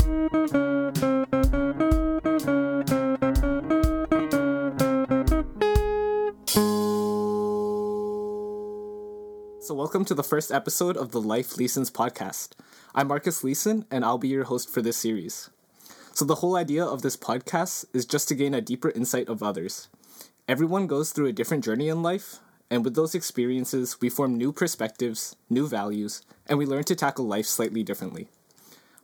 So, 0.00 0.06
welcome 9.74 10.06
to 10.06 10.14
the 10.14 10.24
first 10.26 10.50
episode 10.50 10.96
of 10.96 11.12
the 11.12 11.20
Life 11.20 11.56
Leesons 11.56 11.92
podcast. 11.92 12.52
I'm 12.94 13.08
Marcus 13.08 13.44
Leeson, 13.44 13.84
and 13.90 14.04
I'll 14.04 14.16
be 14.16 14.28
your 14.28 14.44
host 14.44 14.70
for 14.70 14.80
this 14.80 14.96
series. 14.96 15.50
So, 16.14 16.24
the 16.24 16.36
whole 16.36 16.56
idea 16.56 16.82
of 16.82 17.02
this 17.02 17.18
podcast 17.18 17.84
is 17.92 18.06
just 18.06 18.26
to 18.28 18.34
gain 18.34 18.54
a 18.54 18.62
deeper 18.62 18.88
insight 18.90 19.28
of 19.28 19.42
others. 19.42 19.88
Everyone 20.48 20.86
goes 20.86 21.12
through 21.12 21.26
a 21.26 21.32
different 21.32 21.62
journey 21.62 21.88
in 21.88 22.02
life, 22.02 22.38
and 22.70 22.84
with 22.84 22.94
those 22.94 23.14
experiences, 23.14 24.00
we 24.00 24.08
form 24.08 24.38
new 24.38 24.50
perspectives, 24.50 25.36
new 25.50 25.68
values, 25.68 26.22
and 26.46 26.58
we 26.58 26.64
learn 26.64 26.84
to 26.84 26.96
tackle 26.96 27.26
life 27.26 27.46
slightly 27.46 27.82
differently. 27.82 28.28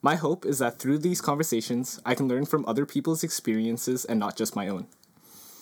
My 0.07 0.15
hope 0.15 0.47
is 0.47 0.61
that 0.61 0.79
through 0.79 0.99
these 0.99 1.21
conversations, 1.21 2.01
I 2.07 2.15
can 2.15 2.29
learn 2.29 2.47
from 2.47 2.65
other 2.69 2.87
people's 2.87 3.25
experiences 3.25 4.05
and 4.05 4.21
not 4.21 4.37
just 4.37 4.55
my 4.55 4.69
own. 4.69 4.87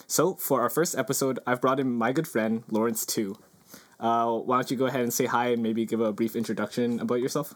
So, 0.07 0.35
for 0.35 0.61
our 0.61 0.69
first 0.69 0.99
episode, 0.99 1.39
I've 1.47 1.63
brought 1.63 1.81
in 1.81 1.91
my 1.91 2.13
good 2.13 2.29
friend, 2.29 2.63
Lawrence 2.71 3.07
Tu. 3.07 3.39
Uh, 3.99 4.33
why 4.33 4.57
don't 4.57 4.71
you 4.71 4.77
go 4.77 4.85
ahead 4.85 5.01
and 5.01 5.15
say 5.15 5.25
hi 5.25 5.47
and 5.53 5.63
maybe 5.63 5.87
give 5.87 6.03
a 6.03 6.13
brief 6.13 6.37
introduction 6.37 7.01
about 7.01 7.21
yourself? 7.21 7.55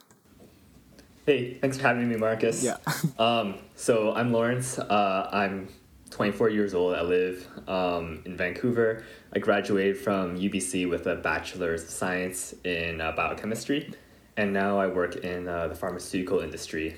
Hey, 1.26 1.58
thanks 1.60 1.76
for 1.76 1.82
having 1.82 2.08
me, 2.08 2.16
Marcus. 2.16 2.64
Yeah. 2.64 2.78
um, 3.18 3.56
so 3.74 4.14
I'm 4.14 4.32
Lawrence. 4.32 4.78
Uh, 4.78 5.28
I'm 5.30 5.68
24 6.08 6.48
years 6.48 6.72
old. 6.72 6.94
I 6.94 7.02
live 7.02 7.46
um, 7.68 8.22
in 8.24 8.34
Vancouver. 8.34 9.04
I 9.34 9.40
graduated 9.40 9.98
from 9.98 10.38
UBC 10.38 10.88
with 10.88 11.06
a 11.06 11.16
bachelor's 11.16 11.82
of 11.82 11.90
science 11.90 12.54
in 12.64 13.02
uh, 13.02 13.12
biochemistry, 13.12 13.92
and 14.38 14.52
now 14.52 14.78
I 14.78 14.86
work 14.86 15.16
in 15.16 15.48
uh, 15.48 15.66
the 15.68 15.74
pharmaceutical 15.74 16.38
industry. 16.40 16.96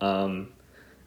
Um, 0.00 0.52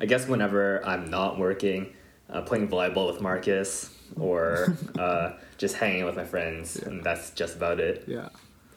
I 0.02 0.06
guess 0.06 0.28
whenever 0.28 0.86
I'm 0.86 1.10
not 1.10 1.38
working, 1.40 1.94
uh, 2.30 2.42
playing 2.42 2.68
volleyball 2.68 3.08
with 3.12 3.22
Marcus, 3.22 3.94
or 4.20 4.76
uh, 5.00 5.34
just 5.58 5.76
hanging 5.78 6.04
with 6.06 6.16
my 6.16 6.26
friends, 6.26 6.66
Yeah. 6.82 6.90
and 6.90 7.04
that's 7.04 7.30
just 7.32 7.56
about 7.56 7.80
it. 7.80 8.04
Yeah. 8.08 8.30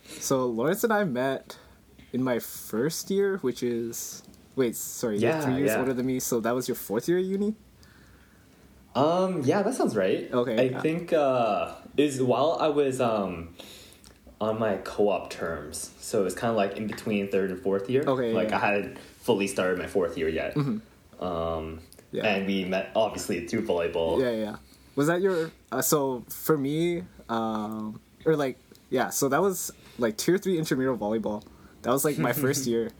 So 0.04 0.46
Lawrence 0.46 0.84
and 0.84 0.92
I 0.92 1.04
met 1.04 1.56
in 2.12 2.22
my 2.22 2.38
first 2.38 3.10
year, 3.10 3.38
which 3.38 3.62
is 3.62 4.22
wait, 4.56 4.76
sorry, 4.76 5.18
you're 5.18 5.30
Yeah, 5.30 5.40
three 5.40 5.56
years 5.56 5.70
yeah. 5.70 5.78
older 5.80 5.94
than 5.94 6.06
me, 6.06 6.20
so 6.20 6.40
that 6.40 6.54
was 6.54 6.68
your 6.68 6.74
fourth 6.74 7.08
year 7.08 7.18
at 7.18 7.24
uni. 7.24 7.54
Um, 8.94 9.42
yeah, 9.44 9.62
that 9.62 9.74
sounds 9.74 9.96
right. 9.96 10.28
Okay, 10.32 10.74
I 10.74 10.80
think 10.80 11.12
uh, 11.12 11.74
is 11.96 12.20
while 12.20 12.58
I 12.60 12.68
was 12.68 13.00
um 13.00 13.54
on 14.40 14.58
my 14.58 14.76
co-op 14.78 15.28
terms, 15.30 15.90
so 16.00 16.20
it 16.20 16.24
was 16.24 16.34
kind 16.34 16.50
of 16.50 16.56
like 16.56 16.76
in 16.78 16.86
between 16.86 17.28
third 17.28 17.50
and 17.50 17.60
fourth 17.60 17.90
year. 17.90 18.02
Okay, 18.06 18.32
like 18.32 18.50
yeah. 18.50 18.56
I 18.56 18.60
hadn't 18.60 18.98
fully 18.98 19.46
started 19.46 19.78
my 19.78 19.86
fourth 19.86 20.16
year 20.16 20.28
yet. 20.28 20.56
Um, 21.20 21.80
Yeah. 22.12 22.26
and 22.26 22.46
we 22.46 22.64
met 22.64 22.90
obviously 22.96 23.46
through 23.46 23.66
volleyball. 23.66 24.20
Yeah, 24.20 24.30
yeah. 24.30 24.56
Was 24.96 25.06
that 25.08 25.20
your? 25.20 25.50
Uh, 25.70 25.82
so 25.82 26.24
for 26.28 26.56
me, 26.58 27.04
um, 27.28 28.00
or 28.24 28.34
like, 28.36 28.58
yeah. 28.90 29.10
So 29.10 29.28
that 29.28 29.40
was 29.40 29.70
like 29.98 30.16
tier 30.16 30.38
three 30.38 30.58
intramural 30.58 30.96
volleyball. 30.96 31.42
That 31.82 31.90
was 31.92 32.04
like 32.04 32.18
my 32.18 32.32
first 32.44 32.66
year, 32.66 32.90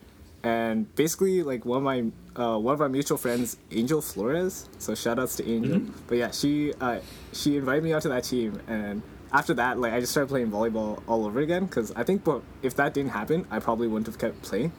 and 0.43 0.95
basically 0.95 1.43
like 1.43 1.65
one 1.65 1.79
of 1.79 1.83
my 1.83 2.05
uh, 2.37 2.59
one 2.59 2.75
of 2.75 2.81
our 2.81 2.89
mutual 2.89 3.19
friends, 3.19 3.57
Angel 3.73 4.01
Flores. 4.01 4.69
So 4.79 4.95
shout 4.95 5.19
outs 5.19 5.37
to 5.37 5.51
Angel. 5.51 5.81
But 6.07 6.19
yeah, 6.19 6.31
she 6.31 6.73
uh, 6.81 7.01
she 7.33 7.57
invited 7.57 7.83
me 7.83 7.93
onto 7.93 8.09
that 8.11 8.25
team, 8.25 8.61
and 8.69 9.03
after 9.33 9.55
that, 9.55 9.79
like 9.79 9.93
I 9.93 10.01
just 10.01 10.13
started 10.13 10.29
playing 10.29 10.51
volleyball 10.51 11.03
all 11.07 11.27
over 11.27 11.41
again. 11.41 11.67
Because 11.67 11.93
I 11.93 12.03
think, 12.03 12.25
but 12.25 12.43
if 12.63 12.75
that 12.77 12.95
didn't 12.95 13.13
happen, 13.13 13.47
I 13.51 13.59
probably 13.59 13.89
wouldn't 13.89 14.07
have 14.07 14.19
kept 14.19 14.43
playing. 14.43 14.73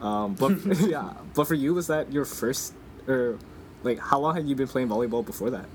Um, 0.00 0.34
but 0.34 0.58
yeah, 0.80 1.14
but 1.34 1.46
for 1.46 1.54
you, 1.54 1.74
was 1.74 1.86
that 1.86 2.12
your 2.12 2.24
first 2.24 2.74
or 3.06 3.38
like 3.82 3.98
how 3.98 4.18
long 4.18 4.34
had 4.34 4.48
you 4.48 4.54
been 4.54 4.68
playing 4.68 4.88
volleyball 4.88 5.24
before 5.24 5.50
that? 5.50 5.66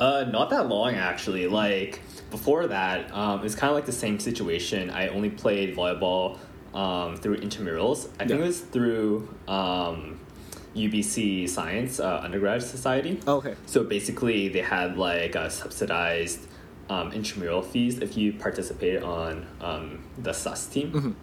Uh, 0.00 0.24
not 0.24 0.50
that 0.50 0.68
long 0.68 0.94
actually. 0.94 1.46
Like 1.46 2.00
before 2.30 2.66
that, 2.66 3.12
um, 3.14 3.44
it's 3.44 3.54
kind 3.54 3.70
of 3.70 3.76
like 3.76 3.86
the 3.86 3.92
same 3.92 4.18
situation. 4.18 4.90
I 4.90 5.08
only 5.08 5.30
played 5.30 5.76
volleyball 5.76 6.38
um, 6.74 7.16
through 7.16 7.38
intramurals. 7.38 8.08
I 8.18 8.26
think 8.26 8.40
it 8.40 8.44
was 8.44 8.60
through 8.60 9.32
um, 9.46 10.18
UBC 10.74 11.48
Science 11.48 12.00
uh, 12.00 12.20
Undergrad 12.22 12.62
Society. 12.62 13.20
Oh, 13.26 13.36
okay. 13.36 13.54
So 13.66 13.84
basically, 13.84 14.48
they 14.48 14.62
had 14.62 14.96
like 14.96 15.34
a 15.34 15.50
subsidized 15.50 16.48
um, 16.92 17.12
intramural 17.12 17.62
fees 17.62 17.98
if 18.00 18.16
you 18.16 18.32
participated 18.34 19.02
on 19.02 19.46
um, 19.60 20.04
the 20.18 20.32
SUS 20.32 20.66
team. 20.66 21.16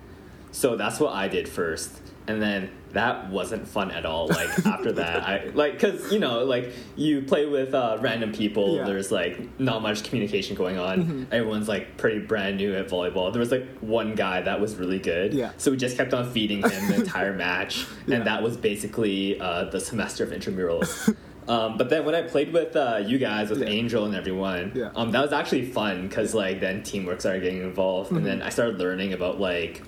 So 0.52 0.76
that's 0.76 1.00
what 1.00 1.14
I 1.14 1.28
did 1.28 1.48
first, 1.48 1.92
and 2.28 2.42
then 2.42 2.72
that 2.94 3.30
wasn't 3.30 3.68
fun 3.68 3.92
at 3.92 4.04
all. 4.04 4.30
Like 4.30 4.50
after 4.66 4.92
that, 4.94 5.22
I 5.22 5.34
like 5.54 5.74
because 5.74 6.12
you 6.12 6.18
know 6.18 6.44
like 6.44 6.74
you 6.96 7.22
play 7.22 7.46
with 7.46 7.76
uh, 7.76 7.98
random 8.02 8.32
people. 8.34 8.78
Yeah. 8.78 8.86
There's 8.86 9.12
like 9.12 9.60
not 9.60 9.84
much 9.84 10.04
communication 10.04 10.56
going 10.56 10.80
on. 10.80 11.28
Everyone's 11.32 11.68
like 11.68 11.98
pretty 11.98 12.18
brand 12.32 12.58
new 12.58 12.74
at 12.74 12.88
volleyball. 12.90 13.32
There 13.32 13.42
was 13.42 13.52
like 13.52 13.68
one 13.82 14.16
guy 14.16 14.42
that 14.42 14.60
was 14.60 14.76
really 14.76 14.98
good. 14.98 15.36
Yeah. 15.36 15.52
So 15.58 15.70
we 15.70 15.78
just 15.78 15.96
kept 15.98 16.16
on 16.16 16.32
feeding 16.32 16.64
him 16.68 16.88
the 16.88 16.96
entire 16.96 17.34
match, 17.34 17.86
Yeah. 18.08 18.16
and 18.16 18.26
that 18.26 18.42
was 18.42 18.58
basically 18.58 19.40
uh, 19.40 19.66
the 19.66 19.80
semester 19.80 20.24
of 20.24 20.32
intramurals. 20.32 21.16
Um, 21.50 21.78
but 21.78 21.90
then 21.90 22.06
when 22.06 22.14
I 22.16 22.22
played 22.22 22.54
with 22.54 22.76
uh, 22.76 23.02
you 23.04 23.18
guys, 23.18 23.50
with 23.50 23.62
Yeah. 23.62 23.70
Angel 23.70 24.06
and 24.06 24.16
everyone, 24.16 24.72
Yeah. 24.76 24.92
um, 24.96 25.12
that 25.12 25.22
was 25.22 25.34
actually 25.34 25.66
fun 25.66 26.08
because 26.08 26.34
like 26.36 26.60
then 26.62 26.84
teamwork 26.84 27.20
started 27.22 27.42
getting 27.42 27.62
involved, 27.64 28.12
and 28.12 28.20
Mm-hmm. 28.20 28.28
then 28.28 28.42
I 28.44 28.50
started 28.50 28.78
learning 28.80 29.14
about 29.14 29.40
like 29.40 29.82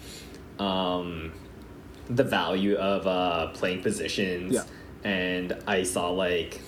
um, 0.60 1.32
the 2.10 2.24
value 2.24 2.76
of 2.76 3.06
uh, 3.08 3.48
playing 3.54 3.82
positions, 3.84 4.54
Yeah. 4.54 4.64
and 5.04 5.56
I 5.68 5.84
saw 5.84 6.10
like 6.10 6.60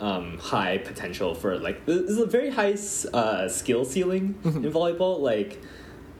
um, 0.00 0.38
high 0.38 0.78
potential 0.78 1.34
for 1.36 1.56
like 1.56 1.86
there's 1.86 2.18
a 2.18 2.26
very 2.26 2.50
high 2.50 2.74
uh, 3.12 3.48
skill 3.48 3.84
ceiling 3.84 4.34
Mm-hmm. 4.44 4.64
in 4.64 4.72
volleyball. 4.72 5.20
Like 5.20 5.62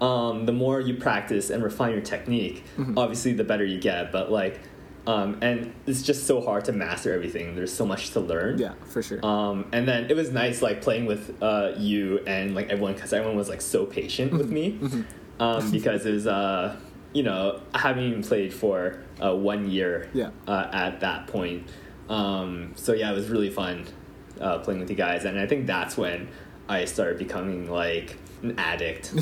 um, 0.01 0.47
the 0.47 0.53
more 0.53 0.81
you 0.81 0.95
practice 0.95 1.51
and 1.51 1.63
refine 1.65 1.93
your 1.93 2.01
technique, 2.01 2.63
Mm-hmm. 2.79 2.97
obviously 2.97 3.33
the 3.33 3.45
better 3.45 3.65
you 3.65 3.81
get. 3.81 4.13
But 4.13 4.31
like, 4.31 4.61
um, 5.07 5.39
and 5.43 5.73
it's 5.87 6.03
just 6.03 6.27
so 6.27 6.41
hard 6.41 6.65
to 6.67 6.73
master 6.73 7.13
everything. 7.13 7.55
There's 7.57 7.73
so 7.73 7.85
much 7.87 8.11
to 8.11 8.21
learn. 8.21 8.59
Yeah, 8.59 8.73
for 8.87 9.03
sure. 9.03 9.25
Um, 9.25 9.67
and 9.73 9.87
then 9.87 10.11
it 10.11 10.15
was 10.17 10.31
nice 10.31 10.63
like 10.63 10.81
playing 10.83 11.07
with 11.07 11.37
uh, 11.43 11.73
you 11.77 12.21
and 12.27 12.55
like 12.55 12.69
everyone 12.71 12.95
because 12.95 13.13
everyone 13.13 13.37
was 13.37 13.49
like 13.49 13.61
so 13.61 13.85
patient 13.87 14.33
with 14.33 14.51
me 14.51 14.79
um, 15.41 15.71
because 15.77 16.07
it 16.07 16.13
was 16.13 16.27
uh, 16.27 16.77
you 17.13 17.23
know 17.23 17.61
having 17.75 18.23
played 18.23 18.53
for 18.55 18.99
uh, 19.23 19.35
one 19.35 19.71
year 19.71 20.09
Yeah. 20.15 20.31
uh, 20.49 20.69
at 20.73 21.01
that 21.01 21.27
point. 21.27 21.69
Um, 22.09 22.73
so 22.77 22.93
yeah, 22.93 23.11
it 23.11 23.15
was 23.15 23.29
really 23.29 23.51
fun 23.51 23.87
uh, 24.41 24.59
playing 24.59 24.81
with 24.81 24.91
you 24.91 24.97
guys, 24.97 25.25
and 25.25 25.39
I 25.39 25.47
think 25.47 25.67
that's 25.67 25.97
when 25.97 26.29
I 26.69 26.85
started 26.87 27.19
becoming 27.19 27.71
like 27.71 28.17
an 28.43 28.59
addict 28.59 29.05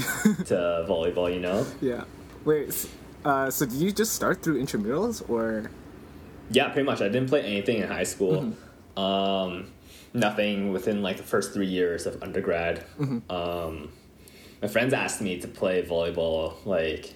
to 0.47 0.87
volleyball. 0.89 1.33
You 1.33 1.41
know? 1.41 1.67
yeah. 1.81 2.05
Wait. 2.45 2.89
Uh, 3.25 3.51
so 3.51 3.65
did 3.67 3.77
you 3.77 3.93
just 3.93 4.15
start 4.15 4.43
through 4.43 4.61
intramurals 4.63 5.29
or? 5.29 5.71
Yeah, 6.51 6.69
pretty 6.69 6.85
much. 6.87 7.01
I 7.01 7.09
didn't 7.09 7.29
play 7.29 7.43
anything 7.43 7.79
in 7.79 7.89
high 7.89 8.03
school. 8.05 8.43
Mm-hmm. 8.43 8.99
Um, 8.99 9.73
nothing 10.13 10.73
within 10.73 11.03
like 11.03 11.17
the 11.17 11.23
first 11.23 11.53
three 11.55 11.67
years 11.67 12.07
of 12.07 12.23
undergrad. 12.23 12.85
Mm-hmm. 13.01 13.31
Um, 13.31 13.93
my 14.61 14.69
friends 14.69 14.93
asked 14.93 15.21
me 15.21 15.41
to 15.41 15.49
play 15.49 15.83
volleyball 15.83 16.55
like 16.67 17.15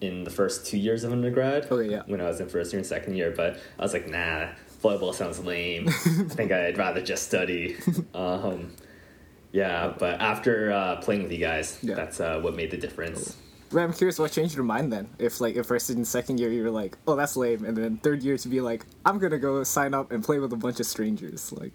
in 0.00 0.24
the 0.24 0.30
first 0.30 0.66
two 0.66 0.78
years 0.78 1.04
of 1.04 1.12
undergrad. 1.12 1.70
Okay, 1.70 1.90
yeah. 1.90 2.02
When 2.06 2.20
I 2.20 2.24
was 2.24 2.40
in 2.40 2.48
first 2.48 2.72
year 2.72 2.78
and 2.78 2.86
second 2.86 3.16
year, 3.16 3.32
but 3.36 3.58
I 3.78 3.82
was 3.82 3.92
like, 3.92 4.08
nah, 4.08 4.48
volleyball 4.82 5.14
sounds 5.14 5.40
lame. 5.44 5.88
I 5.88 5.92
think 5.92 6.52
I'd 6.52 6.78
rather 6.78 7.02
just 7.02 7.26
study. 7.26 7.76
Um, 8.14 8.72
yeah, 9.52 9.94
but 9.98 10.20
after 10.20 10.72
uh, 10.72 10.96
playing 10.96 11.22
with 11.22 11.32
you 11.32 11.38
guys, 11.38 11.78
Yeah. 11.82 11.94
that's 11.94 12.20
uh, 12.20 12.40
what 12.40 12.54
made 12.54 12.70
the 12.70 12.76
difference. 12.76 13.36
Wait, 13.72 13.82
I'm 13.82 13.92
curious 13.92 14.18
what 14.18 14.32
changed 14.32 14.54
your 14.54 14.64
mind 14.64 14.92
then. 14.92 15.08
If 15.18 15.40
like 15.40 15.56
if 15.56 15.66
first 15.66 15.90
and 15.90 16.06
second 16.06 16.40
year 16.40 16.50
you 16.50 16.62
were 16.62 16.70
like, 16.70 16.96
oh 17.06 17.16
that's 17.16 17.36
lame, 17.36 17.64
and 17.64 17.76
then 17.76 17.98
third 17.98 18.22
year 18.22 18.38
to 18.38 18.48
be 18.48 18.60
like, 18.60 18.84
I'm 19.04 19.18
gonna 19.18 19.38
go 19.38 19.62
sign 19.64 19.94
up 19.94 20.10
and 20.12 20.24
play 20.24 20.38
with 20.38 20.52
a 20.52 20.56
bunch 20.56 20.80
of 20.80 20.86
strangers. 20.86 21.52
Like, 21.52 21.74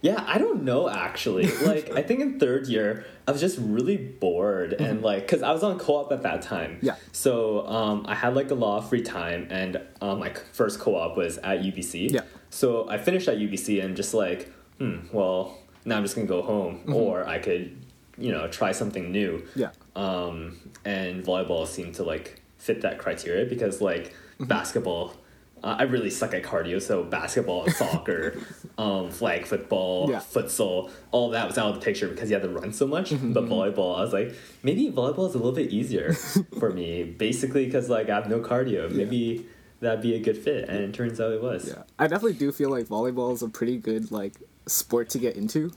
Yeah, 0.00 0.24
I 0.26 0.38
don't 0.38 0.62
know 0.64 0.88
actually. 0.88 1.50
Like, 1.66 1.90
I 1.94 2.02
think 2.02 2.20
in 2.20 2.40
third 2.40 2.66
year, 2.68 3.04
I 3.28 3.32
was 3.32 3.40
just 3.40 3.58
really 3.60 3.96
bored 3.98 4.72
and 4.72 5.02
like, 5.02 5.28
cause 5.28 5.42
I 5.42 5.52
was 5.52 5.62
on 5.62 5.78
co-op 5.78 6.10
at 6.10 6.22
that 6.22 6.40
time. 6.42 6.78
Yeah. 6.80 6.96
So 7.12 7.66
um, 7.66 8.06
I 8.08 8.14
had 8.14 8.34
like 8.34 8.50
a 8.50 8.54
lot 8.54 8.78
of 8.78 8.88
free 8.88 9.02
time, 9.02 9.46
and 9.50 9.80
um, 10.00 10.20
my 10.20 10.32
first 10.52 10.80
co-op 10.80 11.16
was 11.18 11.36
at 11.38 11.60
UBC. 11.60 12.12
Yeah. 12.12 12.22
So 12.48 12.88
I 12.88 12.96
finished 12.98 13.28
at 13.28 13.36
UBC 13.36 13.84
and 13.84 13.94
just 13.94 14.14
like, 14.14 14.50
hmm, 14.78 15.00
well, 15.12 15.58
now 15.84 15.96
I'm 15.98 16.02
just 16.02 16.14
gonna 16.16 16.26
go 16.26 16.40
home, 16.42 16.80
or 16.92 17.26
I 17.26 17.38
could, 17.38 17.76
you 18.18 18.32
know, 18.32 18.48
try 18.48 18.72
something 18.72 19.12
new. 19.12 19.46
yeah, 19.54 19.70
Um, 19.96 20.58
and 20.84 21.24
volleyball 21.24 21.66
seemed 21.66 21.94
to 21.96 22.04
like 22.04 22.40
fit 22.58 22.82
that 22.82 22.98
criteria 22.98 23.44
because 23.46 23.80
like 23.80 24.14
basketball. 24.38 25.14
Uh, 25.62 25.76
I 25.78 25.82
really 25.82 26.08
suck 26.08 26.32
at 26.32 26.42
cardio, 26.42 26.80
so 26.80 27.04
basketball, 27.04 27.68
soccer, 27.70 28.38
um, 28.78 29.10
flag 29.10 29.44
football, 29.44 30.08
Yeah. 30.10 30.20
futsal, 30.20 30.90
all 31.10 31.28
that 31.30 31.46
was 31.46 31.58
out 31.58 31.68
of 31.68 31.74
the 31.74 31.80
picture 31.82 32.08
because 32.08 32.30
you 32.30 32.36
had 32.36 32.42
to 32.44 32.48
run 32.48 32.72
so 32.72 32.86
much. 32.86 33.10
But 33.10 33.44
volleyball, 33.44 33.98
I 33.98 34.00
was 34.00 34.14
like, 34.14 34.34
maybe 34.62 34.90
volleyball 34.90 35.28
is 35.28 35.34
a 35.34 35.38
little 35.38 35.52
bit 35.52 35.70
easier 35.70 36.14
for 36.58 36.70
me, 36.70 37.04
basically 37.04 37.66
because 37.66 37.90
like 37.90 38.08
I 38.08 38.14
have 38.14 38.28
no 38.30 38.40
cardio. 38.40 38.90
Maybe 38.90 39.44
that'd 39.80 40.00
be 40.00 40.14
a 40.14 40.18
good 40.20 40.38
fit, 40.38 40.66
and 40.70 40.78
it 40.78 40.94
turns 40.94 41.20
out 41.20 41.30
it 41.30 41.42
was. 41.42 41.68
Yeah, 41.68 41.82
I 41.98 42.06
definitely 42.06 42.38
do 42.38 42.52
feel 42.52 42.70
like 42.70 42.86
volleyball 42.86 43.34
is 43.34 43.42
a 43.42 43.48
pretty 43.50 43.76
good 43.76 44.10
like 44.10 44.32
sport 44.66 45.10
to 45.10 45.18
get 45.18 45.36
into. 45.36 45.72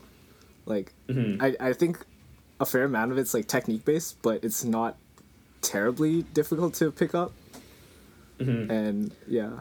Like, 0.64 0.94
Mhm. 1.10 1.42
I 1.42 1.68
I 1.68 1.72
think 1.74 1.98
a 2.60 2.66
fair 2.66 2.84
amount 2.84 3.12
of 3.12 3.18
it's 3.18 3.34
like 3.34 3.46
technique 3.48 3.84
based, 3.84 4.20
but 4.22 4.42
it's 4.44 4.64
not 4.64 4.96
terribly 5.60 6.22
difficult 6.34 6.74
to 6.74 6.90
pick 6.90 7.14
up. 7.14 7.32
Mhm. 8.38 8.70
And 8.70 9.12
yeah, 9.28 9.60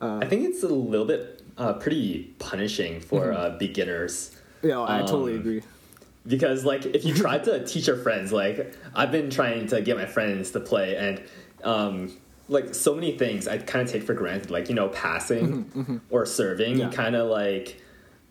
uh, 0.00 0.18
I 0.22 0.26
think 0.26 0.44
it's 0.48 0.62
a 0.62 0.68
little 0.68 1.06
bit 1.06 1.42
uh, 1.58 1.72
pretty 1.74 2.34
punishing 2.38 3.00
for 3.00 3.26
Mm-hmm. 3.26 3.36
uh, 3.54 3.58
beginners. 3.58 4.30
yeah, 4.62 4.80
I 4.82 5.00
totally 5.00 5.34
Um, 5.34 5.40
agree. 5.40 5.62
because 6.26 6.64
like 6.64 6.84
if 6.86 7.04
you 7.04 7.14
try 7.14 7.38
to 7.38 7.64
teach 7.70 7.86
your 7.86 7.96
friends 7.96 8.32
like 8.32 8.74
i've 8.96 9.12
been 9.12 9.30
trying 9.30 9.66
to 9.68 9.80
get 9.80 9.96
my 9.96 10.06
friends 10.06 10.50
to 10.50 10.58
play 10.58 10.96
and 10.96 11.22
um 11.62 12.10
like 12.48 12.74
so 12.74 12.92
many 12.94 13.12
things 13.16 13.46
i 13.46 13.56
kind 13.58 13.86
of 13.86 13.92
take 13.92 14.02
for 14.02 14.12
granted 14.12 14.50
like 14.50 14.68
you 14.68 14.74
know 14.74 14.88
passing 14.88 16.00
or 16.10 16.26
serving 16.26 16.72
Mm-hmm, 16.74 16.80
Yeah. 16.90 16.90
kind 16.90 17.14
of 17.14 17.28
like 17.30 17.80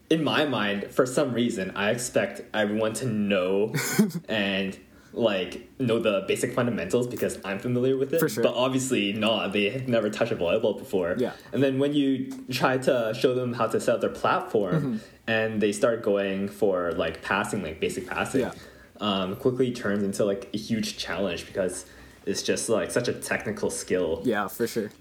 in 0.09 0.23
my 0.23 0.45
mind 0.45 0.87
for 0.91 1.05
some 1.05 1.33
reason 1.33 1.71
i 1.75 1.89
expect 1.89 2.41
everyone 2.53 2.93
to 2.93 3.05
know 3.05 3.73
and 4.29 4.77
like 5.13 5.69
know 5.79 5.97
the 5.99 6.25
basic 6.27 6.53
fundamentals 6.53 7.07
because 7.07 7.39
i'm 7.45 7.57
familiar 7.57 7.95
with 7.97 8.13
it 8.13 8.19
For 8.19 8.27
sure. 8.29 8.43
but 8.43 8.53
obviously 8.53 9.13
not 9.13 9.53
they 9.53 9.69
have 9.69 9.87
never 9.87 10.09
touched 10.09 10.31
a 10.33 10.35
volleyball 10.35 10.77
before 10.77 11.15
Yeah. 11.17 11.31
and 11.53 11.63
then 11.63 11.79
when 11.79 11.93
you 11.93 12.31
try 12.51 12.77
to 12.79 13.13
show 13.17 13.33
them 13.33 13.53
how 13.53 13.67
to 13.67 13.79
set 13.79 13.95
up 13.95 14.01
their 14.01 14.09
platform 14.09 14.75
Mm-hmm. 14.75 14.97
and 15.27 15.61
they 15.61 15.71
start 15.71 16.03
going 16.03 16.49
for 16.49 16.91
like 16.91 17.21
passing, 17.23 17.63
like 17.63 17.79
basic 17.79 18.05
passing, 18.07 18.41
Yeah. 18.41 18.51
um, 18.99 19.35
quickly 19.37 19.71
turns 19.71 20.03
into 20.03 20.23
like 20.25 20.49
a 20.53 20.57
huge 20.57 20.97
challenge 20.97 21.47
because 21.47 21.85
it's 22.27 22.43
just 22.43 22.69
like 22.69 22.91
such 22.91 23.07
a 23.07 23.13
technical 23.13 23.69
skill. 23.71 24.21
Yeah, 24.25 24.47
for 24.47 24.67
sure. 24.67 24.91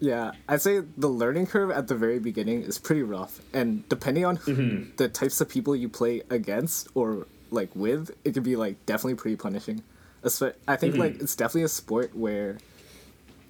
Yeah, 0.00 0.32
I'd 0.48 0.62
say 0.62 0.80
the 0.96 1.08
learning 1.08 1.46
curve 1.46 1.70
at 1.70 1.86
the 1.88 1.94
very 1.94 2.18
beginning 2.18 2.62
is 2.62 2.78
pretty 2.78 3.02
rough, 3.02 3.40
and 3.52 3.86
depending 3.88 4.24
on 4.24 4.36
who, 4.36 4.54
Mm-hmm. 4.54 4.90
the 4.96 5.08
types 5.08 5.40
of 5.40 5.48
people 5.48 5.76
you 5.76 5.88
play 5.88 6.22
against 6.30 6.88
or 6.94 7.26
like 7.50 7.70
with, 7.76 8.10
it 8.24 8.32
can 8.34 8.42
be 8.42 8.56
like 8.56 8.84
definitely 8.86 9.16
pretty 9.16 9.36
punishing. 9.36 9.82
I 10.24 10.28
think 10.76 10.92
Mm-hmm. 10.94 11.00
like 11.00 11.20
it's 11.20 11.36
definitely 11.36 11.64
a 11.64 11.68
sport 11.68 12.14
where 12.16 12.58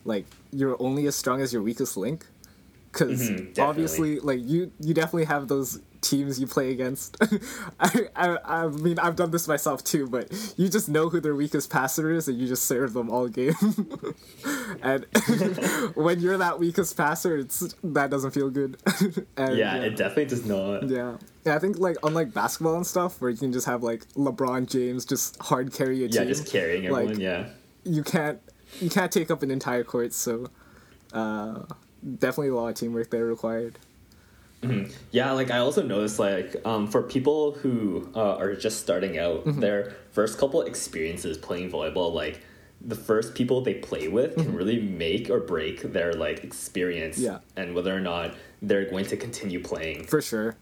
like 0.05 0.27
you're 0.53 0.77
only 0.83 1.07
as 1.07 1.15
strong 1.17 1.41
as 1.41 1.53
your 1.53 1.63
weakest 1.63 1.97
link, 1.97 2.27
because 2.93 3.31
Mhm, 3.31 3.59
obviously 3.61 4.19
like 4.21 4.41
you 4.43 4.73
you 4.81 4.93
definitely 4.95 5.27
have 5.27 5.47
those 5.49 5.81
teams 6.01 6.41
you 6.41 6.47
play 6.47 6.71
against. 6.71 7.17
I, 7.81 8.09
I 8.17 8.39
I 8.45 8.69
mean 8.69 8.99
I've 8.99 9.17
done 9.17 9.31
this 9.31 9.47
myself 9.49 9.85
too, 9.85 10.07
but 10.09 10.33
you 10.57 10.69
just 10.69 10.89
know 10.89 11.09
who 11.09 11.21
their 11.21 11.35
weakest 11.35 11.71
passer 11.71 12.11
is, 12.11 12.29
and 12.29 12.39
you 12.39 12.47
just 12.47 12.65
serve 12.65 12.93
them 12.93 13.11
all 13.11 13.29
game. 13.29 13.55
and 14.83 15.05
when 15.95 16.21
you're 16.21 16.39
that 16.39 16.59
weakest 16.59 16.97
passer, 16.97 17.37
it's 17.39 17.75
that 17.85 18.11
doesn't 18.11 18.31
feel 18.33 18.51
good. 18.51 18.77
and, 19.37 19.57
Yeah, 19.57 19.77
it 19.77 19.97
definitely 19.97 20.27
does 20.27 20.45
not. 20.47 20.89
yeah. 20.89 21.17
Yeah, 21.45 21.57
I 21.57 21.59
think 21.59 21.79
like 21.79 21.97
unlike 22.03 22.35
basketball 22.35 22.77
and 22.77 22.87
stuff, 22.87 23.21
where 23.21 23.31
you 23.31 23.37
can 23.37 23.53
just 23.53 23.67
have 23.67 23.83
like 23.83 24.07
LeBron 24.15 24.69
James 24.69 25.05
just 25.05 25.41
hard 25.43 25.73
carry 25.73 25.99
a 25.99 26.03
Yeah, 26.03 26.09
team. 26.09 26.23
Yeah, 26.23 26.29
just 26.29 26.51
carrying 26.53 26.87
everyone. 26.87 27.15
Like, 27.15 27.19
yeah. 27.19 27.47
you 27.85 28.03
can't 28.03 28.41
you 28.81 28.91
can't 28.91 29.11
take 29.11 29.31
up 29.31 29.43
an 29.43 29.51
entire 29.51 29.83
court, 29.85 30.13
so 30.13 30.49
uh, 31.13 31.63
definitely 32.19 32.49
a 32.49 32.55
lot 32.55 32.69
of 32.69 32.75
teamwork 32.75 33.11
there 33.11 33.25
required. 33.25 33.79
Yeah, 35.11 35.33
like 35.33 35.51
I 35.51 35.59
also 35.59 35.83
noticed 35.83 36.19
like 36.19 36.55
um, 36.67 36.87
for 36.87 37.03
people 37.03 37.53
who 37.53 38.11
uh, 38.15 38.37
are 38.37 38.55
just 38.55 38.81
starting 38.81 39.19
out, 39.19 39.45
Mm-hmm. 39.47 39.61
their 39.61 39.97
first 40.13 40.39
couple 40.39 40.63
experiences 40.63 41.39
playing 41.39 41.71
volleyball, 41.71 42.13
like 42.13 42.41
the 42.81 42.95
first 42.95 43.35
people 43.35 43.61
they 43.63 43.75
play 43.75 44.09
with 44.09 44.35
can 44.37 44.55
really 44.55 44.81
make 44.81 45.29
or 45.31 45.41
break 45.41 45.93
their 45.93 46.13
like 46.13 46.45
experience 46.45 47.17
Mm-hmm. 47.17 47.25
Yeah. 47.27 47.39
and 47.63 47.75
whether 47.75 47.95
or 47.95 48.01
not 48.01 48.35
they're 48.63 48.89
going 48.89 49.07
to 49.07 49.17
continue 49.17 49.63
playing. 49.63 50.05
For 50.05 50.21
sure. 50.21 50.57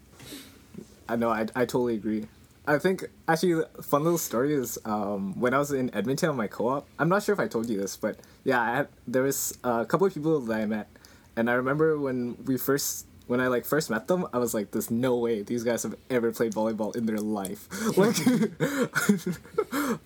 I 1.07 1.15
know, 1.15 1.29
I, 1.29 1.41
I 1.55 1.65
totally 1.65 1.95
agree. 1.95 2.27
I 2.67 2.77
think, 2.77 3.05
actually, 3.27 3.63
fun 3.81 4.03
little 4.03 4.19
story 4.19 4.53
is 4.53 4.77
um, 4.85 5.39
when 5.39 5.53
I 5.55 5.57
was 5.57 5.71
in 5.71 5.93
Edmonton 5.95 6.29
on 6.29 6.37
my 6.37 6.47
co 6.47 6.67
op, 6.67 6.87
I'm 6.99 7.09
not 7.09 7.23
sure 7.23 7.33
if 7.33 7.39
I 7.39 7.47
told 7.47 7.67
you 7.67 7.77
this, 7.79 7.97
but 7.97 8.17
yeah, 8.43 8.61
I 8.61 8.75
had, 8.75 8.87
there 9.07 9.23
was 9.23 9.57
a 9.63 9.85
couple 9.85 10.05
of 10.05 10.13
people 10.13 10.39
that 10.39 10.61
I 10.61 10.65
met. 10.67 10.87
And 11.35 11.49
I 11.49 11.53
remember 11.53 11.97
when 11.97 12.37
we 12.45 12.57
first, 12.57 13.07
when 13.29 13.39
I 13.39 13.47
like 13.47 13.63
first 13.63 13.91
met 13.91 14.07
them, 14.07 14.25
I 14.33 14.39
was 14.39 14.55
like, 14.55 14.71
there's 14.71 14.89
no 14.89 15.15
way 15.15 15.43
these 15.43 15.63
guys 15.63 15.83
have 15.83 15.93
ever 16.09 16.31
played 16.31 16.51
volleyball 16.51 16.95
in 16.95 17.05
their 17.05 17.19
life. 17.19 17.67
Like, 17.95 18.17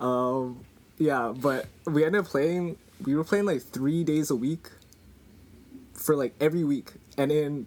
um, 0.00 0.60
yeah, 0.98 1.32
but 1.34 1.66
we 1.86 2.04
ended 2.04 2.20
up 2.20 2.26
playing, 2.26 2.76
we 3.02 3.16
were 3.16 3.24
playing 3.24 3.46
like 3.46 3.62
three 3.62 4.04
days 4.04 4.30
a 4.30 4.36
week 4.36 4.68
for 5.94 6.14
like 6.14 6.34
every 6.38 6.64
week. 6.64 6.92
And 7.16 7.32
in 7.32 7.64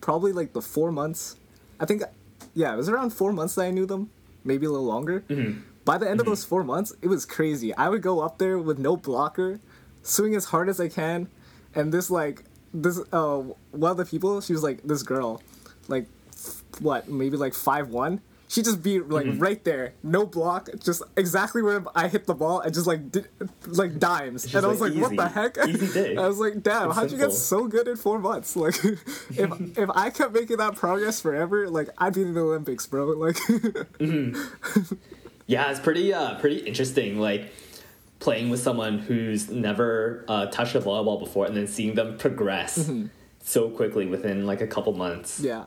probably 0.00 0.30
like 0.30 0.52
the 0.52 0.62
four 0.62 0.92
months, 0.92 1.34
I 1.80 1.84
think, 1.84 2.02
yeah, 2.54 2.72
it 2.72 2.76
was 2.76 2.88
around 2.88 3.10
four 3.10 3.32
months 3.32 3.56
that 3.56 3.62
I 3.62 3.70
knew 3.72 3.86
them, 3.86 4.08
maybe 4.44 4.66
a 4.66 4.70
little 4.70 4.86
longer. 4.86 5.24
By 5.84 5.98
the 5.98 6.08
end 6.08 6.20
of 6.20 6.26
those 6.26 6.44
four 6.44 6.62
months, 6.62 6.94
it 7.02 7.08
was 7.08 7.26
crazy. 7.26 7.74
I 7.74 7.88
would 7.88 8.02
go 8.02 8.20
up 8.20 8.38
there 8.38 8.56
with 8.56 8.78
no 8.78 8.96
blocker, 8.96 9.58
swing 10.04 10.36
as 10.36 10.44
hard 10.44 10.68
as 10.68 10.78
I 10.78 10.88
can, 10.88 11.26
and 11.74 11.90
this 11.92 12.08
like 12.08 12.44
this 12.74 12.98
uh 13.12 13.38
one 13.70 13.90
of 13.90 13.96
the 13.96 14.04
people, 14.04 14.40
she 14.40 14.52
was 14.52 14.62
like 14.62 14.82
this 14.82 15.02
girl, 15.02 15.42
like 15.88 16.06
what 16.80 17.08
maybe 17.08 17.36
like 17.36 17.54
five 17.54 17.88
one. 17.88 18.20
She 18.48 18.60
just 18.62 18.82
be 18.82 19.00
like 19.00 19.26
right 19.38 19.64
there, 19.64 19.94
no 20.02 20.26
block, 20.26 20.68
just 20.78 21.02
exactly 21.16 21.62
where 21.62 21.82
I 21.94 22.08
hit 22.08 22.26
the 22.26 22.34
ball, 22.34 22.60
and 22.60 22.74
just 22.74 22.86
like 22.86 23.10
di- 23.10 23.24
like 23.66 23.98
dimes. 23.98 24.42
Just 24.42 24.54
and 24.56 24.66
I 24.66 24.68
was 24.68 24.78
like 24.78 24.92
like, 24.92 25.02
what 25.02 25.16
the 25.16 25.28
heck? 25.28 25.56
I 26.18 26.28
was 26.28 26.38
like, 26.38 26.62
damn, 26.62 26.88
It's 26.90 26.98
how'd 26.98 27.10
you 27.10 27.16
get 27.16 27.32
so 27.32 27.66
good 27.66 27.88
in 27.88 27.96
four 27.96 28.18
months? 28.18 28.54
Like, 28.62 28.74
if 28.84 29.78
if 29.78 29.88
I 29.94 30.10
kept 30.10 30.34
making 30.34 30.58
that 30.58 30.76
progress 30.76 31.18
forever, 31.18 31.70
like 31.70 31.88
I'd 31.96 32.12
be 32.12 32.20
in 32.22 32.34
the 32.34 32.40
Olympics, 32.40 32.86
bro. 32.86 33.06
Like, 33.06 33.38
Yeah, 35.46 35.70
it's 35.70 35.80
pretty 35.80 36.12
uh 36.14 36.38
pretty 36.38 36.58
interesting 36.58 37.18
like 37.18 37.50
playing 38.22 38.50
with 38.50 38.60
someone 38.60 38.98
who's 39.00 39.50
never 39.50 40.24
uh, 40.28 40.46
touched 40.46 40.76
a 40.76 40.80
volleyball 40.80 41.18
before 41.18 41.44
and 41.46 41.56
then 41.56 41.66
seeing 41.66 41.94
them 41.96 42.16
progress 42.16 42.88
so 43.42 43.68
quickly 43.68 44.06
within 44.06 44.46
like 44.46 44.60
a 44.60 44.66
couple 44.66 44.92
months. 44.94 45.40
yeah, 45.40 45.64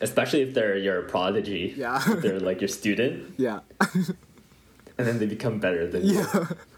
Especially 0.00 0.40
if 0.40 0.54
they're 0.54 0.76
your 0.78 1.02
prodigy. 1.02 1.74
Yeah. 1.76 2.02
They're 2.22 2.40
like 2.40 2.60
your 2.62 2.68
student 2.68 3.34
yeah, 3.46 3.60
and 4.96 5.06
then 5.06 5.18
they 5.20 5.26
become 5.26 5.60
better 5.60 5.86
than 5.86 6.02
you. 6.06 6.24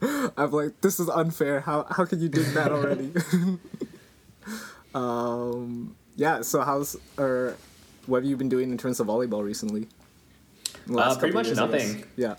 I'm 0.36 0.50
like, 0.50 0.80
this 0.82 0.98
is 0.98 1.08
unfair. 1.08 1.60
How 1.60 1.86
how 1.88 2.04
can 2.04 2.18
you 2.20 2.28
do 2.28 2.42
that 2.58 2.72
already? 2.72 3.12
um, 4.94 5.94
yeah. 6.16 6.42
So 6.42 6.62
how's 6.62 6.96
or 7.16 7.56
what 8.06 8.18
have 8.22 8.28
you 8.28 8.36
been 8.36 8.48
doing 8.50 8.70
in 8.72 8.78
terms 8.78 9.00
of 9.00 9.06
volleyball 9.06 9.42
recently? 9.44 9.86
Uh, 10.90 10.94
last 10.94 11.18
pretty 11.20 11.32
couple 11.32 11.40
much 11.40 11.46
years, 11.46 11.58
nothing. 11.58 12.04
Yeah. 12.16 12.34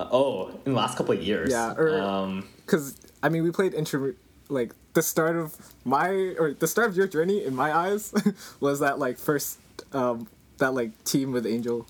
Uh, 0.00 0.08
oh, 0.12 0.48
in 0.64 0.72
the 0.72 0.78
last 0.78 0.96
couple 0.96 1.12
of 1.14 1.22
years. 1.22 1.50
Yeah, 1.50 1.74
or- 1.74 2.00
um 2.00 2.48
because 2.64 2.96
I 3.22 3.28
mean, 3.28 3.42
we 3.42 3.50
played 3.50 3.74
inter 3.74 4.14
like 4.48 4.72
the 4.94 5.02
start 5.02 5.36
of 5.36 5.56
my 5.84 6.08
or 6.38 6.54
the 6.54 6.66
start 6.66 6.88
of 6.88 6.96
your 6.96 7.06
journey 7.06 7.44
in 7.44 7.54
my 7.54 7.72
eyes 7.72 8.12
was 8.60 8.80
that 8.80 8.98
like 8.98 9.18
first 9.18 9.58
um 9.92 10.26
that 10.58 10.72
like 10.74 10.92
team 11.04 11.32
with 11.32 11.46
Angel. 11.46 11.86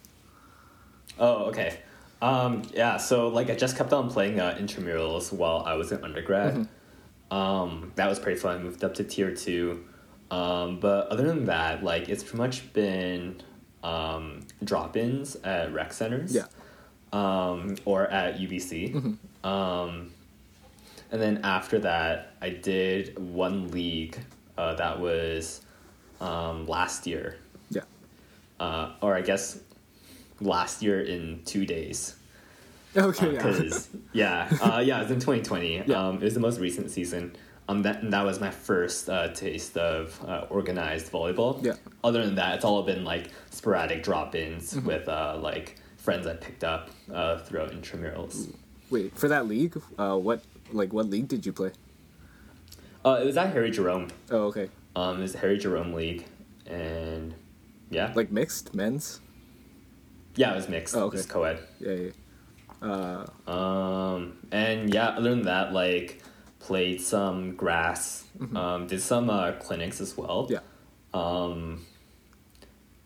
Oh, 1.18 1.44
okay. 1.46 1.78
Um, 2.22 2.62
yeah, 2.74 2.96
so 2.96 3.28
like 3.28 3.48
I 3.50 3.54
just 3.54 3.76
kept 3.76 3.92
on 3.92 4.10
playing 4.10 4.40
uh, 4.40 4.56
intramurals 4.58 5.32
while 5.32 5.62
I 5.64 5.74
was 5.74 5.92
in 5.92 6.02
undergrad. 6.04 6.54
Mm-hmm. 6.54 7.36
Um, 7.36 7.92
that 7.94 8.08
was 8.08 8.18
pretty 8.18 8.38
fun. 8.38 8.56
I 8.56 8.62
moved 8.62 8.82
up 8.84 8.94
to 8.94 9.04
tier 9.04 9.34
two. 9.34 9.84
Um, 10.30 10.80
but 10.80 11.08
other 11.08 11.26
than 11.26 11.46
that, 11.46 11.82
like 11.82 12.08
it's 12.08 12.22
pretty 12.22 12.38
much 12.38 12.72
been 12.72 13.42
um, 13.82 14.46
drop-ins 14.62 15.36
at 15.36 15.72
rec 15.72 15.92
centers. 15.92 16.34
Yeah. 16.34 16.44
Um, 17.12 17.76
or 17.84 18.06
at 18.06 18.38
UBC. 18.38 18.94
Mm-hmm. 18.94 19.46
Um, 19.46 20.10
and 21.10 21.20
then 21.20 21.40
after 21.42 21.80
that, 21.80 22.34
I 22.40 22.50
did 22.50 23.18
one 23.18 23.70
league 23.72 24.16
uh, 24.56 24.74
that 24.74 25.00
was 25.00 25.62
um, 26.20 26.66
last 26.66 27.06
year 27.08 27.36
Yeah. 27.70 27.82
uh, 28.60 28.92
or 29.00 29.16
I 29.16 29.22
guess 29.22 29.58
last 30.40 30.82
year 30.82 31.00
in 31.00 31.42
two 31.44 31.66
days. 31.66 32.14
Okay. 32.96 33.32
yeah. 33.32 34.48
Yeah, 34.50 34.58
uh, 34.62 34.78
yeah, 34.80 34.98
it 34.98 35.02
was 35.02 35.10
in 35.10 35.20
2020. 35.20 35.82
Yeah. 35.86 36.08
Um, 36.08 36.16
it 36.16 36.22
was 36.24 36.34
the 36.34 36.40
most 36.40 36.60
recent 36.60 36.90
season. 36.90 37.34
Um, 37.68 37.82
that 37.82 38.02
and 38.02 38.12
that 38.12 38.24
was 38.24 38.40
my 38.40 38.50
first 38.50 39.08
uh, 39.08 39.28
taste 39.28 39.76
of 39.76 40.20
uh, 40.26 40.46
organized 40.50 41.10
volleyball. 41.12 41.64
Yeah. 41.64 41.74
Other 42.02 42.24
than 42.26 42.34
that, 42.36 42.56
it's 42.56 42.64
all 42.64 42.82
been 42.82 43.04
like 43.04 43.30
sporadic 43.50 44.02
drop-ins 44.02 44.74
Mm-hmm. 44.74 44.86
with 44.86 45.08
uh, 45.08 45.38
like 45.40 45.76
friends 46.10 46.26
I 46.26 46.34
picked 46.34 46.64
up 46.64 46.90
uh, 47.12 47.38
throughout 47.38 47.70
intramurals. 47.70 48.52
Wait 48.90 49.16
for 49.16 49.28
that 49.28 49.46
league. 49.46 49.80
Uh, 49.96 50.16
what 50.16 50.42
like 50.72 50.92
what 50.92 51.06
league 51.08 51.28
did 51.28 51.46
you 51.46 51.52
play? 51.52 51.70
Uh, 53.04 53.18
it 53.22 53.24
was 53.26 53.36
at 53.36 53.52
Harry 53.52 53.70
Jerome. 53.70 54.08
Oh, 54.30 54.44
okay. 54.50 54.68
Um, 54.96 55.18
it 55.18 55.22
was 55.22 55.32
the 55.32 55.38
Harry 55.38 55.56
Jerome 55.56 55.92
League, 55.94 56.24
and 56.66 57.34
yeah, 57.90 58.12
Like 58.14 58.30
mixed 58.32 58.74
men's. 58.74 59.20
yeah, 60.34 60.52
it 60.52 60.56
was 60.56 60.68
mixed. 60.68 60.96
Oh, 60.96 61.04
okay. 61.04 61.16
It 61.16 61.20
was 61.20 61.26
co-ed. 61.26 61.58
Yeah. 61.78 61.92
yeah. 61.92 63.26
Uh, 63.46 63.50
Um, 63.50 64.36
and 64.50 64.92
yeah, 64.92 65.08
other 65.10 65.30
than 65.30 65.42
that, 65.42 65.72
like, 65.72 66.22
played 66.58 67.00
some 67.00 67.54
grass, 67.54 68.24
um, 68.54 68.86
did 68.86 69.00
some 69.00 69.30
uh, 69.30 69.52
clinics 69.52 70.00
as 70.00 70.16
well. 70.16 70.48
Yeah. 70.50 70.58
Um, 71.14 71.86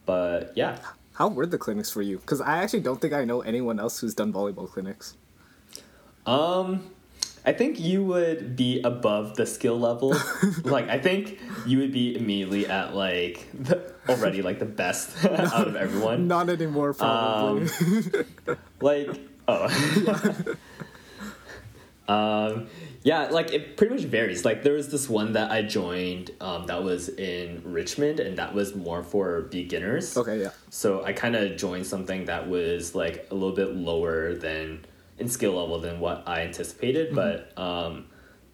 but 0.06 0.52
yeah, 0.56 0.78
How 1.14 1.28
were 1.28 1.46
the 1.46 1.58
clinics 1.58 1.90
for 1.90 2.02
you? 2.02 2.18
Because 2.18 2.40
I 2.40 2.58
actually 2.58 2.80
don't 2.80 3.00
think 3.00 3.12
I 3.12 3.24
know 3.24 3.40
anyone 3.40 3.78
else 3.78 4.00
who's 4.00 4.14
done 4.14 4.32
volleyball 4.32 4.68
clinics. 4.68 5.16
um, 6.26 6.90
I 7.46 7.52
think 7.52 7.78
you 7.78 8.02
would 8.04 8.56
be 8.56 8.80
above 8.82 9.36
the 9.36 9.44
skill 9.46 9.78
level. 9.78 10.16
like 10.64 10.88
I 10.88 10.98
think 10.98 11.38
you 11.66 11.78
would 11.78 11.92
be 11.92 12.16
immediately 12.16 12.66
at 12.66 12.94
like 12.96 13.46
the, 13.52 13.92
already 14.08 14.40
like 14.40 14.58
the 14.58 14.64
best 14.64 15.24
out 15.26 15.68
of 15.68 15.76
everyone. 15.76 16.26
Not 16.26 16.48
anymore, 16.48 16.94
probably. 16.94 17.68
like 18.80 19.08
oh 19.46 19.68
um 22.08 22.66
yeah 23.02 23.28
like 23.30 23.52
it 23.52 23.76
pretty 23.76 23.94
much 23.94 24.04
varies 24.04 24.44
like 24.44 24.62
there 24.62 24.74
was 24.74 24.88
this 24.90 25.08
one 25.08 25.32
that 25.32 25.50
i 25.50 25.62
joined 25.62 26.30
um, 26.40 26.66
that 26.66 26.82
was 26.82 27.08
in 27.08 27.62
richmond 27.64 28.20
and 28.20 28.36
that 28.36 28.54
was 28.54 28.74
more 28.74 29.02
for 29.02 29.42
beginners 29.42 30.16
okay, 30.16 30.40
yeah. 30.42 30.50
so 30.68 31.02
i 31.04 31.12
kind 31.12 31.34
of 31.34 31.56
joined 31.56 31.86
something 31.86 32.26
that 32.26 32.48
was 32.48 32.94
like 32.94 33.26
a 33.30 33.34
little 33.34 33.56
bit 33.56 33.74
lower 33.74 34.34
than 34.34 34.84
in 35.18 35.28
skill 35.28 35.52
level 35.54 35.78
than 35.80 35.98
what 35.98 36.22
i 36.26 36.42
anticipated 36.42 37.12
Mm-hmm. 37.12 37.16
but 37.56 37.58
um 37.58 38.06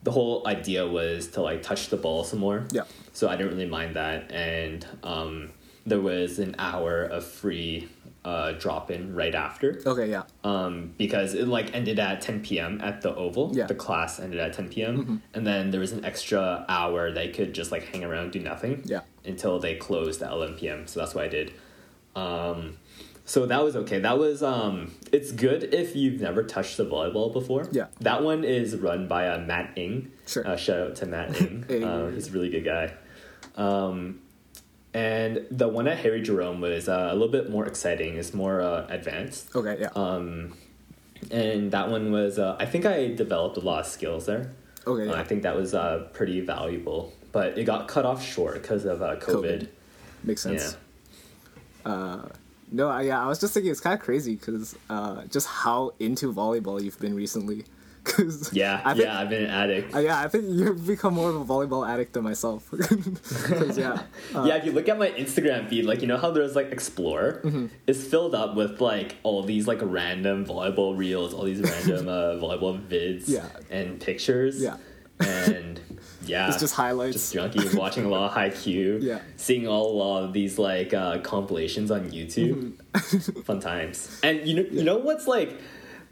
the 0.03 0.11
whole 0.13 0.47
idea 0.47 0.87
was 0.87 1.27
to 1.29 1.43
like 1.43 1.63
touch 1.63 1.89
the 1.89 1.97
ball 1.97 2.25
some 2.25 2.39
more 2.39 2.65
Yeah. 2.73 2.85
so 3.13 3.29
I 3.29 3.37
didn't 3.37 3.53
really 3.53 3.69
mind 3.69 3.97
that, 3.97 4.33
and 4.33 4.87
um, 5.03 5.51
there 5.85 6.01
was 6.01 6.39
an 6.39 6.57
hour 6.59 7.03
of 7.03 7.23
free 7.27 7.87
uh, 8.25 8.53
drop 8.53 8.91
in 8.91 9.15
right 9.15 9.35
after. 9.35 9.81
Okay, 9.87 10.11
yeah. 10.11 10.25
Um, 10.45 10.93
because 10.99 11.35
it 11.35 11.49
like 11.49 11.75
ended 11.75 11.99
at 11.99 12.21
10 12.21 12.43
p.m. 12.43 12.81
at 12.83 13.01
the 13.03 13.15
Oval. 13.15 13.51
Yeah. 13.55 13.67
The 13.67 13.75
class 13.75 14.21
ended 14.21 14.39
at 14.41 14.53
10 14.53 14.69
p.m. 14.69 14.99
Mm-hmm. 14.99 15.17
and 15.35 15.47
then 15.47 15.71
there 15.71 15.81
was 15.81 15.93
an 15.93 16.05
extra 16.05 16.65
hour 16.69 17.11
they 17.11 17.29
could 17.29 17.55
just 17.55 17.73
like 17.73 17.85
hang 17.85 18.05
around 18.05 18.33
do 18.33 18.41
nothing. 18.41 18.83
Yeah. 18.85 19.01
Until 19.25 19.59
they 19.59 19.77
closed 19.77 20.23
at 20.23 20.31
11 20.33 20.57
p.m. 20.57 20.87
So 20.87 21.01
that's 21.01 21.15
what 21.15 21.25
I 21.25 21.29
did. 21.29 21.53
Um, 22.15 22.77
so 23.25 23.47
that 23.47 23.63
was 23.63 23.77
okay. 23.77 24.01
That 24.01 24.19
was 24.19 24.43
um, 24.43 24.93
it's 25.13 25.31
good 25.33 25.73
if 25.73 25.95
you've 25.95 26.21
never 26.21 26.43
touched 26.43 26.77
the 26.77 26.85
volleyball 26.85 27.33
before. 27.33 27.69
Yeah. 27.71 27.87
That 28.01 28.23
one 28.23 28.45
is 28.45 28.77
run 28.77 29.09
by 29.09 29.29
uh, 29.29 29.39
Matt 29.39 29.79
Ing. 29.79 30.11
Sure. 30.27 30.47
Uh, 30.47 30.57
shout 30.57 30.81
out 30.81 30.97
to 30.97 31.07
Matt 31.07 31.37
Ing. 31.41 31.65
Hey. 31.69 31.83
um, 31.85 32.13
he's 32.15 32.29
a 32.29 32.33
really 32.33 32.51
good 32.51 32.65
guy. 32.65 32.93
Um, 33.57 34.21
and 34.95 35.47
the 35.51 35.69
one 35.69 35.87
at 35.89 35.99
Harry 35.99 36.21
Jerome 36.23 36.61
was 36.61 36.89
uh, 36.89 37.09
a 37.11 37.13
little 37.15 37.29
bit 37.29 37.51
more 37.51 37.67
exciting. 37.67 38.17
It's 38.17 38.35
more 38.35 38.61
uh, 38.61 38.87
advanced. 38.89 39.55
Okay, 39.55 39.77
yeah. 39.81 39.89
Um, 39.95 40.55
and 41.31 41.71
that 41.73 41.89
one 41.91 42.11
was 42.13 42.39
uh, 42.39 42.57
I 42.59 42.67
think 42.67 42.87
I 42.87 43.09
developed 43.15 43.57
a 43.57 43.61
lot 43.61 43.81
of 43.81 43.87
skills 43.87 44.27
there. 44.27 44.53
okay, 44.87 45.09
Uh, 45.09 45.13
yeah. 45.15 45.21
I 45.21 45.25
think 45.25 45.43
that 45.43 45.55
was 45.57 45.75
uh, 45.75 46.09
pretty 46.13 46.41
valuable, 46.41 47.13
but 47.33 47.59
it 47.59 47.65
got 47.65 47.89
cut 47.89 48.05
off 48.05 48.25
short 48.25 48.55
because 48.63 48.85
of 48.85 49.03
uh, 49.03 49.17
COVID. 49.17 49.63
COVID. 49.63 49.69
Makes 50.25 50.47
Yeah. 50.47 50.59
sense. 50.59 50.77
No, 52.73 52.89
I, 52.89 53.03
yeah, 53.03 53.23
I 53.23 53.27
was 53.27 53.41
just 53.41 53.53
thinking 53.53 53.73
it's 53.73 53.81
kind 53.81 53.95
of 53.99 54.01
crazy 54.05 54.37
because 54.37 54.77
uh, 54.89 55.25
just 55.25 55.49
how 55.49 55.93
into 55.99 56.33
volleyball 56.33 56.81
you've 56.83 57.01
been 57.01 57.15
recently. 57.15 57.65
Cause 58.05 58.53
Yeah, 58.53 58.81
I 58.85 58.95
think, 58.95 59.05
yeah, 59.05 59.19
I've 59.21 59.29
been 59.29 59.45
an 59.45 59.51
addict. 59.51 59.95
uh, 59.95 59.99
yeah, 59.99 60.21
I 60.21 60.29
think 60.29 60.45
you've 60.49 60.87
become 60.87 61.15
more 61.15 61.29
of 61.31 61.37
a 61.37 61.45
volleyball 61.45 61.89
addict 61.89 62.15
than 62.15 62.25
myself. 62.25 62.69
yeah, 63.77 64.03
uh, 64.35 64.45
yeah, 64.45 64.57
if 64.57 64.65
you 64.65 64.73
look 64.73 64.89
at 64.89 64.99
my 64.99 65.11
Instagram 65.11 65.69
feed, 65.69 65.85
like 65.85 66.01
you 66.03 66.09
know 66.09 66.17
how 66.17 66.31
there's 66.31 66.57
like 66.57 66.71
Explore, 66.73 67.41
Mm-hmm. 67.45 67.67
it's 67.87 68.03
filled 68.05 68.35
up 68.35 68.55
with 68.57 68.81
like 68.81 69.17
all 69.23 69.43
these 69.43 69.67
like 69.69 69.79
random 69.83 70.45
volleyball 70.47 70.97
reels, 70.97 71.35
all 71.35 71.45
these 71.45 71.61
random 71.61 72.09
uh, 72.17 72.35
volleyball 72.41 72.81
vids, 72.89 73.25
Yeah. 73.29 73.47
and 73.71 74.01
pictures, 74.01 74.61
Yeah. 74.63 74.77
and 75.21 75.81
yeah, 76.25 76.49
it's 76.49 76.59
just 76.61 76.75
highlights. 76.75 77.15
just 77.15 77.35
junkie 77.35 77.77
watching 77.77 78.05
a 78.05 78.09
lot 78.09 78.31
of 78.31 78.37
Haikyuu, 78.37 79.03
Yeah. 79.03 79.21
seeing 79.37 79.67
all, 79.67 79.93
a 79.93 79.97
lot 79.97 80.25
of 80.25 80.33
these 80.33 80.59
like 80.59 80.95
uh, 80.95 81.19
compilations 81.19 81.91
on 81.91 82.11
YouTube, 82.11 82.75
Mm-hmm. 82.95 83.41
fun 83.43 83.61
times. 83.61 84.21
And 84.23 84.47
you 84.47 84.55
know, 84.57 84.63
you 84.71 84.85
know 84.85 84.99
what's 84.99 85.27
like 85.27 85.59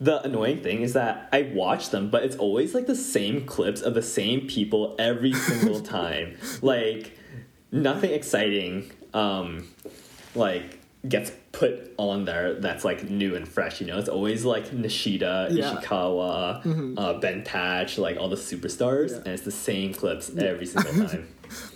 the 0.00 0.22
annoying 0.22 0.62
thing 0.62 0.82
is 0.82 0.92
that 0.92 1.28
I 1.32 1.42
watch 1.54 1.90
them, 1.90 2.08
but 2.10 2.22
it's 2.22 2.36
always 2.36 2.74
like 2.74 2.86
the 2.86 2.94
same 2.96 3.44
clips 3.46 3.80
of 3.80 3.94
the 3.94 4.02
same 4.02 4.46
people 4.46 4.94
every 4.98 5.32
single 5.32 5.80
time. 5.98 6.36
like 6.62 7.18
nothing 7.72 8.10
exciting, 8.12 8.90
um, 9.14 9.66
like 10.34 10.78
gets 11.08 11.30
put 11.52 11.92
on 11.96 12.24
there 12.24 12.54
that's 12.54 12.84
like 12.84 13.08
new 13.10 13.34
and 13.34 13.46
fresh. 13.48 13.80
You 13.80 13.86
know, 13.86 13.98
it's 13.98 14.08
always 14.08 14.44
like 14.44 14.66
Nishida, 14.70 15.48
Yeah. 15.50 15.74
Ishikawa, 15.74 16.94
uh, 16.98 17.14
Ben 17.20 17.42
Patch, 17.42 17.98
like 17.98 18.16
all 18.18 18.28
the 18.28 18.36
superstars, 18.36 19.10
Yeah. 19.10 19.16
and 19.18 19.26
it's 19.28 19.42
the 19.44 19.50
same 19.50 19.94
clips 19.94 20.30
every 20.36 20.66
single 20.66 20.92
time. 21.08 21.28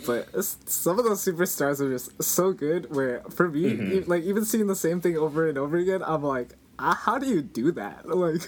But 0.06 0.28
some 0.44 0.98
of 0.98 1.04
those 1.04 1.24
superstars 1.24 1.80
are 1.80 1.90
just 1.90 2.22
so 2.22 2.52
good. 2.52 2.94
Where 2.94 3.22
for 3.30 3.48
me, 3.48 3.62
Mm-hmm. 3.64 3.92
e- 3.92 4.00
like 4.00 4.22
even 4.24 4.44
seeing 4.44 4.66
the 4.66 4.76
same 4.76 5.00
thing 5.00 5.16
over 5.16 5.48
and 5.48 5.56
over 5.56 5.76
again, 5.76 6.02
I'm 6.04 6.22
like, 6.22 6.50
how 6.78 7.18
do 7.18 7.26
you 7.26 7.42
do 7.42 7.72
that? 7.72 8.06
Like, 8.08 8.40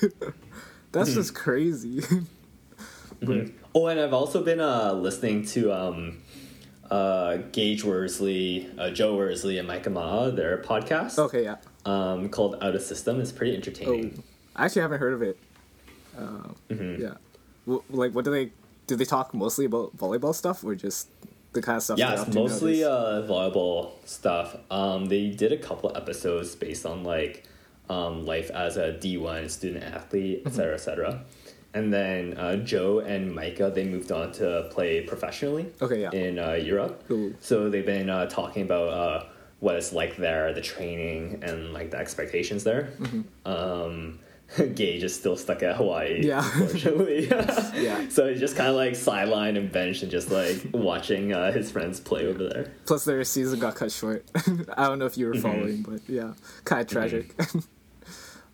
that's 0.93 1.11
Mm-hmm. 1.11 1.15
just 1.15 1.35
crazy. 1.35 2.03
Oh, 3.75 3.87
and 3.87 3.99
I've 4.01 4.13
also 4.13 4.43
been 4.45 4.61
uh, 4.61 4.93
listening 4.93 5.45
to 5.47 5.73
um, 5.73 6.19
uh, 6.91 7.37
Gage 7.53 7.83
Worsley, 7.85 8.71
uh, 8.79 8.91
Joe 8.91 9.17
Worsley, 9.17 9.59
and 9.59 9.67
Micah 9.67 9.91
Ma'a, 9.91 10.35
their 10.35 10.59
podcast 10.59 11.19
okay, 11.19 11.43
yeah. 11.45 11.57
um, 11.87 12.29
called 12.29 12.57
Out 12.61 12.75
of 12.75 12.83
System. 12.83 13.21
It's 13.21 13.33
pretty 13.33 13.53
Oh, 13.53 13.57
entertaining. 13.57 14.23
I 14.55 14.67
actually 14.67 14.83
haven't 14.83 15.01
heard 15.01 15.15
of 15.15 15.23
it. 15.23 15.39
Uh, 16.17 16.49
Mm-hmm. 16.71 17.03
Yeah. 17.03 17.15
W- 17.67 17.83
like, 17.91 18.13
what 18.15 18.25
do 18.25 18.31
they 18.31 18.53
do? 18.87 18.95
They 18.97 19.05
talk 19.05 19.33
mostly 19.35 19.65
about 19.65 19.97
volleyball 19.97 20.35
stuff, 20.35 20.63
or 20.63 20.75
just 20.75 21.09
the 21.55 21.63
kind 21.63 21.77
of 21.79 21.83
stuff? 21.83 21.99
Yeah, 21.99 22.21
it's 22.23 22.35
mostly 22.35 22.85
uh, 22.85 23.23
volleyball 23.23 23.93
stuff. 24.05 24.57
Um, 24.71 25.07
they 25.07 25.31
did 25.31 25.51
a 25.53 25.57
couple 25.59 25.91
episodes 25.97 26.55
based 26.55 26.85
on 26.87 27.03
like 27.05 27.45
um, 27.89 28.25
life 28.27 28.51
as 28.51 28.77
a 28.77 28.93
D 28.93 29.17
one 29.19 29.49
student 29.49 29.85
athlete, 29.85 30.39
Mm-hmm. 30.45 30.49
et 30.49 30.53
cetera, 30.55 30.75
et 30.75 30.79
cetera. 30.79 31.25
And 31.75 31.93
then 31.93 32.37
uh, 32.39 32.57
Joe 32.57 33.01
and 33.01 33.35
Micah 33.35 33.71
they 33.75 33.85
moved 33.85 34.13
on 34.13 34.31
to 34.35 34.69
play 34.71 35.01
professionally. 35.03 35.67
Okay, 35.83 36.03
yeah. 36.03 36.11
In 36.13 36.39
uh, 36.39 36.53
Europe, 36.53 37.05
so 37.41 37.69
they've 37.69 37.85
been 37.85 38.09
uh, 38.11 38.27
talking 38.27 38.63
about 38.63 38.89
uh, 38.89 39.25
what 39.61 39.75
it's 39.75 39.93
like 39.93 40.17
there, 40.17 40.53
the 40.53 40.61
training, 40.61 41.41
and 41.43 41.73
like 41.73 41.91
the 41.91 41.97
expectations 41.99 42.63
there. 42.63 42.91
Um, 43.45 44.21
Gage 44.75 45.03
is 45.03 45.15
still 45.15 45.37
stuck 45.37 45.63
at 45.65 45.75
Hawaii, 45.77 46.23
Mm-hmm. 46.23 46.29
Yeah. 46.29 46.51
unfortunately. 46.63 47.27
Yeah. 47.83 48.07
So 48.11 48.29
he's 48.29 48.39
just 48.39 48.55
kind 48.57 48.69
of 48.69 48.77
like 48.77 48.93
sidelined 48.93 49.57
and 49.59 49.73
benched 49.73 50.03
and 50.03 50.13
just 50.13 50.31
like 50.31 50.57
watching 50.73 51.33
uh, 51.33 51.51
his 51.51 51.73
friends 51.73 51.99
play 51.99 52.27
over 52.27 52.49
there. 52.49 52.73
Plus, 52.85 53.05
their 53.05 53.25
season 53.25 53.59
got 53.59 53.75
cut 53.75 53.91
short. 53.91 54.25
I 54.77 54.87
don't 54.87 54.99
know 55.01 55.07
if 55.07 55.17
you 55.19 55.27
Mm-hmm. 55.27 55.43
were 55.43 55.55
following, 55.55 55.83
but 55.83 56.01
yeah, 56.09 56.35
kind 56.65 56.83
of 56.83 56.87
tragic. 56.87 57.35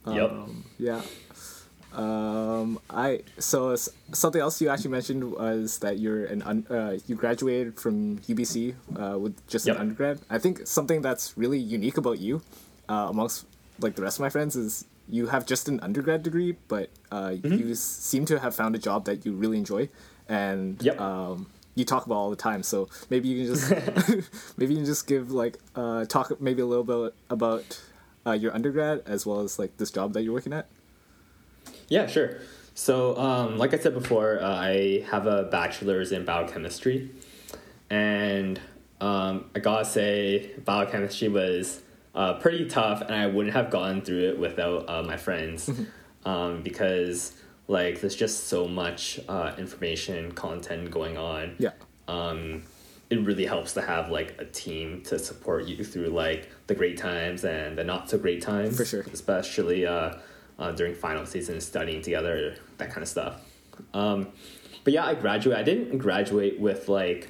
Yep. 0.06 0.30
Um, 0.30 0.64
yeah. 0.78 1.02
Um, 1.92 2.78
I 2.88 3.22
so 3.38 3.74
something 4.12 4.40
else 4.40 4.60
you 4.62 4.68
actually 4.68 4.90
mentioned 4.92 5.32
was 5.32 5.78
that 5.80 5.98
you're 5.98 6.24
an 6.26 6.42
un, 6.42 6.64
uh, 6.70 6.98
you 7.08 7.16
graduated 7.16 7.80
from 7.80 8.18
UBC 8.20 8.74
uh, 8.96 9.18
with 9.18 9.44
just 9.48 9.66
Yep. 9.66 9.74
an 9.76 9.82
undergrad. 9.82 10.20
I 10.30 10.38
think 10.38 10.66
something 10.68 11.02
that's 11.02 11.36
really 11.36 11.58
unique 11.58 11.96
about 11.96 12.20
you, 12.20 12.42
uh, 12.88 13.08
amongst 13.10 13.44
like 13.80 13.96
the 13.96 14.02
rest 14.02 14.18
of 14.18 14.20
my 14.22 14.30
friends, 14.30 14.54
is 14.54 14.84
you 15.08 15.26
have 15.26 15.46
just 15.46 15.68
an 15.68 15.80
undergrad 15.80 16.22
degree, 16.22 16.54
but 16.68 16.90
uh, 17.10 17.30
Mm-hmm. 17.30 17.54
you 17.68 17.74
seem 17.74 18.24
to 18.26 18.38
have 18.38 18.54
found 18.54 18.76
a 18.76 18.78
job 18.78 19.04
that 19.06 19.26
you 19.26 19.32
really 19.32 19.58
enjoy, 19.58 19.88
and 20.28 20.80
Yep. 20.80 21.00
um, 21.00 21.46
you 21.74 21.84
talk 21.84 22.06
about 22.06 22.14
all 22.14 22.30
the 22.30 22.36
time. 22.36 22.62
So 22.62 22.88
maybe 23.10 23.26
you 23.26 23.46
can 23.46 23.54
just 23.56 23.66
maybe 24.56 24.74
you 24.74 24.78
can 24.78 24.86
just 24.86 25.08
give 25.08 25.32
like 25.32 25.58
uh, 25.74 26.04
talk 26.04 26.40
maybe 26.40 26.62
a 26.62 26.66
little 26.66 26.84
bit 26.84 27.14
about 27.30 27.82
uh, 28.26 28.32
your 28.32 28.54
undergrad 28.54 29.02
as 29.06 29.26
well 29.26 29.40
as 29.40 29.58
like 29.58 29.76
this 29.76 29.90
job 29.90 30.12
that 30.12 30.22
you're 30.22 30.32
working 30.32 30.52
at. 30.52 30.66
Yeah, 31.88 32.06
sure. 32.06 32.38
So, 32.74 33.16
um, 33.18 33.58
like 33.58 33.74
I 33.74 33.78
said 33.78 33.94
before, 33.94 34.40
uh, 34.40 34.48
I 34.48 35.04
have 35.10 35.26
a 35.26 35.44
bachelor's 35.44 36.12
in 36.12 36.24
biochemistry, 36.24 37.10
and 37.90 38.60
um, 39.00 39.50
I 39.54 39.58
gotta 39.58 39.84
say, 39.84 40.52
biochemistry 40.64 41.28
was 41.28 41.82
uh, 42.14 42.34
pretty 42.34 42.66
tough, 42.66 43.02
and 43.02 43.14
I 43.14 43.26
wouldn't 43.26 43.54
have 43.54 43.70
gone 43.70 44.02
through 44.02 44.30
it 44.30 44.38
without 44.38 44.88
uh, 44.88 45.02
my 45.02 45.16
friends, 45.16 45.70
um, 46.24 46.62
because 46.62 47.32
like 47.68 48.00
there's 48.00 48.16
just 48.16 48.48
so 48.48 48.66
much 48.66 49.20
uh, 49.28 49.52
information, 49.58 50.32
content 50.32 50.90
going 50.90 51.16
on. 51.18 51.56
Yeah. 51.58 51.70
um, 52.08 52.62
it 53.10 53.20
really 53.26 53.44
helps 53.44 53.72
to 53.74 53.82
have 53.82 54.08
like 54.10 54.36
a 54.38 54.44
team 54.44 55.02
to 55.02 55.18
support 55.18 55.66
you 55.66 55.82
through 55.84 56.06
like 56.06 56.48
the 56.68 56.74
great 56.74 56.96
times 56.96 57.44
and 57.44 57.76
the 57.76 57.84
not 57.84 58.08
so 58.08 58.16
great 58.18 58.40
times. 58.40 58.76
For 58.76 58.84
sure. 58.84 59.04
especially 59.12 59.84
uh, 59.86 60.14
uh, 60.58 60.72
during 60.72 60.94
final 60.94 61.26
season, 61.26 61.60
studying 61.60 62.02
together, 62.02 62.54
that 62.78 62.90
kind 62.90 63.02
of 63.02 63.08
stuff. 63.08 63.40
Um, 63.94 64.28
but 64.84 64.92
yeah, 64.92 65.04
I 65.04 65.14
graduated. 65.14 65.60
I 65.60 65.62
didn't 65.64 65.98
graduate 65.98 66.60
with 66.60 66.88
like 66.88 67.28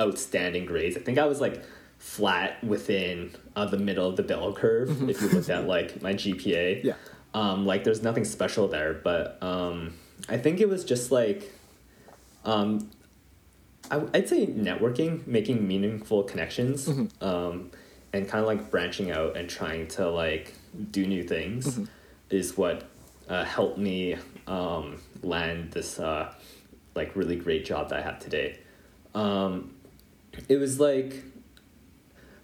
outstanding 0.00 0.64
grades. 0.66 0.96
I 0.96 1.00
think 1.00 1.18
I 1.18 1.26
was 1.26 1.40
like 1.40 1.62
flat 1.98 2.62
within 2.64 3.32
uh, 3.54 3.66
the 3.66 3.76
middle 3.76 4.08
of 4.08 4.16
the 4.16 4.22
bell 4.22 4.52
curve. 4.54 5.08
if 5.10 5.20
you 5.20 5.28
looked 5.28 5.50
at 5.50 5.66
like 5.66 6.00
my 6.00 6.14
GPA, 6.14 6.82
Yeah. 6.84 6.94
um, 7.34 7.66
like 7.66 7.84
there's 7.84 8.02
nothing 8.02 8.24
special 8.24 8.68
there, 8.68 8.94
but 8.94 9.36
um, 9.42 9.92
I 10.30 10.38
think 10.38 10.60
it 10.60 10.68
was 10.68 10.82
just 10.84 11.12
like 11.12 11.52
Um, 12.44 12.88
I, 13.90 14.02
I'd 14.14 14.28
say 14.28 14.46
networking, 14.46 15.26
making 15.26 15.66
meaningful 15.66 16.22
connections, 16.24 16.88
um, 17.20 17.70
and 18.12 18.28
kind 18.28 18.40
of 18.42 18.46
like 18.46 18.70
branching 18.70 19.10
out 19.10 19.36
and 19.36 19.48
trying 19.48 19.86
to 19.88 20.08
like 20.10 20.54
do 20.90 21.06
new 21.06 21.22
things 21.22 21.80
is 22.30 22.56
what 22.56 22.84
uh, 23.28 23.44
helped 23.44 23.78
me 23.78 24.16
um, 24.46 25.00
land 25.22 25.72
this 25.72 25.98
uh, 25.98 26.32
like 26.94 27.14
really 27.16 27.36
great 27.36 27.64
job 27.64 27.88
that 27.90 28.00
I 28.00 28.02
have 28.02 28.18
today. 28.20 28.58
Um, 29.14 29.74
it 30.48 30.56
was 30.56 30.78
like 30.80 31.22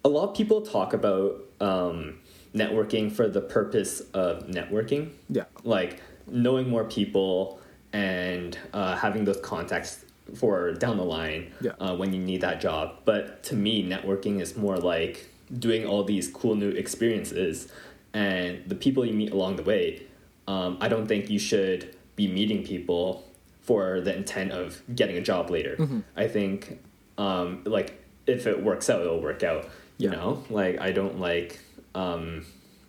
a 0.04 0.08
lot 0.08 0.30
of 0.30 0.36
people 0.36 0.62
talk 0.62 0.92
about 0.92 1.40
um, 1.60 2.18
networking 2.54 3.10
for 3.10 3.28
the 3.28 3.40
purpose 3.40 4.00
of 4.14 4.46
networking 4.46 5.10
Yeah. 5.28 5.44
like 5.64 6.00
knowing 6.28 6.68
more 6.68 6.84
people 6.84 7.60
and 7.92 8.58
uh, 8.72 8.96
having 8.96 9.24
those 9.24 9.40
contacts 9.40 10.04
for 10.34 10.72
down 10.72 10.96
the 10.96 11.04
line 11.04 11.52
Yeah. 11.60 11.72
uh, 11.80 11.94
when 11.96 12.12
you 12.12 12.20
need 12.20 12.40
that 12.40 12.60
job. 12.60 12.96
But 13.04 13.42
to 13.44 13.54
me, 13.54 13.86
networking 13.86 14.40
is 14.40 14.56
more 14.56 14.76
like 14.78 15.28
doing 15.58 15.86
all 15.86 16.02
these 16.04 16.28
cool 16.28 16.54
new 16.56 16.70
experiences 16.70 17.70
and 18.12 18.62
the 18.66 18.74
people 18.74 19.04
you 19.06 19.12
meet 19.12 19.30
along 19.30 19.56
the 19.56 19.62
way. 19.62 20.02
Um, 20.48 20.78
I 20.80 20.88
don't 20.88 21.06
think 21.06 21.30
you 21.30 21.38
should 21.38 21.94
be 22.16 22.26
meeting 22.28 22.64
people 22.64 23.24
for 23.62 24.00
the 24.00 24.16
intent 24.16 24.52
of 24.52 24.80
getting 24.94 25.16
a 25.16 25.20
job 25.20 25.50
later. 25.50 25.76
I 26.16 26.28
think 26.28 26.80
um, 27.18 27.62
like 27.64 28.02
if 28.26 28.46
it 28.46 28.62
works 28.62 28.88
out, 28.90 29.00
it'll 29.02 29.20
work 29.20 29.42
out. 29.42 29.68
You 29.98 30.10
Yeah. 30.10 30.16
know, 30.16 30.44
like 30.50 30.80
I 30.80 30.92
don't 30.92 31.18
like 31.20 31.58
um, 31.94 32.44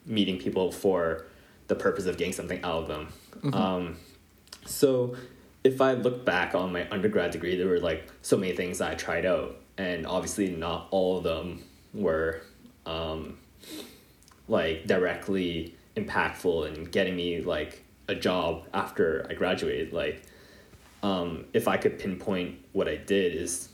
meeting 0.05 0.37
people 0.39 0.71
for 0.71 1.25
the 1.67 1.75
purpose 1.75 2.05
of 2.05 2.17
getting 2.17 2.33
something 2.33 2.61
out 2.63 2.83
of 2.83 2.87
them. 2.87 3.53
Um, 3.53 3.95
so 4.65 5.15
if 5.63 5.81
I 5.81 5.93
look 5.93 6.25
back 6.25 6.55
on 6.55 6.71
my 6.71 6.87
undergrad 6.89 7.31
degree, 7.31 7.57
there 7.57 7.67
were 7.67 7.79
like 7.79 8.07
so 8.21 8.37
many 8.37 8.53
things 8.53 8.77
that 8.79 8.91
I 8.91 8.95
tried 8.95 9.25
out, 9.25 9.57
and 9.77 10.05
obviously 10.05 10.49
not 10.49 10.87
all 10.91 11.17
of 11.17 11.23
them 11.23 11.63
were 11.93 12.41
um, 12.85 13.37
like 14.47 14.87
directly 14.87 15.75
impactful 15.95 16.73
in 16.73 16.85
getting 16.85 17.15
me 17.15 17.41
like 17.41 17.83
a 18.07 18.15
job 18.15 18.65
after 18.73 19.25
I 19.29 19.33
graduated. 19.33 19.93
Like, 19.93 20.21
um, 21.03 21.45
if 21.53 21.67
I 21.67 21.77
could 21.77 21.99
pinpoint 21.99 22.59
what 22.71 22.87
I 22.87 22.95
did 22.95 23.35
is, 23.35 23.69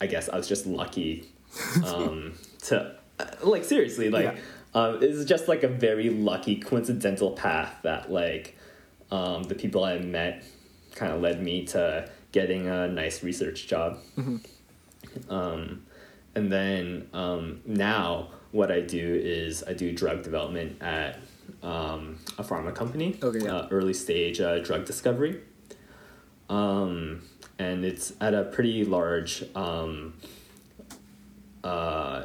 I 0.00 0.06
guess 0.06 0.28
I 0.28 0.36
was 0.36 0.48
just 0.48 0.66
lucky 0.66 1.28
um, 1.84 2.34
to 2.64 2.96
uh, 3.18 3.26
like 3.42 3.64
seriously 3.64 4.10
like 4.10 4.24
Yeah. 4.24 4.40
um, 4.74 4.98
it's 5.02 5.24
just 5.24 5.46
like 5.48 5.62
a 5.62 5.68
very 5.68 6.10
lucky 6.10 6.56
coincidental 6.56 7.32
path 7.32 7.76
that 7.82 8.10
like 8.10 8.56
um, 9.10 9.44
the 9.44 9.54
people 9.54 9.84
I 9.84 9.98
met 9.98 10.42
kind 10.94 11.12
of 11.12 11.20
led 11.20 11.42
me 11.42 11.64
to 11.66 12.08
getting 12.32 12.68
a 12.68 12.88
nice 12.88 13.22
research 13.22 13.66
job. 13.66 13.98
Um, 15.28 15.82
and 16.34 16.52
then 16.52 17.08
um, 17.12 17.60
now 17.64 18.28
what 18.52 18.70
I 18.72 18.80
do 18.80 19.20
is 19.22 19.62
I 19.64 19.72
do 19.74 19.92
drug 19.92 20.22
development 20.22 20.80
at 20.82 21.18
um, 21.62 22.18
a 22.38 22.42
pharma 22.42 22.74
company, 22.74 23.18
Okay, 23.22 23.44
yeah. 23.44 23.52
uh, 23.56 23.68
early 23.70 23.94
stage 23.94 24.40
uh, 24.40 24.58
drug 24.60 24.84
discovery. 24.84 25.40
Um, 26.48 27.22
and 27.58 27.84
it's 27.84 28.12
at 28.20 28.34
a 28.34 28.44
pretty 28.44 28.84
large, 28.84 29.44
um, 29.54 30.14
uh, 31.62 32.24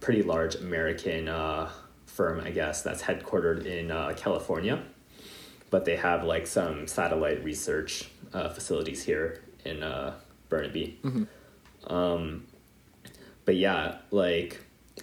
pretty 0.00 0.22
large 0.22 0.54
American 0.56 1.28
uh, 1.28 1.70
firm, 2.06 2.40
I 2.40 2.50
guess, 2.50 2.82
that's 2.82 3.02
headquartered 3.02 3.64
in 3.64 3.90
uh, 3.90 4.12
California. 4.16 4.82
But 5.70 5.84
they 5.84 5.96
have 5.96 6.24
like 6.24 6.46
some 6.46 6.86
satellite 6.86 7.44
research 7.44 8.10
uh, 8.32 8.48
facilities 8.48 9.02
here 9.04 9.42
in 9.64 9.82
uh, 9.82 10.14
Burnaby. 10.48 10.98
Um, 11.86 12.46
but 13.44 13.56
yeah, 13.56 13.98
like 14.10 14.60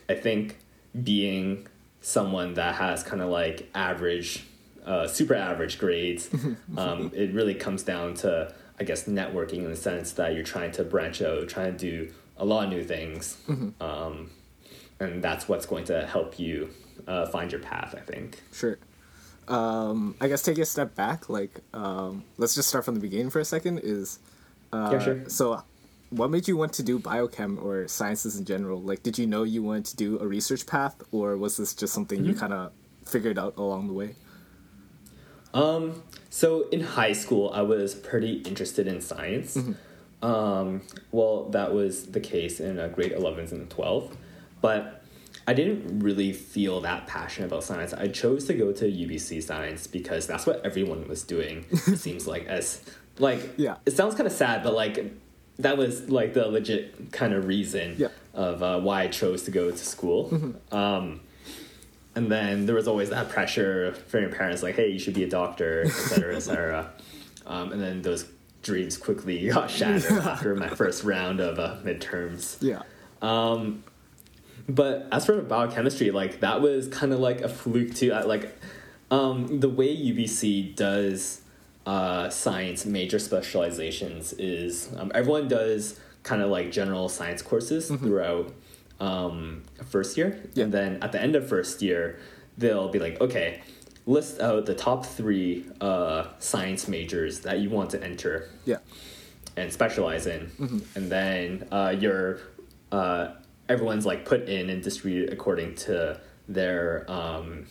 I 0.10 0.16
think 0.16 0.58
being 1.04 1.68
someone 2.02 2.54
that 2.56 2.76
has 2.76 3.04
kind 3.04 3.22
of 3.22 3.30
like 3.30 3.70
average, 3.74 4.46
uh, 4.86 5.08
super 5.08 5.36
average 5.36 5.78
grades, 5.80 6.30
um, 6.78 7.12
it 7.16 7.34
really 7.34 7.56
comes 7.56 7.84
down 7.84 8.14
to 8.16 8.54
I 8.80 8.84
guess 8.84 9.06
networking 9.06 9.60
in 9.60 9.70
the 9.70 9.76
sense 9.76 10.14
that 10.14 10.34
you're 10.34 10.44
trying 10.44 10.72
to 10.74 10.84
branch 10.84 11.22
out, 11.22 11.48
trying 11.48 11.78
to 11.78 11.78
do 11.78 12.14
a 12.38 12.46
lot 12.46 12.66
of 12.66 12.70
new 12.70 12.84
things, 12.84 13.38
um, 13.80 14.30
and 15.00 15.24
that's 15.24 15.48
what's 15.48 15.66
going 15.66 15.86
to 15.86 16.06
help 16.06 16.38
you 16.38 16.70
uh, 17.08 17.26
find 17.28 17.52
your 17.52 17.62
path. 17.62 17.96
I 17.98 18.02
think. 18.02 18.42
Sure. 18.52 18.78
Um, 19.48 20.16
I 20.20 20.28
guess 20.28 20.42
take 20.42 20.58
a 20.58 20.66
step 20.66 20.96
back. 20.96 21.30
Like, 21.30 21.60
um, 21.74 22.24
let's 22.38 22.56
just 22.56 22.70
start 22.70 22.86
from 22.86 22.96
the 22.96 23.00
beginning 23.02 23.30
for 23.30 23.40
a 23.40 23.46
second. 23.46 23.80
Is 23.84 24.20
uh, 24.74 24.90
Yeah, 24.94 25.00
sure. 25.00 25.30
So, 25.30 25.62
what 26.10 26.30
made 26.32 26.48
you 26.48 26.58
want 26.58 26.74
to 26.74 26.84
do 26.84 27.00
biochem 27.00 27.62
or 27.64 27.88
sciences 27.88 28.38
in 28.38 28.46
general? 28.46 28.82
Like, 28.82 29.04
did 29.04 29.18
you 29.18 29.28
know 29.28 29.44
you 29.44 29.62
wanted 29.64 29.86
to 29.86 29.96
do 29.96 30.20
a 30.20 30.28
research 30.28 30.66
path, 30.66 30.96
or 31.12 31.38
was 31.38 31.58
this 31.58 31.74
just 31.74 31.94
something 31.94 32.20
Mm-hmm. 32.20 32.30
you 32.30 32.36
kind 32.36 32.54
of 32.54 32.72
figured 33.06 33.38
out 33.38 33.56
along 33.58 33.88
the 33.88 33.94
way? 33.94 34.16
Um, 35.54 36.04
so 36.30 36.68
in 36.70 36.82
high 36.82 37.14
school, 37.14 37.50
I 37.54 37.62
was 37.62 37.96
pretty 37.96 38.34
interested 38.40 38.88
in 38.88 39.00
science. 39.02 39.58
Um, 40.22 40.82
well, 41.12 41.50
that 41.52 41.74
was 41.74 42.08
the 42.08 42.20
case 42.20 42.60
in 42.60 42.80
uh, 42.80 42.88
grade 42.90 43.14
11s 43.14 43.52
and 43.52 43.70
12, 43.70 44.18
but 44.60 45.02
I 45.48 45.54
didn't 45.54 46.00
really 46.00 46.34
feel 46.34 46.82
that 46.82 47.06
passionate 47.08 47.48
about 47.48 47.64
science. 47.64 47.94
I 47.94 48.08
chose 48.08 48.46
to 48.46 48.54
go 48.54 48.72
to 48.72 48.86
UBC 48.86 49.44
science 49.44 49.86
because 49.88 50.26
that's 50.26 50.46
what 50.46 50.66
everyone 50.66 51.08
was 51.08 51.24
doing. 51.24 51.66
it 51.72 51.98
seems 52.00 52.26
like 52.28 52.48
as 52.48 52.82
like 53.20 53.54
Yeah. 53.58 53.76
it 53.86 53.92
sounds 53.94 54.16
kind 54.16 54.26
of 54.28 54.34
sad, 54.34 54.64
but 54.64 54.74
like 54.74 55.14
that 55.60 55.78
was 55.78 56.10
like 56.10 56.34
the 56.34 56.48
legit 56.48 57.12
kind 57.12 57.34
of 57.34 57.46
reason 57.46 57.96
Yeah. 57.98 58.08
of 58.34 58.64
uh, 58.64 58.80
why 58.80 59.04
I 59.04 59.08
chose 59.08 59.44
to 59.44 59.52
go 59.52 59.70
to 59.72 59.78
school. 59.78 60.54
Um, 60.72 61.22
and 62.16 62.32
then 62.32 62.66
there 62.66 62.76
was 62.76 62.88
always 62.88 63.10
that 63.12 63.30
pressure 63.30 63.94
from 64.08 64.22
your 64.22 64.30
parents, 64.32 64.64
like, 64.64 64.76
"Hey, 64.76 64.88
you 64.90 65.00
should 65.00 65.14
be 65.14 65.24
a 65.24 65.30
doctor," 65.30 65.84
et 65.86 65.90
cetera, 65.92 66.36
et 66.36 66.40
cetera. 66.42 66.92
Um, 67.48 67.72
and 67.74 67.80
then 67.80 68.02
those 68.02 68.26
dreams 68.64 68.98
quickly 68.98 69.48
got 69.50 69.70
shattered 69.70 70.04
after 70.24 70.56
my 70.56 70.68
first 70.70 71.04
round 71.04 71.40
of 71.40 71.60
uh, 71.60 71.78
midterms. 71.84 72.58
Yeah. 72.60 72.82
Um, 73.22 73.84
but 74.68 75.08
as 75.12 75.26
for 75.26 75.42
biochemistry, 75.42 76.12
like 76.12 76.40
that 76.42 76.62
was 76.62 76.88
kind 76.88 77.14
of 77.14 77.20
like 77.20 77.42
a 77.42 77.50
fluke 77.50 77.94
too. 77.96 78.12
I, 78.14 78.22
like 78.24 78.58
um, 79.12 79.60
the 79.60 79.70
way 79.70 79.96
UBC 79.96 80.76
does 80.76 81.42
uh, 81.86 82.30
science 82.30 82.86
major 82.86 83.20
specializations 83.20 84.34
is 84.34 84.90
um, 84.98 85.12
everyone 85.14 85.48
does 85.48 86.00
kind 86.24 86.42
of 86.42 86.50
like 86.50 86.72
general 86.72 87.08
science 87.10 87.42
courses 87.44 87.88
throughout 87.90 88.52
um, 89.00 89.62
first 89.90 90.18
year, 90.18 90.40
Yeah. 90.56 90.64
and 90.66 90.74
then 90.74 91.04
at 91.04 91.12
the 91.12 91.22
end 91.22 91.36
of 91.36 91.48
first 91.48 91.82
year, 91.82 92.18
they'll 92.58 92.90
be 92.90 93.00
like, 93.00 93.20
okay. 93.22 93.62
List 94.08 94.40
out 94.40 94.68
the 94.68 94.76
top 94.76 95.04
three 95.04 95.66
uh, 95.82 96.28
science 96.38 96.88
majors 96.88 97.40
that 97.40 97.58
you 97.58 97.72
want 97.72 97.90
to 97.90 98.04
enter 98.04 98.48
Yeah. 98.64 98.78
and 99.58 99.74
specialize 99.74 100.28
in, 100.28 100.52
Mm-hmm. 100.60 100.80
and 100.96 101.12
then 101.12 101.68
uh, 101.72 101.96
your 102.00 102.40
uh, 102.92 103.30
everyone's 103.70 104.06
like 104.06 104.26
put 104.26 104.48
in 104.48 104.70
and 104.70 104.84
distributed 104.84 105.34
according 105.34 105.76
to 105.76 106.20
their 106.48 107.06
um, 107.10 107.66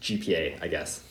GPA, 0.00 0.62
I 0.62 0.68
guess. 0.68 1.02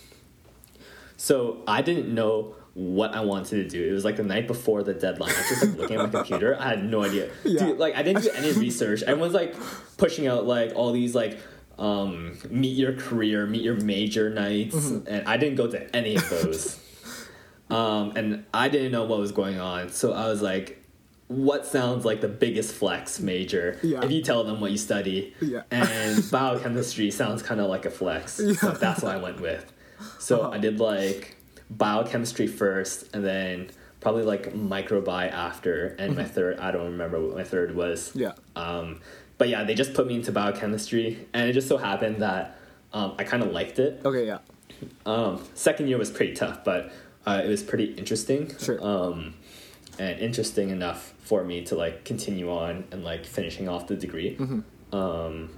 So 1.17 1.63
I 1.67 1.81
didn't 1.81 2.13
know 2.13 2.55
what 2.73 3.15
I 3.15 3.21
wanted 3.21 3.49
to 3.63 3.67
do. 3.69 3.89
It 3.89 3.91
was 3.91 4.05
like 4.05 4.17
the 4.17 4.23
night 4.23 4.45
before 4.47 4.83
the 4.83 4.93
deadline. 4.93 5.31
I 5.31 5.37
was 5.37 5.49
just 5.49 5.63
like 5.65 5.77
looking 5.77 5.97
at 5.97 6.03
my 6.13 6.19
computer. 6.19 6.55
I 6.59 6.69
had 6.69 6.83
no 6.83 7.03
idea. 7.03 7.29
Yeah. 7.43 7.65
Dude, 7.67 7.79
like 7.79 7.95
I 7.95 8.03
didn't 8.03 8.21
do 8.23 8.29
any 8.35 8.51
research. 8.59 9.01
Everyone's 9.03 9.33
like 9.33 9.55
pushing 9.97 10.27
out 10.27 10.45
like 10.45 10.73
all 10.75 10.91
these 10.91 11.15
like 11.15 11.39
um, 11.79 12.37
meet 12.51 12.75
your 12.77 12.93
career, 12.93 13.45
meet 13.47 13.63
your 13.63 13.75
major 13.75 14.29
nights, 14.29 14.75
Mm-hmm. 14.75 15.07
and 15.07 15.27
I 15.27 15.37
didn't 15.37 15.55
go 15.55 15.67
to 15.67 15.95
any 15.95 16.15
of 16.15 16.29
those. 16.29 16.79
um, 17.71 18.13
and 18.15 18.45
I 18.53 18.69
didn't 18.69 18.91
know 18.91 19.05
what 19.05 19.19
was 19.19 19.31
going 19.31 19.59
on. 19.59 19.89
So 19.89 20.13
I 20.13 20.27
was 20.27 20.41
like, 20.43 20.83
what 21.27 21.65
sounds 21.65 22.05
like 22.05 22.21
the 22.21 22.27
biggest 22.27 22.73
flex 22.73 23.19
major 23.19 23.77
Yeah. 23.83 24.03
if 24.03 24.11
you 24.11 24.21
tell 24.21 24.43
them 24.45 24.61
what 24.61 24.71
you 24.71 24.77
study? 24.77 25.35
Yeah. 25.41 25.63
And 25.71 26.23
biochemistry 26.31 27.11
sounds 27.11 27.43
kind 27.43 27.59
of 27.59 27.69
like 27.69 27.85
a 27.85 27.89
flex. 27.89 28.33
So 28.59 28.71
that's 28.71 29.01
what 29.03 29.13
I 29.15 29.17
went 29.17 29.41
with. 29.41 29.71
So 30.19 30.41
Uh-huh. 30.41 30.51
I 30.51 30.57
did 30.57 30.79
like 30.79 31.35
biochemistry 31.69 32.47
first 32.47 33.13
and 33.13 33.25
then 33.25 33.69
probably 33.99 34.23
like 34.23 34.53
microbi 34.53 35.29
after 35.31 35.87
and 35.99 36.15
my 36.15 36.23
third 36.23 36.59
I 36.59 36.71
don't 36.71 36.85
remember 36.85 37.19
what 37.19 37.35
my 37.35 37.43
third 37.43 37.75
was. 37.75 38.09
Mm-hmm. 38.09 38.19
Yeah. 38.19 38.33
Um, 38.55 39.01
but 39.37 39.49
yeah, 39.49 39.63
they 39.65 39.75
just 39.75 39.93
put 39.93 40.07
me 40.07 40.15
into 40.15 40.31
biochemistry 40.31 41.27
and 41.33 41.49
it 41.49 41.53
just 41.53 41.67
so 41.67 41.77
happened 41.77 42.21
that 42.21 42.57
um, 42.93 43.15
I 43.19 43.23
kind 43.25 43.43
of 43.43 43.51
liked 43.51 43.79
it. 43.79 44.01
Okay. 44.05 44.25
Yeah. 44.27 44.39
Um, 45.05 45.43
second 45.55 45.87
year 45.89 45.97
was 45.97 46.09
pretty 46.09 46.33
tough, 46.35 46.63
but 46.63 46.91
uh, 47.25 47.41
it 47.43 47.47
was 47.49 47.63
pretty 47.63 47.85
interesting. 47.95 48.55
Sure. 48.59 48.81
Um, 48.81 49.33
and 49.99 50.19
interesting 50.19 50.69
enough 50.69 51.13
for 51.27 51.43
me 51.43 51.63
to 51.65 51.75
like 51.75 52.05
continue 52.05 52.49
on 52.51 52.85
and 52.91 53.03
like 53.03 53.25
finishing 53.25 53.67
off 53.67 53.87
the 53.87 53.95
degree. 53.95 54.37
Mm-hmm. 54.37 54.95
Um, 54.95 55.49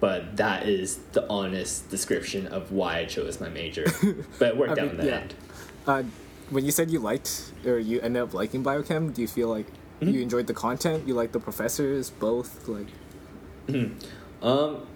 but 0.00 0.36
that 0.36 0.68
is 0.68 0.98
the 1.12 1.26
honest 1.28 1.88
description 1.90 2.46
of 2.48 2.70
why 2.72 2.98
I 2.98 3.04
chose 3.06 3.40
my 3.40 3.48
major. 3.48 3.84
but 4.38 4.48
it 4.48 4.56
worked 4.56 4.78
I 4.78 4.82
out 4.82 4.88
mean, 4.88 4.90
in 4.90 4.96
the 4.98 5.06
yeah. 5.06 5.20
end. 5.20 5.34
Uh, 5.86 6.02
when 6.50 6.64
you 6.66 6.70
said 6.70 6.90
you 6.90 6.98
liked 6.98 7.52
or 7.64 7.78
you 7.78 8.00
ended 8.00 8.22
up 8.22 8.34
liking 8.34 8.62
biochem, 8.62 9.14
do 9.14 9.22
you 9.22 9.28
feel 9.28 9.48
like 9.48 9.66
Mm-hmm. 10.00 10.12
you 10.12 10.22
enjoyed 10.22 10.46
the 10.48 10.54
content? 10.54 11.06
You 11.06 11.14
liked 11.14 11.32
the 11.32 11.40
professors? 11.40 12.10
Both? 12.10 12.66
Like, 12.66 12.88
Um, 14.42 14.86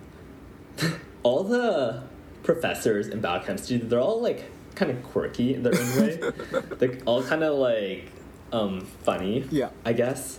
all 1.23 1.45
the 1.45 2.03
professors 2.43 3.07
in 3.07 3.21
biochemistry, 3.21 3.79
they're 3.79 4.01
all 4.01 4.21
like 4.21 4.51
kind 4.75 4.91
of 4.91 5.03
quirky 5.05 5.55
in 5.55 5.63
their 5.63 5.73
own 5.79 5.97
way. 6.01 6.21
they're 6.79 6.99
all 7.07 7.23
kind 7.23 7.45
of 7.45 7.59
like 7.59 8.11
um, 8.53 8.81
funny. 9.03 9.47
Yeah. 9.51 9.71
I 9.85 9.93
guess, 9.93 10.39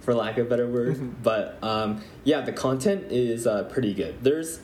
for 0.00 0.14
lack 0.14 0.38
of 0.38 0.46
a 0.46 0.50
better 0.50 0.68
word. 0.68 1.22
But 1.22 1.58
um, 1.62 2.02
yeah, 2.24 2.40
the 2.40 2.52
content 2.52 3.10
is 3.10 3.46
uh, 3.46 3.64
pretty 3.64 3.94
good. 3.94 4.22
There's, 4.22 4.60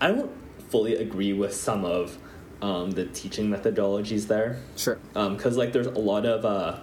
I 0.00 0.08
don't 0.08 0.32
fully 0.70 0.96
agree 0.96 1.32
with 1.32 1.54
some 1.54 1.84
of 1.84 2.18
um, 2.62 2.92
the 2.92 3.06
teaching 3.06 3.50
methodologies 3.50 4.28
there 4.28 4.58
sure. 4.76 4.98
because 5.12 5.56
like 5.56 5.72
there's 5.72 5.88
a 5.88 5.98
lot 5.98 6.24
of 6.24 6.44
uh, 6.44 6.78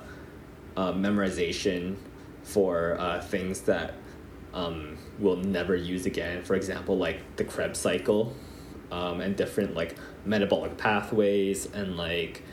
uh, 0.76 0.94
memorization 0.94 1.96
for 2.44 2.98
uh, 3.00 3.22
things 3.22 3.62
that 3.62 3.94
um, 4.54 4.98
we'll 5.20 5.38
never 5.38 5.76
use 5.76 6.06
again. 6.06 6.44
For 6.44 6.56
example, 6.56 6.98
like 6.98 7.36
the 7.38 7.44
Krebs 7.44 7.80
cycle 7.80 8.36
um, 8.92 9.22
and 9.22 9.36
different 9.36 9.76
like 9.76 9.96
metabolic 10.26 10.78
pathways 10.78 11.66
and 11.68 11.96
like 11.96 12.44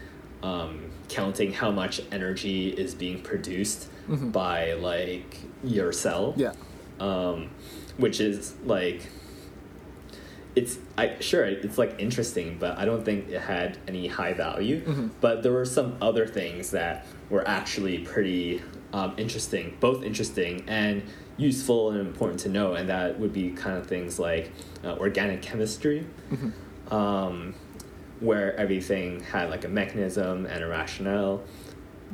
um, 0.43 0.91
counting 1.09 1.53
how 1.53 1.71
much 1.71 2.01
energy 2.13 2.69
is 2.71 2.95
being 2.95 3.21
produced 3.23 3.89
by 4.09 4.75
like 4.75 5.39
your 5.65 5.93
cell 5.93 6.35
Yeah. 6.37 6.53
um, 7.01 7.51
which 7.97 8.21
is 8.21 8.55
like 8.65 9.07
it's 10.55 10.79
I 10.97 11.17
sure 11.21 11.45
it's 11.45 11.77
like 11.77 11.97
interesting, 11.99 12.57
but 12.59 12.79
I 12.79 12.85
don't 12.87 13.05
think 13.05 13.29
it 13.29 13.41
had 13.43 13.77
any 13.87 14.07
high 14.07 14.33
value. 14.33 15.11
But 15.21 15.43
there 15.43 15.53
were 15.53 15.67
some 15.67 15.99
other 16.01 16.27
things 16.27 16.71
that 16.71 17.07
were 17.29 17.47
actually 17.47 17.99
pretty 17.99 18.63
um, 18.95 19.13
interesting, 19.19 19.77
both 19.81 20.03
interesting 20.03 20.65
and 20.67 21.03
useful 21.37 21.91
and 21.91 22.01
important 22.01 22.41
to 22.41 22.49
know, 22.49 22.73
and 22.73 22.89
that 22.89 23.21
would 23.21 23.35
be 23.35 23.51
kind 23.51 23.77
of 23.77 23.87
things 23.87 24.19
like 24.19 24.51
uh, 24.83 24.97
organic 24.97 25.43
chemistry. 25.43 26.07
Um, 26.91 27.55
where 28.21 28.55
everything 28.57 29.21
had 29.21 29.51
like 29.51 29.65
a 29.65 29.69
mechanism 29.69 30.47
and 30.47 30.63
a 30.65 30.67
rationale, 30.67 31.43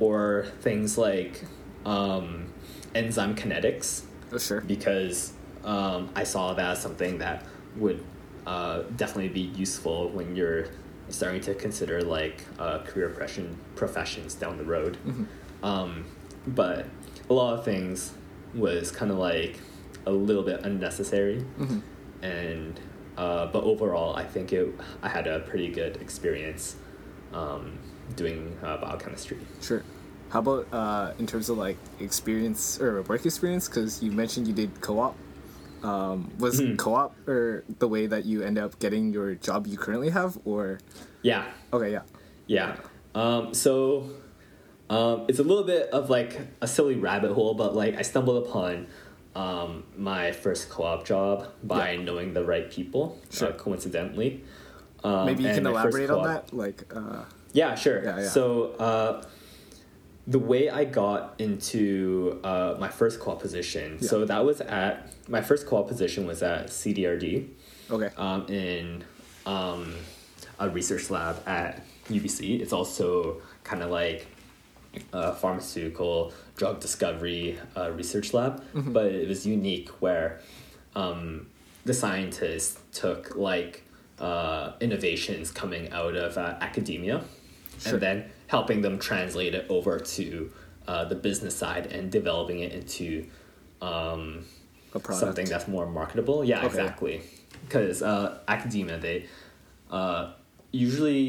or 0.00 0.46
things 0.60 0.98
like 0.98 1.44
um, 1.86 2.52
enzyme 2.94 3.34
kinetics, 3.34 4.02
Oh, 4.32 4.38
sure. 4.38 4.60
because 4.62 5.32
um, 5.64 6.10
I 6.16 6.24
saw 6.24 6.54
that 6.54 6.70
as 6.72 6.80
something 6.82 7.18
that 7.18 7.44
would 7.76 8.02
uh, 8.46 8.82
definitely 8.96 9.28
be 9.28 9.42
useful 9.58 10.08
when 10.10 10.34
you're 10.34 10.66
starting 11.10 11.40
to 11.42 11.54
consider 11.54 12.02
like 12.02 12.42
uh, 12.58 12.78
career 12.80 13.08
profession 13.10 13.56
professions 13.76 14.34
down 14.34 14.56
the 14.56 14.64
road. 14.64 14.96
Um, 15.62 16.04
but 16.46 16.86
a 17.30 17.32
lot 17.34 17.58
of 17.58 17.64
things 17.64 18.12
was 18.54 18.90
kind 18.90 19.10
of 19.12 19.18
like 19.18 19.58
a 20.06 20.10
little 20.10 20.42
bit 20.42 20.64
unnecessary, 20.64 21.44
and 22.22 22.78
uh, 23.16 23.46
but 23.46 23.64
overall, 23.64 24.16
I 24.16 24.24
think 24.24 24.52
it 24.52 24.68
I 25.02 25.08
had 25.08 25.26
a 25.26 25.40
pretty 25.40 25.68
good 25.68 25.96
experience 26.00 26.76
um, 27.32 27.78
doing 28.16 28.56
uh, 28.62 28.76
biochemistry. 28.78 29.38
Sure. 29.60 29.82
How 30.30 30.38
about 30.40 30.66
uh, 30.72 31.12
in 31.18 31.26
terms 31.26 31.48
of 31.50 31.58
like 31.58 31.76
experience 32.00 32.80
or 32.80 33.02
work 33.02 33.26
experience? 33.26 33.68
Because 33.68 34.02
you 34.02 34.10
mentioned 34.12 34.46
you 34.48 34.54
did 34.54 34.80
co-op. 34.80 35.16
Um, 35.82 36.30
was 36.38 36.60
Mm-hmm. 36.60 36.76
co-op 36.76 37.12
or 37.26 37.64
the 37.80 37.88
way 37.88 38.06
that 38.06 38.24
you 38.24 38.42
end 38.42 38.56
up 38.56 38.78
getting 38.78 39.12
your 39.12 39.34
job 39.34 39.66
you 39.66 39.76
currently 39.76 40.10
have, 40.10 40.38
or 40.44 40.78
Yeah, 41.22 41.44
okay, 41.72 41.90
yeah, 41.90 42.02
Yeah. 42.46 42.76
Um, 43.16 43.52
so 43.52 44.08
um, 44.88 45.24
it's 45.28 45.38
a 45.40 45.42
little 45.42 45.64
bit 45.64 45.90
of 45.90 46.08
like 46.08 46.38
a 46.60 46.68
silly 46.68 46.94
rabbit 46.94 47.32
hole, 47.32 47.54
but 47.54 47.74
like 47.74 47.96
I 47.96 48.02
stumbled 48.02 48.46
upon 48.46 48.86
um, 49.34 49.84
my 49.96 50.32
first 50.32 50.68
co-op 50.68 51.04
job 51.06 51.48
by 51.62 51.92
Yeah. 51.92 52.02
knowing 52.02 52.34
the 52.34 52.44
right 52.44 52.70
people, 52.70 53.18
Sure. 53.30 53.48
uh, 53.48 53.52
coincidentally. 53.52 54.42
Um, 55.04 55.26
maybe 55.26 55.42
you 55.44 55.54
can 55.54 55.66
elaborate 55.66 56.10
on 56.10 56.24
that. 56.24 56.52
Like, 56.52 56.84
uh, 56.94 57.24
yeah, 57.52 57.74
sure. 57.74 58.02
Yeah, 58.02 58.20
yeah. 58.20 58.28
So 58.28 58.72
uh, 58.78 59.22
the 60.26 60.38
way 60.38 60.70
I 60.70 60.84
got 60.84 61.34
into 61.38 62.40
uh, 62.44 62.76
my 62.78 62.88
first 62.88 63.18
co-op 63.20 63.40
position, 63.40 64.00
so 64.00 64.24
that 64.24 64.44
was 64.44 64.60
at 64.60 65.12
my 65.28 65.40
first 65.40 65.66
co-op 65.66 65.88
position 65.88 66.26
was 66.26 66.42
at 66.42 66.66
CDRD 66.68 67.48
okay, 67.90 68.10
um, 68.16 68.46
in 68.48 69.02
um, 69.46 69.94
a 70.60 70.68
research 70.68 71.10
lab 71.10 71.42
at 71.48 71.82
UBC. 72.08 72.60
It's 72.60 72.72
also 72.72 73.40
kind 73.64 73.82
of 73.82 73.90
like 73.90 74.26
a 75.12 75.34
pharmaceutical 75.34 76.32
drug 76.62 76.78
discovery 76.78 77.58
uh, 77.76 77.90
research 77.90 78.32
lab, 78.32 78.62
but 78.72 79.06
it 79.06 79.26
was 79.26 79.44
unique 79.44 79.88
where 80.00 80.38
um, 80.94 81.48
the 81.84 81.92
scientists 81.92 82.78
took 82.92 83.34
like 83.34 83.82
uh, 84.20 84.70
innovations 84.80 85.50
coming 85.50 85.90
out 85.90 86.14
of 86.14 86.38
uh, 86.38 86.56
academia 86.60 87.24
Sure. 87.80 87.94
and 87.94 88.02
then 88.02 88.24
helping 88.46 88.80
them 88.82 88.96
translate 89.00 89.54
it 89.56 89.66
over 89.68 89.98
to 89.98 90.52
uh, 90.86 91.04
the 91.06 91.16
business 91.16 91.56
side 91.56 91.86
and 91.86 92.12
developing 92.12 92.60
it 92.60 92.70
into 92.72 93.26
um, 93.80 94.44
something 95.10 95.46
that's 95.46 95.66
more 95.66 95.86
marketable. 95.86 96.44
Yeah, 96.44 96.58
Okay. 96.58 96.66
exactly. 96.68 97.22
Because 97.66 98.02
uh, 98.02 98.38
academia, 98.46 98.98
they 98.98 99.26
uh, 99.90 100.30
usually 100.70 101.24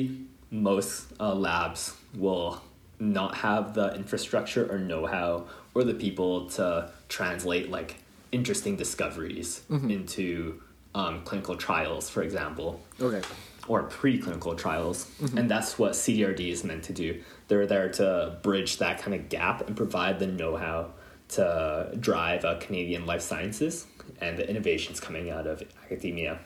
most 0.51 1.07
uh, 1.19 1.33
labs 1.33 1.95
will 2.13 2.61
not 3.03 3.35
have 3.35 3.73
the 3.73 3.93
infrastructure 3.95 4.71
or 4.71 4.79
know-how 4.79 5.45
or 5.75 5.83
the 5.83 5.93
people 5.93 6.49
to 6.51 6.91
translate 7.09 7.69
like 7.69 7.97
interesting 8.31 8.75
discoveries 8.75 9.61
Mm-hmm. 9.69 9.89
into 9.91 10.61
um, 10.95 11.21
clinical 11.23 11.55
trials, 11.55 12.09
for 12.09 12.21
example 12.23 12.79
Okay, 13.01 13.21
or 13.67 13.83
preclinical 13.89 14.57
trials. 14.57 15.05
Mm-hmm. 15.21 15.37
And 15.37 15.49
that's 15.51 15.79
what 15.79 15.93
CDRD 15.93 16.51
is 16.51 16.63
meant 16.63 16.83
to 16.83 16.93
do. 16.93 17.21
They're 17.47 17.65
there 17.65 17.89
to 17.93 18.37
bridge 18.43 18.77
that 18.77 18.99
kind 19.01 19.13
of 19.15 19.29
gap 19.29 19.67
and 19.67 19.75
provide 19.75 20.19
the 20.19 20.27
know 20.27 20.55
how 20.55 20.91
to 21.29 21.95
drive 21.99 22.45
uh, 22.45 22.59
Canadian 22.59 23.05
life 23.05 23.21
sciences 23.21 23.87
and 24.21 24.37
the 24.37 24.47
innovations 24.47 24.99
coming 24.99 25.29
out 25.31 25.47
of 25.47 25.63
academia. 25.83 26.39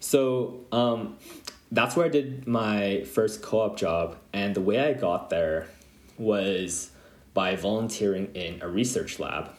So 0.00 0.60
um, 0.70 1.16
that's 1.74 1.96
where 1.96 2.06
I 2.06 2.08
did 2.08 2.46
my 2.46 3.04
first 3.04 3.42
co 3.42 3.60
op 3.60 3.76
job. 3.76 4.16
And 4.32 4.54
the 4.54 4.60
way 4.60 4.80
I 4.80 4.92
got 4.92 5.30
there 5.30 5.68
was 6.16 6.90
by 7.34 7.56
volunteering 7.56 8.30
in 8.34 8.62
a 8.62 8.68
research 8.68 9.18
lab. 9.18 9.50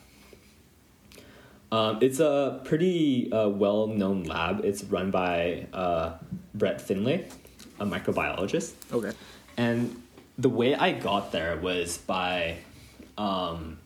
Um, 1.71 1.99
it's 2.01 2.19
a 2.19 2.61
pretty 2.63 3.31
uh, 3.31 3.49
well 3.49 3.87
known 3.87 4.23
lab. 4.23 4.63
It's 4.63 4.83
run 4.85 5.11
by 5.11 5.67
uh, 5.73 6.13
Brett 6.53 6.79
Finlay, 6.79 7.27
a 7.79 7.85
microbiologist. 7.85 8.73
okay, 8.93 9.11
And 9.57 10.01
the 10.37 10.49
way 10.49 10.73
I 10.73 10.93
got 10.93 11.33
there 11.33 11.57
was 11.57 11.97
by 11.97 12.57
um, 13.17 13.77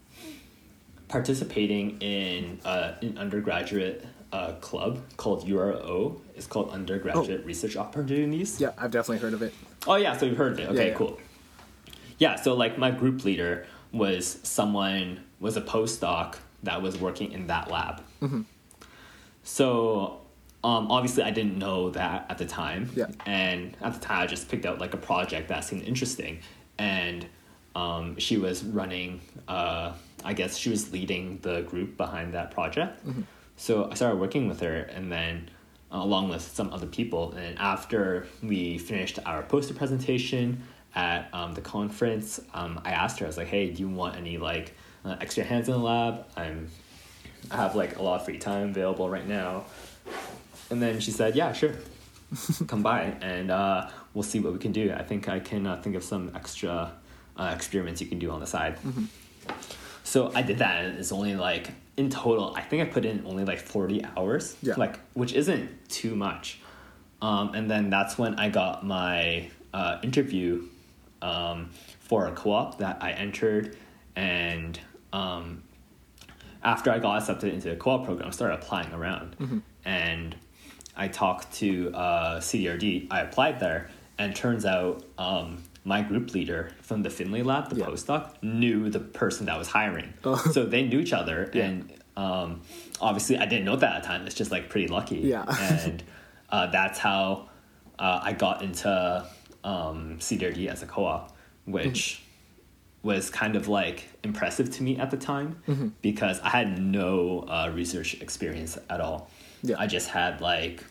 participating 1.08 2.00
in 2.02 2.60
uh, 2.64 2.94
an 3.02 3.18
undergraduate 3.18 4.06
uh, 4.32 4.54
club 4.54 5.00
called 5.18 5.48
URO. 5.48 6.22
It's 6.40 6.48
called 6.48 6.70
Undergraduate 6.70 7.46
Research 7.46 7.76
Opportunities. 7.76 8.62
yeah, 8.62 8.72
I've 8.78 8.92
definitely 8.92 9.18
heard 9.18 9.34
of 9.34 9.42
it. 9.42 9.54
Oh 9.86 9.98
yeah, 9.98 10.16
so 10.16 10.26
you've 10.26 10.38
heard 10.38 10.54
of 10.54 10.60
it. 10.60 10.70
Okay, 10.70 10.88
yeah. 10.88 10.94
cool. 10.94 11.20
Yeah, 12.18 12.36
so 12.38 12.54
like 12.54 12.78
my 12.78 12.92
group 12.92 13.26
leader 13.26 13.68
was 13.92 14.40
someone 14.44 15.20
was 15.42 15.58
a 15.58 15.62
postdoc 15.62 16.38
that 16.64 16.82
was 16.82 16.98
working 16.98 17.34
in 17.34 17.48
that 17.48 17.70
lab. 17.70 18.02
Mm-hmm. 18.22 18.44
So 19.44 20.22
um, 20.64 20.90
obviously 20.90 21.24
I 21.24 21.32
didn't 21.32 21.58
know 21.58 21.90
that 21.90 22.28
at 22.30 22.38
the 22.38 22.46
time. 22.46 22.90
Yeah. 22.96 23.08
And 23.26 23.76
at 23.82 23.96
the 23.96 24.00
time 24.00 24.22
I 24.24 24.26
just 24.26 24.48
picked 24.48 24.66
out 24.66 24.80
like 24.80 24.94
a 24.94 24.98
project 24.98 25.50
that 25.50 25.66
seemed 25.66 25.84
interesting, 25.84 26.40
and 26.78 27.26
um, 27.76 28.18
she 28.18 28.38
was 28.38 28.64
running. 28.64 29.20
Uh, 29.46 29.92
I 30.24 30.32
guess 30.32 30.56
she 30.56 30.70
was 30.70 30.94
leading 30.94 31.40
the 31.42 31.64
group 31.64 31.98
behind 31.98 32.34
that 32.34 32.52
project. 32.52 33.02
So 33.58 33.90
I 33.92 33.96
started 33.96 34.22
working 34.22 34.48
with 34.48 34.62
her, 34.62 34.84
and 34.84 35.12
then 35.12 35.50
along 35.92 36.30
with 36.30 36.42
some 36.42 36.72
other 36.72 36.88
people. 36.88 37.34
And 37.34 37.58
after 37.60 38.28
we 38.44 38.78
finished 38.78 39.20
our 39.26 39.44
poster 39.44 39.74
presentation 39.74 40.64
at 40.96 41.30
um, 41.34 41.54
the 41.54 41.62
conference, 41.62 42.40
um, 42.54 42.82
I 42.84 42.92
asked 42.92 43.20
her. 43.20 43.26
I 43.26 43.28
was 43.28 43.38
like, 43.38 43.48
"Hey, 43.48 43.70
do 43.70 43.82
you 43.82 43.90
want 43.90 44.16
any 44.16 44.38
like 44.38 44.74
uh, 45.06 45.16
extra 45.22 45.44
hands 45.44 45.68
in 45.68 45.74
the 45.74 45.80
lab? 45.80 46.26
I'm 46.36 46.70
I 47.52 47.58
have 47.58 47.76
like 47.76 47.98
a 47.98 48.02
lot 48.02 48.20
of 48.20 48.26
free 48.26 48.38
time 48.38 48.70
available 48.70 49.10
right 49.10 49.28
now." 49.28 49.66
And 50.70 50.82
then 50.82 51.00
she 51.00 51.12
said, 51.12 51.36
"Yeah, 51.36 51.54
sure, 51.54 51.74
come 52.68 52.84
by, 52.84 53.16
and 53.22 53.52
uh, 53.52 53.90
we'll 54.14 54.24
see 54.24 54.40
what 54.40 54.54
we 54.54 54.60
can 54.60 54.72
do. 54.72 54.92
I 54.94 55.04
think 55.04 55.30
I 55.30 55.40
can 55.40 55.66
uh, 55.68 55.82
think 55.82 55.96
of 55.96 56.04
some 56.04 56.32
extra 56.36 56.92
uh, 57.38 57.52
experiments 57.56 58.02
you 58.02 58.08
can 58.08 58.20
do 58.20 58.32
on 58.32 58.40
the 58.40 58.48
side." 58.48 58.78
So 60.04 60.32
I 60.34 60.42
did 60.42 60.58
that, 60.60 60.86
and 60.86 60.98
it's 60.98 61.12
only 61.12 61.36
like 61.36 61.70
in 62.00 62.10
total. 62.10 62.54
I 62.56 62.62
think 62.62 62.82
I 62.82 62.86
put 62.86 63.04
in 63.06 63.24
only 63.26 63.44
like 63.44 63.60
forty 63.60 64.04
hours, 64.18 64.56
Yeah. 64.64 64.76
like 64.78 64.98
which 65.14 65.34
isn't 65.34 65.90
too 65.90 66.16
much. 66.16 66.60
Um, 67.22 67.54
and 67.54 67.70
then 67.70 67.90
that's 67.90 68.18
when 68.18 68.36
I 68.40 68.48
got 68.50 68.86
my 68.86 69.50
uh, 69.74 70.00
interview 70.02 70.64
um, 71.22 71.70
for 72.00 72.28
a 72.28 72.32
co-op 72.32 72.78
that 72.78 73.00
I 73.04 73.12
entered, 73.12 73.76
and 74.16 74.80
um, 75.12 75.64
after 76.64 76.90
I 76.92 77.00
got 77.00 77.18
accepted 77.20 77.54
into 77.54 77.70
the 77.70 77.76
co-op 77.76 78.06
program, 78.06 78.30
I 78.30 78.32
started 78.32 78.56
applying 78.56 78.94
around, 78.94 79.62
and 79.84 80.36
I 80.96 81.10
talked 81.10 81.52
to 81.56 81.92
uh, 81.94 82.40
CDRD. 82.40 83.08
I 83.12 83.20
applied 83.22 83.60
there, 83.60 83.90
and 84.18 84.34
turns 84.34 84.66
out 84.66 85.04
um, 85.18 85.62
my 85.86 86.02
group 86.02 86.34
leader 86.34 86.72
from 86.82 87.04
the 87.04 87.10
Finlay 87.10 87.42
lab, 87.42 87.70
the 87.70 87.78
Yeah. 87.78 87.86
postdoc, 87.86 88.42
knew 88.44 88.90
the 88.90 89.00
person 89.00 89.46
that 89.48 89.58
was 89.58 89.68
hiring. 89.70 90.14
Oh. 90.24 90.36
So 90.54 90.66
they 90.66 90.84
knew 90.84 91.00
each 91.00 91.14
other, 91.14 91.50
Yeah. 91.54 91.66
and 91.66 91.94
um, 92.18 92.62
obviously 93.00 93.38
I 93.38 93.46
didn't 93.46 93.66
know 93.66 93.76
that 93.78 93.96
at 93.96 94.02
the 94.04 94.08
time. 94.08 94.26
It's 94.28 94.36
just 94.36 94.52
like 94.52 94.70
pretty 94.70 94.88
lucky. 94.88 95.18
Yeah. 95.20 95.46
and 95.86 96.04
uh, 96.50 96.68
that's 96.68 97.00
how 97.00 97.50
uh, 97.98 98.20
I 98.22 98.34
got 98.34 98.62
into 98.62 99.26
um, 99.64 100.18
CDRD 100.20 100.68
as 100.68 100.84
a 100.84 100.86
co-op, 100.86 101.36
which 101.66 102.22
was 103.02 103.30
kind 103.30 103.56
of 103.56 103.70
like 103.70 104.10
impressive 104.24 104.70
to 104.72 104.84
me 104.84 104.98
at 104.98 105.10
the 105.12 105.18
time 105.18 105.56
Mm-hmm. 105.68 105.90
because 106.02 106.40
I 106.42 106.50
had 106.50 106.78
no 106.82 107.46
uh, 107.48 107.72
research 107.74 108.20
experience 108.22 108.78
at 108.90 109.00
all. 109.00 109.30
Yeah. 109.64 109.78
I 109.80 109.88
just 109.88 110.10
had 110.10 110.42
like 110.42 110.84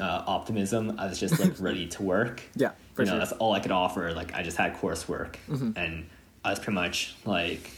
uh, 0.00 0.24
optimism. 0.26 0.96
I 0.98 1.06
was 1.06 1.20
just 1.20 1.38
like 1.38 1.54
ready 1.60 1.86
to 1.88 2.02
work. 2.02 2.42
Yeah, 2.56 2.72
for 2.94 3.02
you 3.02 3.06
know, 3.06 3.12
sure. 3.12 3.14
Mm-hmm. 3.14 3.18
that's 3.18 3.32
all 3.32 3.52
I 3.52 3.60
could 3.60 3.70
offer. 3.72 4.12
Like 4.12 4.34
I 4.34 4.42
just 4.42 4.56
had 4.56 4.76
coursework, 4.76 5.36
and 5.76 6.06
I 6.44 6.50
was 6.50 6.58
pretty 6.58 6.74
much 6.74 7.14
like 7.24 7.70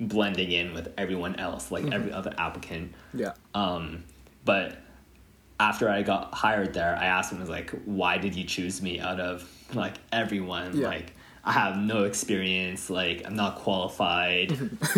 blending 0.00 0.52
in 0.52 0.74
with 0.74 0.92
everyone 0.96 1.36
else, 1.36 1.70
like 1.70 1.84
Mm-hmm. 1.84 1.92
every 1.92 2.12
other 2.12 2.32
applicant. 2.38 2.94
Yeah. 3.14 3.32
Um, 3.54 4.04
but 4.44 4.78
after 5.60 5.88
I 5.88 6.02
got 6.02 6.34
hired 6.34 6.74
there, 6.74 6.96
I 6.96 7.04
asked 7.06 7.32
him 7.32 7.40
was 7.40 7.48
like, 7.48 7.70
why 7.84 8.18
did 8.18 8.34
you 8.34 8.44
choose 8.44 8.82
me 8.82 8.98
out 9.00 9.20
of 9.20 9.48
like 9.74 9.94
everyone? 10.12 10.76
Yeah. 10.76 10.88
Like, 10.88 11.12
I 11.44 11.52
have 11.52 11.76
no 11.76 12.04
experience, 12.04 12.88
like, 12.90 13.22
I'm 13.26 13.34
not 13.34 13.56
qualified. 13.56 14.52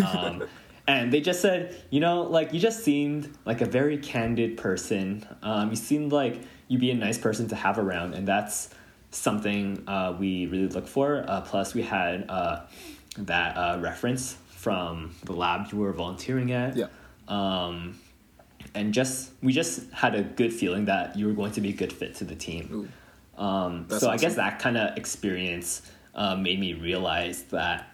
um, 0.05 0.43
and 0.87 1.11
they 1.11 1.19
just 1.21 1.41
said, 1.41 1.75
you 1.89 1.99
know, 1.99 2.21
like, 2.23 2.53
you 2.53 2.59
just 2.59 2.83
seemed 2.83 3.35
like 3.45 3.61
a 3.61 3.65
very 3.65 3.97
candid 3.97 4.57
person. 4.57 5.25
Um, 5.41 5.71
you 5.71 5.75
seemed 5.75 6.11
like 6.11 6.41
you'd 6.67 6.81
be 6.81 6.91
a 6.91 6.95
nice 6.95 7.17
person 7.17 7.47
to 7.49 7.55
have 7.55 7.77
around, 7.79 8.13
and 8.13 8.27
that's 8.27 8.69
something 9.15 9.83
uh, 9.87 10.15
we 10.19 10.45
really 10.47 10.67
look 10.67 10.87
for. 10.87 11.23
Uh, 11.27 11.41
plus, 11.41 11.73
we 11.73 11.81
had 11.81 12.25
uh, 12.29 12.61
that 13.17 13.55
uh, 13.57 13.79
reference 13.79 14.37
from 14.49 15.15
the 15.23 15.33
lab 15.33 15.71
you 15.71 15.77
were 15.77 15.93
volunteering 15.93 16.51
at 16.51 16.75
Yeah. 16.75 16.87
um, 17.27 17.97
and 18.73 18.93
just 18.93 19.31
we 19.43 19.53
just 19.53 19.91
had 19.91 20.15
a 20.15 20.23
good 20.23 20.51
feeling 20.51 20.85
that 20.85 21.15
you 21.15 21.27
were 21.27 21.33
going 21.33 21.51
to 21.53 21.61
be 21.61 21.69
a 21.69 21.73
good 21.73 21.93
fit 21.93 22.15
to 22.15 22.23
the 22.25 22.35
team. 22.35 22.89
Um, 23.37 23.87
so 23.89 24.09
I 24.09 24.17
guess 24.17 24.35
that 24.35 24.59
kind 24.59 24.77
of 24.77 24.97
experience 24.97 25.81
uh, 26.15 26.35
made 26.35 26.59
me 26.59 26.73
realize 26.73 27.43
that 27.43 27.89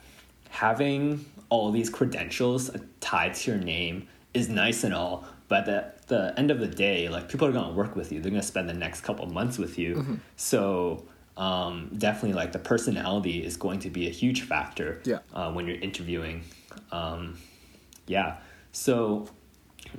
having 0.49 1.25
all 1.49 1.71
these 1.71 1.89
credentials 1.89 2.71
tied 2.99 3.33
to 3.35 3.51
your 3.51 3.59
name 3.59 4.07
is 4.33 4.47
nice 4.47 4.83
and 4.83 4.93
all, 4.93 5.25
but 5.49 5.67
at 5.67 6.07
the 6.07 6.33
end 6.37 6.51
of 6.51 6.59
the 6.59 6.67
day, 6.67 7.09
like 7.09 7.27
people 7.27 7.47
are 7.47 7.51
gonna 7.51 7.73
work 7.73 7.95
with 7.95 8.11
you. 8.11 8.21
They're 8.21 8.31
gonna 8.31 8.41
spend 8.43 8.69
the 8.69 8.73
next 8.73 9.01
couple 9.01 9.25
months 9.25 9.57
with 9.57 9.77
you. 9.77 9.95
Mm-hmm. 9.95 10.15
So 10.37 11.03
um, 11.41 11.89
definitely, 11.97 12.33
like 12.33 12.51
the 12.51 12.59
personality 12.59 13.43
is 13.43 13.57
going 13.57 13.79
to 13.79 13.89
be 13.89 14.07
a 14.07 14.11
huge 14.11 14.41
factor 14.43 15.01
Yeah. 15.05 15.19
uh, 15.33 15.51
when 15.51 15.65
you're 15.67 15.79
interviewing. 15.89 16.43
Um, 16.91 17.37
yeah. 18.07 18.37
So 18.71 19.27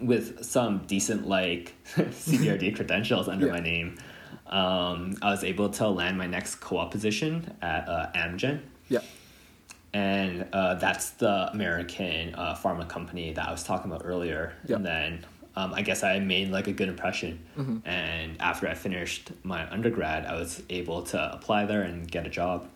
with 0.01 0.45
some 0.45 0.79
decent 0.87 1.27
like 1.27 1.75
CDRD 1.97 2.77
credentials 2.79 3.27
under 3.29 3.47
Yeah. 3.47 3.53
my 3.53 3.61
name, 3.61 3.99
um, 4.47 5.15
I 5.21 5.31
was 5.31 5.43
able 5.43 5.69
to 5.71 5.89
land 5.89 6.17
my 6.17 6.27
next 6.27 6.57
co-op 6.57 6.91
position 6.93 7.33
at 7.61 7.89
uh, 7.89 8.11
Amgen, 8.15 8.61
Yeah. 8.89 9.01
and 9.93 10.47
uh, 10.53 10.75
that's 10.75 11.11
the 11.23 11.51
American 11.53 12.35
uh, 12.35 12.55
pharma 12.55 12.87
company 12.89 13.33
that 13.33 13.49
I 13.49 13.51
was 13.51 13.65
talking 13.65 13.91
about 13.91 14.03
earlier. 14.05 14.53
Yeah. 14.67 14.77
And 14.77 14.87
then 14.87 15.27
um, 15.57 15.75
I 15.75 15.83
guess 15.83 16.03
I 16.03 16.19
made 16.19 16.51
like 16.51 16.67
a 16.67 16.73
good 16.73 16.89
impression. 16.89 17.39
Mm-hmm. 17.59 17.87
And 17.87 18.41
after 18.41 18.67
I 18.69 18.75
finished 18.75 19.33
my 19.43 19.71
undergrad, 19.71 20.27
I 20.27 20.35
was 20.35 20.63
able 20.71 21.03
to 21.05 21.33
apply 21.33 21.67
there 21.67 21.83
and 21.83 22.11
get 22.11 22.27
a 22.27 22.31
job, 22.31 22.69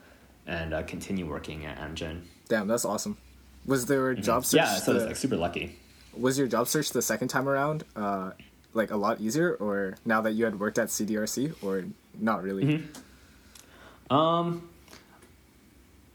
and 0.47 0.75
uh, 0.75 0.83
continue 0.83 1.27
working 1.27 1.65
at 1.67 1.79
Amgen. 1.79 2.21
Damn, 2.49 2.69
that's 2.69 2.85
awesome. 2.85 3.17
Was 3.65 3.87
there 3.87 4.11
a 4.11 4.15
job 4.17 4.45
search? 4.45 4.61
Mm-hmm. 4.61 4.75
Yeah, 4.75 4.79
so 4.79 4.93
the- 4.93 4.99
it's 5.01 5.07
like 5.07 5.17
super 5.17 5.37
lucky. 5.37 5.77
was 6.17 6.39
your 6.39 6.47
job 6.49 6.69
search 6.69 6.91
the 6.91 7.03
second 7.03 7.29
time 7.29 7.49
around 7.49 7.85
uh, 7.97 8.31
like 8.75 8.91
a 8.91 8.97
lot 8.97 9.21
easier, 9.21 9.55
or 9.55 9.97
now 10.05 10.21
that 10.21 10.33
you 10.33 10.45
had 10.45 10.61
worked 10.61 10.79
at 10.79 10.89
CDRD, 10.89 11.55
or 11.63 11.85
not 12.19 12.43
really? 12.43 12.65
Mm-hmm. 12.65 14.15
Um, 14.15 14.69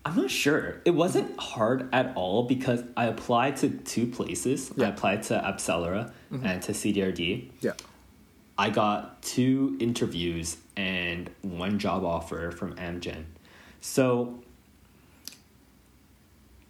I'm 0.04 0.16
not 0.16 0.32
sure. 0.32 0.82
It 0.84 0.92
wasn't 0.92 1.40
hard 1.40 1.88
at 1.94 2.16
all 2.16 2.44
because 2.44 2.84
I 2.98 3.06
applied 3.06 3.58
to 3.58 3.70
two 3.70 4.08
places. 4.08 4.72
Yeah. 4.76 4.88
I 4.88 4.90
applied 4.90 5.24
to 5.24 5.36
AbCellera 5.36 6.12
mm-hmm. 6.32 6.46
and 6.46 6.62
to 6.64 6.72
CDRD. 6.72 7.50
Yeah. 7.62 7.74
I 8.58 8.70
got 8.70 9.22
two 9.22 9.78
interviews 9.80 10.58
and 10.76 11.30
one 11.42 11.78
job 11.78 12.04
offer 12.04 12.52
from 12.52 12.76
Amgen. 12.76 13.26
So 13.80 14.42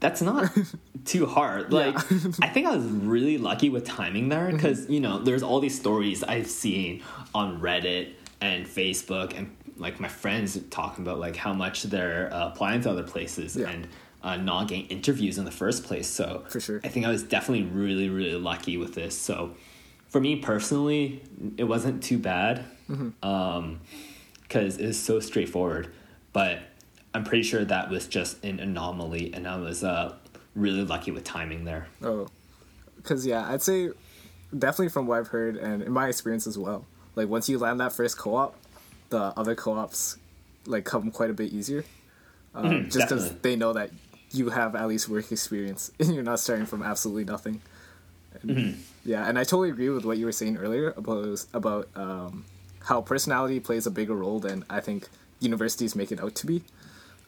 that's 0.01 0.21
not 0.21 0.51
too 1.05 1.25
hard. 1.25 1.71
Like 1.71 1.95
I 2.41 2.49
think 2.49 2.67
I 2.67 2.75
was 2.75 2.85
really 2.85 3.37
lucky 3.37 3.69
with 3.69 3.85
timing 3.85 4.29
there 4.29 4.47
mm-hmm. 4.47 4.57
because 4.57 4.89
you 4.89 4.99
know 4.99 5.19
there's 5.19 5.43
all 5.43 5.61
these 5.61 5.79
stories 5.79 6.23
I've 6.23 6.47
seen 6.47 7.03
on 7.33 7.61
Reddit 7.61 8.13
and 8.41 8.65
Facebook 8.65 9.37
and 9.37 9.55
like 9.77 9.99
my 9.99 10.07
friends 10.07 10.59
talking 10.69 11.03
about 11.03 11.19
like 11.19 11.35
how 11.35 11.53
much 11.53 11.83
they're 11.83 12.33
uh, 12.33 12.49
applying 12.49 12.81
to 12.81 12.89
other 12.91 13.03
places 13.03 13.55
Yeah. 13.55 13.69
and 13.69 13.87
uh, 14.23 14.37
not 14.37 14.67
getting 14.67 14.85
interviews 14.87 15.37
in 15.37 15.45
the 15.45 15.51
first 15.51 15.83
place. 15.83 16.07
So 16.07 16.43
For 16.49 16.59
sure. 16.59 16.81
I 16.83 16.89
think 16.89 17.05
I 17.05 17.09
was 17.09 17.23
definitely 17.23 17.65
really 17.65 18.09
really 18.09 18.35
lucky 18.35 18.77
with 18.77 18.93
this. 18.95 19.17
So 19.17 19.55
for 20.07 20.19
me 20.19 20.35
personally, 20.35 21.23
it 21.57 21.63
wasn't 21.63 22.03
too 22.03 22.17
bad 22.17 22.65
because 22.87 24.77
it 24.77 24.85
was 24.87 24.99
so 24.99 25.19
straightforward. 25.19 25.91
But 26.33 26.59
I'm 27.13 27.23
pretty 27.23 27.43
sure 27.43 27.63
that 27.65 27.89
was 27.89 28.07
just 28.07 28.43
an 28.43 28.59
anomaly, 28.59 29.33
and 29.33 29.47
I 29.47 29.57
was 29.57 29.83
uh, 29.83 30.15
really 30.55 30.83
lucky 30.83 31.11
with 31.11 31.23
timing 31.23 31.65
there. 31.65 31.87
Oh, 32.03 32.27
because 32.97 33.25
yeah, 33.25 33.49
I'd 33.49 33.61
say 33.61 33.89
definitely 34.57 34.89
from 34.89 35.07
what 35.07 35.19
I've 35.19 35.27
heard 35.29 35.55
and 35.57 35.81
in 35.81 35.91
my 35.91 36.07
experience 36.07 36.45
as 36.47 36.57
well. 36.57 36.85
Like 37.15 37.27
once 37.27 37.49
you 37.49 37.57
land 37.57 37.79
that 37.79 37.91
first 37.93 38.17
co-op, 38.17 38.55
the 39.11 39.37
other 39.37 39.53
co-ops 39.53 40.17
like 40.65 40.85
come 40.85 41.11
quite 41.11 41.29
a 41.29 41.33
bit 41.33 41.53
easier. 41.53 41.85
Um, 42.53 42.89
just 42.89 43.07
because 43.07 43.31
they 43.37 43.55
know 43.55 43.71
that 43.73 43.91
you 44.31 44.49
have 44.49 44.75
at 44.75 44.87
least 44.87 45.07
work 45.07 45.31
experience 45.31 45.91
and 45.99 46.13
you're 46.13 46.23
not 46.23 46.39
starting 46.39 46.65
from 46.65 46.81
absolutely 46.83 47.25
nothing. 47.25 47.61
And, 48.41 48.83
Yeah, 49.05 49.27
and 49.27 49.37
I 49.37 49.43
totally 49.43 49.69
agree 49.69 49.89
with 49.89 50.05
what 50.05 50.17
you 50.17 50.25
were 50.25 50.31
saying 50.31 50.57
earlier 50.57 50.93
about 50.97 51.45
about 51.53 51.89
um, 51.95 52.45
how 52.83 53.01
personality 53.01 53.59
plays 53.59 53.85
a 53.85 53.91
bigger 53.91 54.15
role 54.15 54.39
than 54.39 54.63
I 54.69 54.79
think 54.79 55.07
universities 55.39 55.95
make 55.95 56.11
it 56.11 56.21
out 56.21 56.35
to 56.35 56.47
be. 56.47 56.63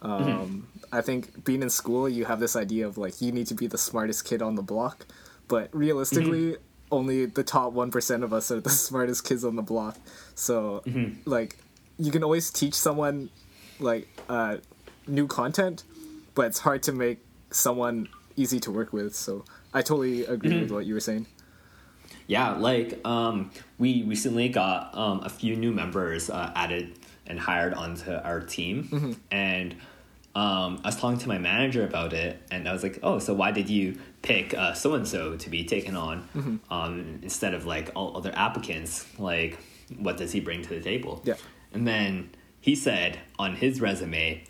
Um, 0.02 0.68
I 0.92 1.02
think 1.02 1.46
being 1.46 1.64
in 1.64 1.70
school, 1.70 2.10
you 2.10 2.26
have 2.26 2.40
this 2.40 2.56
idea 2.56 2.86
of 2.86 2.98
like 2.98 3.22
you 3.22 3.32
need 3.32 3.48
to 3.48 3.54
be 3.56 3.68
the 3.68 3.78
smartest 3.78 4.26
kid 4.26 4.42
on 4.42 4.56
the 4.56 4.62
block, 4.62 5.06
but 5.48 5.70
realistically, 5.74 6.58
only 6.92 7.26
the 7.26 7.44
top 7.44 7.74
one 7.74 7.90
percent 7.90 8.24
of 8.24 8.34
us 8.34 8.52
are 8.52 8.60
the 8.62 8.70
smartest 8.88 9.26
kids 9.26 9.44
on 9.44 9.56
the 9.56 9.62
block. 9.62 9.98
So, 10.36 10.84
like, 11.26 11.58
you 11.98 12.12
can 12.12 12.24
always 12.24 12.50
teach 12.52 12.74
someone 12.74 13.30
like 13.80 14.08
uh, 14.30 14.58
new 15.08 15.28
content, 15.28 15.84
but 16.36 16.48
it's 16.48 16.60
hard 16.60 16.84
to 16.84 16.92
make 16.92 17.20
someone 17.52 18.08
easy 18.36 18.60
to 18.62 18.72
work 18.72 18.94
with. 18.94 19.16
So, 19.16 19.46
I 19.74 19.82
totally 19.82 20.26
agree 20.26 20.62
with 20.62 20.72
what 20.72 20.86
you 20.86 20.94
were 20.94 21.00
saying. 21.00 21.28
Yeah, 22.28 22.52
like 22.52 23.06
um, 23.06 23.52
we 23.78 24.04
recently 24.04 24.50
got 24.50 24.96
um, 24.98 25.22
a 25.24 25.30
few 25.30 25.56
new 25.56 25.72
members 25.72 26.30
uh, 26.30 26.52
added 26.56 26.98
and 27.28 27.40
hired 27.40 27.74
onto 27.74 28.12
our 28.12 28.40
team, 28.42 29.18
and 29.32 29.74
um, 30.36 30.80
I 30.84 30.88
was 30.88 30.96
talking 30.96 31.20
to 31.20 31.28
my 31.28 31.38
manager 31.38 31.84
about 31.84 32.14
it, 32.14 32.42
and 32.50 32.68
I 32.68 32.74
was 32.74 32.82
like, 32.84 33.00
"Oh, 33.04 33.20
so 33.20 33.34
why 33.34 33.52
did 33.52 33.70
you 33.70 33.98
pick 34.22 34.56
so 34.76 34.94
and 34.94 35.08
so 35.08 35.36
to 35.38 35.50
be 35.50 35.64
taken 35.66 35.96
on 35.96 36.60
um, 36.70 37.20
instead 37.22 37.54
of 37.54 37.66
like 37.66 37.92
all 37.96 38.16
other 38.16 38.32
applicants? 38.36 39.06
Like, 39.20 39.60
what 39.98 40.18
does 40.18 40.32
he 40.32 40.40
bring 40.40 40.62
to 40.64 40.70
the 40.70 40.82
table?" 40.82 41.22
Yeah. 41.26 41.36
And 41.74 41.88
then 41.88 42.30
he 42.62 42.76
said 42.76 43.20
on 43.40 43.56
his 43.56 43.82
resume, 43.82 44.44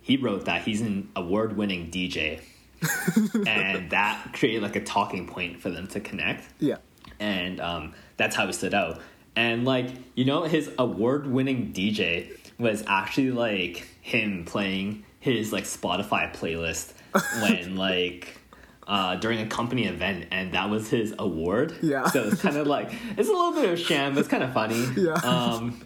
he 0.00 0.16
wrote 0.16 0.44
that 0.46 0.62
he's 0.62 0.80
an 0.80 1.08
award-winning 1.16 1.90
DJ, 1.90 2.40
and 3.46 3.90
that 3.90 4.30
created 4.34 4.62
like 4.62 4.76
a 4.76 4.82
talking 4.84 5.26
point 5.26 5.60
for 5.60 5.70
them 5.70 5.86
to 5.88 6.00
connect 6.00 6.44
Yeah. 6.60 6.76
and 7.18 7.60
um, 7.60 7.94
that's 8.16 8.36
how 8.36 8.46
he 8.46 8.52
stood 8.52 8.74
out. 8.74 9.00
And 9.36 9.64
like 9.64 9.88
you 10.14 10.24
know, 10.24 10.42
his 10.44 10.70
award-winning 10.78 11.72
DJ 11.72 12.36
was 12.58 12.84
actually 12.86 13.30
like 13.30 13.88
him 14.02 14.44
playing 14.44 15.04
his 15.20 15.52
like 15.52 15.64
Spotify 15.64 16.32
playlist 16.34 16.92
when 17.42 17.76
like 17.76 18.38
uh, 18.86 19.16
during 19.16 19.40
a 19.40 19.46
company 19.46 19.86
event, 19.86 20.26
and 20.30 20.52
that 20.52 20.68
was 20.68 20.90
his 20.90 21.14
award. 21.18 21.74
Yeah. 21.82 22.06
So 22.08 22.24
it's 22.24 22.42
kind 22.42 22.56
of 22.58 22.66
like 22.66 22.92
it's 23.16 23.28
a 23.28 23.32
little 23.32 23.52
bit 23.54 23.70
of 23.70 23.78
sham, 23.78 24.12
but 24.14 24.20
it's 24.20 24.28
kind 24.28 24.42
of 24.42 24.52
funny. 24.52 24.84
Yeah. 24.96 25.14
Um, 25.14 25.80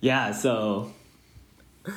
yeah. 0.00 0.32
So 0.32 0.92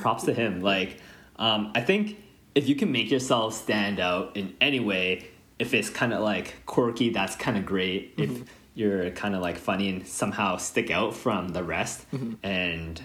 props 0.01 0.23
to 0.23 0.33
him. 0.33 0.61
Like. 0.61 0.99
Um, 1.37 1.71
I 1.73 1.81
think 1.81 2.17
if 2.53 2.69
you 2.69 2.75
can 2.75 2.91
make 2.91 3.09
yourself 3.09 3.55
stand 3.55 3.99
out 3.99 4.37
in 4.37 4.55
any 4.61 4.79
way, 4.79 5.27
if 5.57 5.73
it's 5.73 5.89
kind 5.89 6.13
of 6.13 6.21
like 6.21 6.55
quirky, 6.67 7.09
that's 7.09 7.35
kind 7.35 7.57
of 7.57 7.65
great. 7.65 8.13
If 8.15 8.43
you're 8.75 9.09
kind 9.11 9.33
of 9.33 9.41
like 9.41 9.57
funny 9.57 9.89
and 9.89 10.07
somehow 10.07 10.57
stick 10.57 10.91
out 10.91 11.15
from 11.15 11.49
the 11.49 11.63
rest, 11.63 12.05
and 12.43 13.01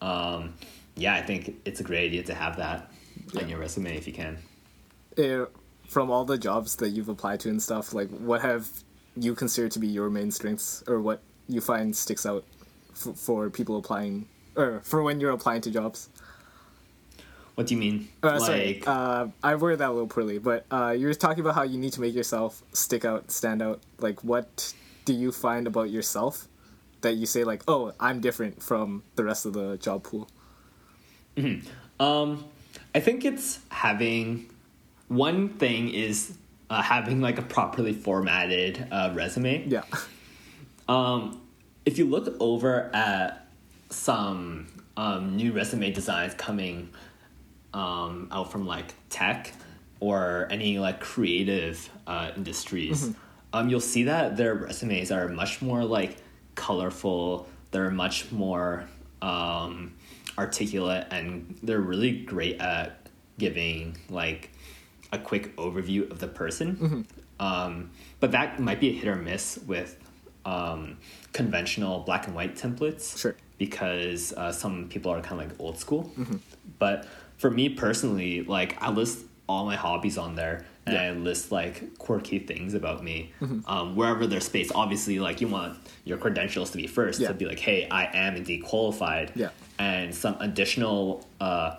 um, 0.00 0.54
yeah, 0.94 1.14
I 1.14 1.22
think 1.22 1.56
it's 1.64 1.80
a 1.80 1.82
great 1.82 2.06
idea 2.06 2.22
to 2.24 2.34
have 2.34 2.56
that 2.58 2.92
on 3.36 3.48
your 3.48 3.58
resume 3.58 3.96
if 3.96 4.06
you 4.06 4.12
can. 4.12 4.38
Eh, 5.18 5.44
from 5.88 6.10
all 6.10 6.24
the 6.24 6.38
jobs 6.38 6.76
that 6.76 6.90
you've 6.90 7.08
applied 7.08 7.40
to 7.40 7.48
and 7.48 7.60
stuff, 7.60 7.92
like 7.92 8.10
what 8.10 8.42
have 8.42 8.68
you 9.16 9.34
considered 9.34 9.72
to 9.72 9.80
be 9.80 9.88
your 9.88 10.08
main 10.08 10.30
strengths, 10.30 10.84
or 10.86 11.00
what 11.00 11.20
you 11.48 11.60
find 11.60 11.96
sticks 11.96 12.24
out 12.24 12.44
f- 12.92 13.16
for 13.16 13.50
people 13.50 13.76
applying, 13.76 14.26
or 14.56 14.80
for 14.84 15.02
when 15.02 15.20
you're 15.20 15.32
applying 15.32 15.60
to 15.62 15.70
jobs? 15.70 16.08
What 17.54 17.66
do 17.66 17.74
you 17.74 17.80
mean? 17.80 18.08
Uh, 18.22 18.38
sorry, 18.38 18.82
uh, 18.86 19.28
I 19.42 19.54
worded 19.56 19.80
that 19.80 19.90
a 19.90 19.92
little 19.92 20.06
poorly, 20.06 20.38
but 20.38 20.64
uh, 20.70 20.94
you 20.96 21.06
were 21.06 21.14
talking 21.14 21.40
about 21.40 21.54
how 21.54 21.64
you 21.64 21.78
need 21.78 21.92
to 21.92 22.00
make 22.00 22.14
yourself 22.14 22.62
stick 22.72 23.04
out, 23.04 23.30
stand 23.30 23.60
out. 23.60 23.82
Like, 23.98 24.24
what 24.24 24.72
do 25.04 25.12
you 25.12 25.32
find 25.32 25.66
about 25.66 25.90
yourself 25.90 26.48
that 27.02 27.14
you 27.14 27.26
say, 27.26 27.44
like, 27.44 27.62
oh, 27.68 27.92
I'm 28.00 28.20
different 28.20 28.62
from 28.62 29.02
the 29.16 29.24
rest 29.24 29.44
of 29.44 29.52
the 29.52 29.76
job 29.76 30.04
pool? 30.04 30.28
Um, 32.00 32.44
I 32.94 33.00
think 33.00 33.24
it's 33.26 33.60
having 33.68 34.48
one 35.08 35.50
thing 35.50 35.90
is 35.90 36.38
uh, 36.70 36.80
having 36.80 37.20
like 37.20 37.38
a 37.38 37.42
properly 37.42 37.92
formatted 37.92 38.86
uh, 38.90 39.10
resume. 39.12 39.68
Yeah. 39.68 39.82
Um, 40.88 41.41
if 41.84 41.98
you 41.98 42.06
look 42.06 42.34
over 42.40 42.90
at 42.94 43.46
some 43.90 44.66
um, 44.96 45.36
new 45.36 45.52
resume 45.52 45.90
designs 45.92 46.34
coming 46.34 46.90
um, 47.74 48.28
out 48.30 48.52
from 48.52 48.66
like 48.66 48.94
tech 49.08 49.52
or 50.00 50.48
any 50.50 50.78
like 50.78 51.00
creative 51.00 51.88
uh, 52.06 52.30
industries, 52.36 53.08
um, 53.52 53.68
you'll 53.68 53.80
see 53.80 54.04
that 54.04 54.36
their 54.36 54.54
resumes 54.54 55.10
are 55.10 55.28
much 55.28 55.62
more 55.62 55.84
like 55.84 56.16
colorful. 56.54 57.48
They're 57.70 57.90
much 57.90 58.30
more 58.32 58.84
um, 59.22 59.94
articulate, 60.38 61.06
and 61.10 61.58
they're 61.62 61.80
really 61.80 62.12
great 62.24 62.60
at 62.60 63.08
giving 63.38 63.96
like 64.10 64.50
a 65.12 65.18
quick 65.18 65.54
overview 65.56 66.10
of 66.10 66.18
the 66.18 66.28
person. 66.28 67.06
Um, 67.40 67.90
but 68.20 68.32
that 68.32 68.60
might 68.60 68.80
be 68.80 68.90
a 68.90 68.92
hit 68.92 69.08
or 69.08 69.16
miss 69.16 69.58
with 69.66 69.98
um, 70.44 70.96
conventional 71.32 72.00
black 72.00 72.26
and 72.26 72.34
white 72.34 72.56
templates. 72.56 73.18
Sure. 73.18 73.34
Because 73.58 74.32
uh, 74.32 74.50
some 74.52 74.88
people 74.88 75.12
are 75.12 75.20
kind 75.20 75.40
of 75.40 75.48
like 75.48 75.60
old 75.60 75.78
school. 75.78 76.10
But 76.78 77.06
for 77.38 77.50
me 77.50 77.68
personally, 77.68 78.42
like 78.42 78.80
I 78.82 78.90
list 78.90 79.20
all 79.48 79.64
my 79.66 79.76
hobbies 79.76 80.18
on 80.18 80.34
there 80.34 80.64
and 80.86 80.94
Yeah. 80.94 81.02
I 81.02 81.10
list 81.12 81.52
like 81.52 81.96
quirky 81.98 82.38
things 82.40 82.74
about 82.74 83.04
me 83.04 83.32
um, 83.66 83.94
wherever 83.94 84.26
there's 84.26 84.46
space. 84.46 84.72
Obviously, 84.74 85.20
like 85.20 85.40
you 85.40 85.46
want 85.48 85.78
your 86.04 86.18
credentials 86.18 86.70
to 86.72 86.76
be 86.76 86.86
first 86.88 87.20
Yeah. 87.20 87.28
to 87.28 87.34
be 87.34 87.44
like, 87.44 87.60
hey, 87.60 87.86
I 87.88 88.04
am 88.12 88.34
indeed 88.36 88.64
qualified. 88.64 89.32
Yeah. 89.36 89.50
And 89.78 90.12
some 90.14 90.36
additional 90.40 91.24
uh, 91.40 91.76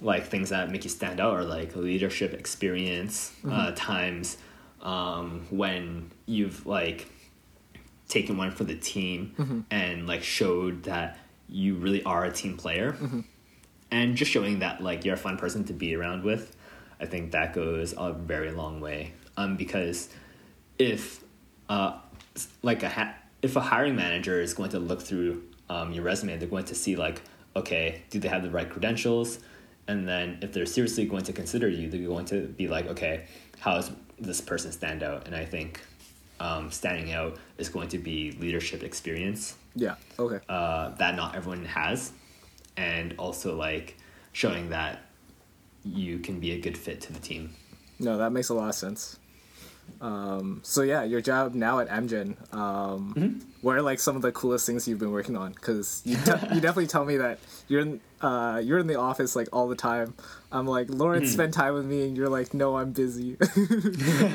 like 0.00 0.26
things 0.26 0.48
that 0.50 0.70
make 0.70 0.84
you 0.84 0.90
stand 0.90 1.20
out 1.20 1.34
are 1.34 1.44
like 1.44 1.76
leadership 1.76 2.32
experience 2.32 3.32
uh, 3.48 3.72
times 3.76 4.36
um, 4.82 5.46
when 5.50 6.10
you've 6.26 6.64
like 6.66 7.06
taken 8.12 8.36
one 8.36 8.50
for 8.50 8.64
the 8.64 8.76
team 8.76 9.64
and 9.70 10.06
like 10.06 10.22
showed 10.22 10.82
that 10.84 11.18
you 11.48 11.74
really 11.76 12.02
are 12.04 12.24
a 12.24 12.32
team 12.32 12.56
player. 12.56 12.96
And 13.90 14.16
just 14.16 14.30
showing 14.30 14.60
that 14.60 14.82
like 14.82 15.04
you're 15.04 15.14
a 15.14 15.24
fun 15.28 15.36
person 15.36 15.64
to 15.64 15.72
be 15.72 15.94
around 15.94 16.22
with 16.24 16.56
i 17.00 17.06
think 17.06 17.32
that 17.32 17.52
goes 17.52 17.94
a 17.98 18.12
very 18.12 18.52
long 18.52 18.80
way. 18.80 19.12
Um 19.36 19.56
because 19.56 20.08
if 20.78 21.22
uh 21.68 21.98
like 22.62 22.82
a 22.82 22.88
ha- 22.88 23.14
if 23.42 23.56
a 23.56 23.60
hiring 23.60 23.96
manager 23.96 24.40
is 24.40 24.54
going 24.54 24.70
to 24.70 24.78
look 24.78 25.02
through 25.02 25.42
um, 25.68 25.92
your 25.92 26.04
resume 26.04 26.36
they're 26.38 26.48
going 26.56 26.66
to 26.66 26.74
see 26.74 26.94
like 26.96 27.22
okay 27.56 28.02
do 28.10 28.18
they 28.18 28.28
have 28.28 28.42
the 28.42 28.50
right 28.50 28.70
credentials? 28.70 29.40
And 29.88 30.06
then 30.08 30.38
if 30.42 30.52
they're 30.52 30.72
seriously 30.76 31.04
going 31.06 31.24
to 31.24 31.32
consider 31.32 31.68
you 31.68 31.90
they're 31.90 32.06
going 32.16 32.26
to 32.26 32.46
be 32.60 32.68
like 32.68 32.86
okay 32.94 33.26
how 33.64 33.74
does 33.74 33.90
this 34.18 34.40
person 34.40 34.70
stand 34.72 35.02
out? 35.02 35.26
And 35.26 35.34
i 35.34 35.44
think 35.44 35.80
um, 36.42 36.70
standing 36.70 37.12
out 37.12 37.38
is 37.56 37.68
going 37.68 37.88
to 37.88 37.98
be 37.98 38.32
leadership 38.40 38.82
experience 38.82 39.54
Yeah. 39.76 39.94
Okay. 40.18 40.40
uh, 40.48 40.90
that 40.96 41.14
not 41.14 41.36
everyone 41.36 41.64
has, 41.64 42.12
and 42.76 43.14
also 43.16 43.54
like 43.56 43.96
showing 44.32 44.70
that 44.70 45.06
you 45.84 46.18
can 46.18 46.40
be 46.40 46.52
a 46.52 46.60
good 46.60 46.76
fit 46.76 47.00
to 47.02 47.12
the 47.12 47.20
team. 47.20 47.54
No, 47.98 48.18
that 48.18 48.32
makes 48.32 48.48
a 48.48 48.54
lot 48.54 48.68
of 48.68 48.74
sense. 48.74 49.18
Um, 50.00 50.60
so 50.64 50.82
yeah, 50.82 51.02
your 51.04 51.20
job 51.20 51.54
now 51.54 51.78
at 51.80 51.88
Amgen. 51.88 52.36
Um, 52.54 53.14
Mm-hmm. 53.16 53.38
What 53.62 53.76
are 53.76 53.82
like 53.82 54.00
some 54.00 54.16
of 54.16 54.22
the 54.22 54.32
coolest 54.32 54.66
things 54.66 54.88
you've 54.88 54.98
been 54.98 55.12
working 55.12 55.36
on? 55.36 55.52
Because 55.52 56.02
you, 56.04 56.16
te- 56.16 56.32
you 56.52 56.60
definitely 56.60 56.88
tell 56.88 57.04
me 57.04 57.16
that 57.18 57.38
you're 57.68 57.80
in 57.82 58.00
uh, 58.20 58.60
you're 58.64 58.80
in 58.80 58.88
the 58.88 58.98
office 58.98 59.36
like 59.36 59.48
all 59.52 59.68
the 59.68 59.76
time. 59.76 60.14
I'm 60.50 60.66
like 60.66 60.88
Lawrence, 60.90 61.26
Mm-hmm. 61.26 61.32
spend 61.34 61.52
time 61.54 61.74
with 61.74 61.84
me, 61.86 62.02
and 62.08 62.16
you're 62.16 62.28
like, 62.28 62.54
no, 62.54 62.76
I'm 62.76 62.90
busy. 62.90 63.36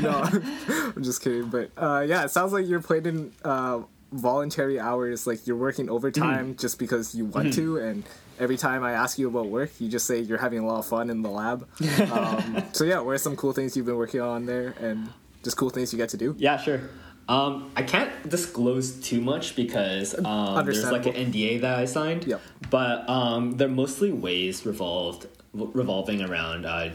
no, 0.01 0.21
I'm 0.95 1.03
just 1.03 1.21
kidding. 1.21 1.49
But 1.49 1.71
uh, 1.77 2.05
yeah, 2.07 2.23
it 2.23 2.31
sounds 2.31 2.53
like 2.53 2.67
you're 2.67 2.81
putting 2.81 3.05
in 3.05 3.31
uh, 3.43 3.81
voluntary 4.13 4.79
hours. 4.79 5.27
Like 5.27 5.45
you're 5.45 5.57
working 5.57 5.89
overtime 5.89 6.51
Mm-hmm. 6.51 6.57
just 6.61 6.79
because 6.79 7.13
you 7.13 7.25
want 7.25 7.53
to, 7.55 7.77
and 7.79 8.03
every 8.39 8.55
time 8.57 8.81
I 8.83 8.93
ask 8.93 9.17
you 9.19 9.27
about 9.27 9.47
work, 9.47 9.71
you 9.79 9.89
just 9.89 10.05
say 10.07 10.19
you're 10.21 10.37
having 10.37 10.59
a 10.59 10.65
lot 10.65 10.79
of 10.79 10.85
fun 10.85 11.09
in 11.09 11.21
the 11.21 11.29
lab. 11.29 11.67
Um, 12.11 12.63
so 12.71 12.83
yeah, 12.85 12.99
what 12.99 13.11
are 13.11 13.17
some 13.17 13.35
cool 13.35 13.51
things 13.51 13.75
you've 13.75 13.85
been 13.85 13.97
working 13.97 14.21
on 14.21 14.45
there, 14.45 14.73
and 14.79 15.09
just 15.43 15.57
cool 15.57 15.69
things 15.69 15.93
you 15.93 15.97
get 15.97 16.09
to 16.09 16.17
do? 16.17 16.35
Yeah, 16.37 16.57
sure. 16.57 16.81
Um, 17.29 17.71
I 17.75 17.83
can't 17.83 18.29
disclose 18.29 18.99
too 19.01 19.19
much 19.19 19.55
because 19.55 20.17
um, 20.23 20.65
there's 20.65 20.89
like 20.89 21.05
an 21.05 21.13
NDA 21.13 21.61
that 21.61 21.77
I 21.77 21.85
signed. 21.85 22.25
Yep. 22.25 22.41
But 22.69 23.09
um, 23.09 23.57
they're 23.57 23.67
mostly 23.67 24.11
ways 24.11 24.65
revolved 24.65 25.27
revolving 25.53 26.21
around 26.21 26.65
uh, 26.65 26.89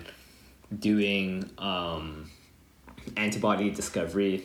doing 0.79 1.51
um, 1.59 2.31
antibody 3.17 3.71
discovery 3.71 4.45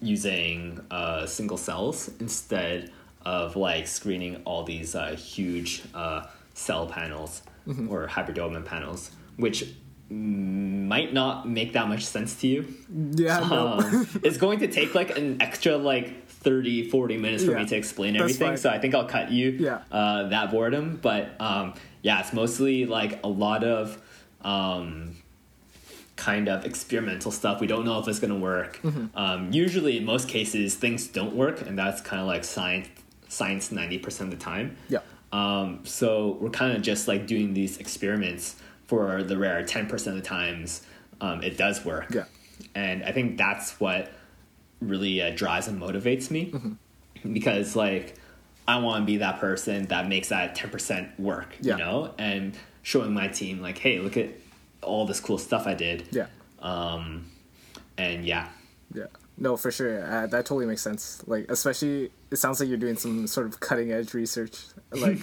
using 0.00 0.80
uh, 0.90 1.26
single 1.26 1.56
cells 1.56 2.10
instead 2.20 2.92
of 3.24 3.56
like 3.56 3.86
screening 3.86 4.36
all 4.44 4.64
these 4.64 4.94
uh, 4.94 5.14
huge 5.16 5.82
uh, 5.94 6.24
cell 6.54 6.86
panels 6.86 7.42
or 7.88 8.06
hybridoma 8.08 8.64
panels, 8.64 9.10
which 9.36 9.74
might 10.12 11.12
not 11.12 11.48
make 11.48 11.72
that 11.72 11.88
much 11.88 12.04
sense 12.04 12.34
to 12.40 12.46
you 12.46 12.74
Yeah, 13.14 13.40
no. 13.48 13.68
um, 13.78 14.06
it's 14.22 14.36
going 14.36 14.58
to 14.60 14.68
take 14.68 14.94
like 14.94 15.16
an 15.16 15.40
extra 15.40 15.76
like 15.76 16.28
30 16.28 16.88
40 16.90 17.16
minutes 17.16 17.44
for 17.44 17.52
Yeah, 17.52 17.58
me 17.58 17.66
to 17.66 17.76
explain 17.76 18.16
everything 18.16 18.48
fine. 18.48 18.56
so 18.56 18.68
i 18.70 18.78
think 18.78 18.94
i'll 18.94 19.06
cut 19.06 19.30
you 19.30 19.50
Yeah. 19.50 19.78
uh, 19.90 20.28
that 20.28 20.50
boredom 20.50 20.98
but 21.00 21.40
um, 21.40 21.74
yeah 22.02 22.20
it's 22.20 22.32
mostly 22.32 22.84
like 22.86 23.20
a 23.24 23.28
lot 23.28 23.64
of 23.64 24.00
um, 24.42 25.16
kind 26.16 26.48
of 26.48 26.64
experimental 26.66 27.30
stuff 27.30 27.60
we 27.60 27.66
don't 27.66 27.84
know 27.84 27.98
if 27.98 28.06
it's 28.08 28.18
going 28.20 28.32
to 28.32 28.38
work 28.38 28.80
Mm-hmm. 28.82 29.16
um, 29.16 29.50
usually 29.52 29.96
in 29.98 30.04
most 30.04 30.28
cases 30.28 30.74
things 30.74 31.06
don't 31.06 31.34
work 31.34 31.62
and 31.66 31.78
that's 31.78 32.00
kind 32.00 32.20
of 32.20 32.26
like 32.26 32.44
science 32.44 32.88
science 33.28 33.70
90% 33.70 34.20
of 34.20 34.30
the 34.30 34.36
time 34.36 34.76
yeah, 34.90 34.98
um, 35.32 35.80
so 35.84 36.36
we're 36.40 36.50
kind 36.50 36.76
of 36.76 36.82
just 36.82 37.08
like 37.08 37.26
doing 37.26 37.54
these 37.54 37.78
experiments 37.78 38.56
for 38.92 39.22
the 39.22 39.38
rare 39.38 39.64
10% 39.64 39.90
of 40.06 40.14
the 40.16 40.20
times 40.20 40.82
um, 41.22 41.42
it 41.42 41.56
does 41.56 41.82
work. 41.82 42.08
Yeah. 42.12 42.24
And 42.74 43.02
I 43.04 43.12
think 43.12 43.38
that's 43.38 43.80
what 43.80 44.12
really 44.82 45.22
uh, 45.22 45.30
drives 45.34 45.66
and 45.66 45.80
motivates 45.80 46.30
me 46.30 46.50
Mm-hmm. 46.52 47.32
because 47.32 47.74
like 47.74 48.16
I 48.68 48.78
want 48.80 49.00
to 49.02 49.06
be 49.06 49.16
that 49.18 49.40
person 49.40 49.86
that 49.86 50.08
makes 50.08 50.28
that 50.28 50.54
10% 50.54 51.18
work, 51.18 51.56
Yeah. 51.62 51.72
you 51.72 51.78
know, 51.78 52.14
and 52.18 52.54
showing 52.82 53.14
my 53.14 53.28
team 53.28 53.62
like, 53.62 53.78
hey, 53.78 53.98
look 53.98 54.18
at 54.18 54.28
all 54.82 55.06
this 55.06 55.20
cool 55.20 55.38
stuff 55.38 55.66
I 55.66 55.72
did. 55.74 56.08
yeah, 56.10 56.26
Um, 56.60 57.30
and 57.96 58.26
yeah, 58.26 58.48
yeah. 58.92 59.06
No, 59.38 59.56
for 59.56 59.70
sure. 59.72 60.04
Uh, 60.04 60.26
that 60.26 60.44
totally 60.44 60.66
makes 60.66 60.82
sense. 60.82 61.22
Like, 61.26 61.46
especially, 61.50 62.10
it 62.32 62.36
sounds 62.36 62.58
like 62.60 62.68
you're 62.68 62.78
doing 62.78 62.96
some 62.96 63.26
sort 63.26 63.46
of 63.46 63.60
cutting 63.60 63.92
edge 63.92 64.14
research, 64.14 64.56
like 64.90 65.18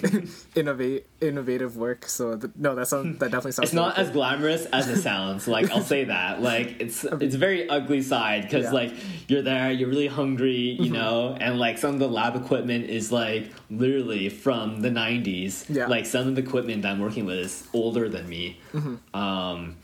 innovate, 0.55 1.07
innovative 1.21 1.75
work. 1.75 2.07
So 2.07 2.37
th- 2.37 2.53
no, 2.55 2.75
that 2.75 2.87
sounds 2.87 3.17
that 3.19 3.31
definitely 3.31 3.51
sounds. 3.53 3.69
it's 3.69 3.73
not 3.73 3.97
really 3.97 4.07
as 4.07 4.13
glamorous 4.13 4.65
as 4.67 4.87
it 4.87 5.01
sounds 5.01 5.47
like 5.47 5.69
i'll 5.71 5.81
say 5.81 6.03
that 6.15 6.41
like 6.41 6.75
it's 6.79 7.03
it's 7.03 7.35
very 7.35 7.67
ugly 7.69 8.01
side 8.01 8.43
because 8.43 8.63
Yeah. 8.65 8.69
Mm-hmm. 8.69 8.75
like 8.75 8.93
you're 9.27 9.41
there 9.41 9.71
you're 9.71 9.89
really 9.89 10.07
hungry 10.07 10.77
you 10.79 10.91
know 10.91 11.35
and 11.39 11.59
like 11.59 11.77
some 11.77 11.93
of 11.95 11.99
the 11.99 12.07
lab 12.07 12.35
equipment 12.35 12.85
is 12.89 13.11
like 13.11 13.51
literally 13.69 14.29
from 14.29 14.81
the 14.81 14.89
90s 14.89 15.65
Yeah. 15.69 15.87
like 15.87 16.05
some 16.05 16.27
of 16.27 16.35
the 16.35 16.41
equipment 16.41 16.83
that 16.83 16.91
i'm 16.91 16.99
working 16.99 17.25
with 17.25 17.39
is 17.39 17.67
older 17.73 18.07
than 18.09 18.27
me 18.29 18.59
Mm-hmm. 18.73 18.95
um 19.15 19.75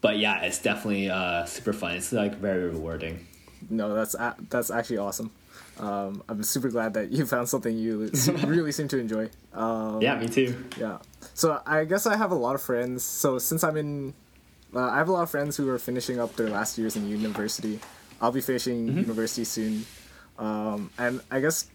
but 0.00 0.18
yeah 0.18 0.42
it's 0.42 0.60
definitely 0.60 1.10
uh 1.10 1.44
super 1.46 1.72
fun 1.72 1.92
it's 1.96 2.12
like 2.12 2.36
very 2.36 2.68
rewarding 2.70 3.26
No, 3.70 3.94
that's 3.94 4.14
a- 4.14 4.36
that's 4.50 4.70
actually 4.70 4.98
awesome. 4.98 5.30
Um, 5.78 6.22
I'm 6.28 6.42
super 6.42 6.68
glad 6.68 6.94
that 6.94 7.10
you 7.10 7.26
found 7.34 7.48
something 7.48 7.76
you 7.76 8.10
really 8.46 8.72
seem 8.72 8.88
to 8.88 8.98
enjoy. 8.98 9.30
Um, 9.52 10.00
yeah 10.00 10.18
me 10.18 10.28
too 10.28 10.64
yeah. 10.78 10.98
so 11.34 11.60
I 11.66 11.84
guess 11.84 12.06
I 12.06 12.16
have 12.16 12.30
a 12.30 12.36
lot 12.36 12.54
of 12.54 12.62
friends. 12.62 13.02
So 13.02 13.38
since 13.38 13.64
I'm 13.64 13.76
in, 13.76 14.14
uh, 14.74 14.80
I 14.80 14.98
have 14.98 15.08
a 15.08 15.12
lot 15.12 15.22
of 15.22 15.30
friends 15.30 15.56
who 15.56 15.68
are 15.70 15.78
finishing 15.78 16.20
up 16.20 16.36
their 16.36 16.48
last 16.48 16.78
years 16.78 16.96
in 16.96 17.08
university. 17.08 17.80
I'll 18.20 18.32
be 18.32 18.40
finishing 18.40 18.86
university 18.96 19.44
soon, 19.44 19.84
um, 20.38 20.90
and 20.98 21.20
I 21.30 21.40
guess 21.40 21.66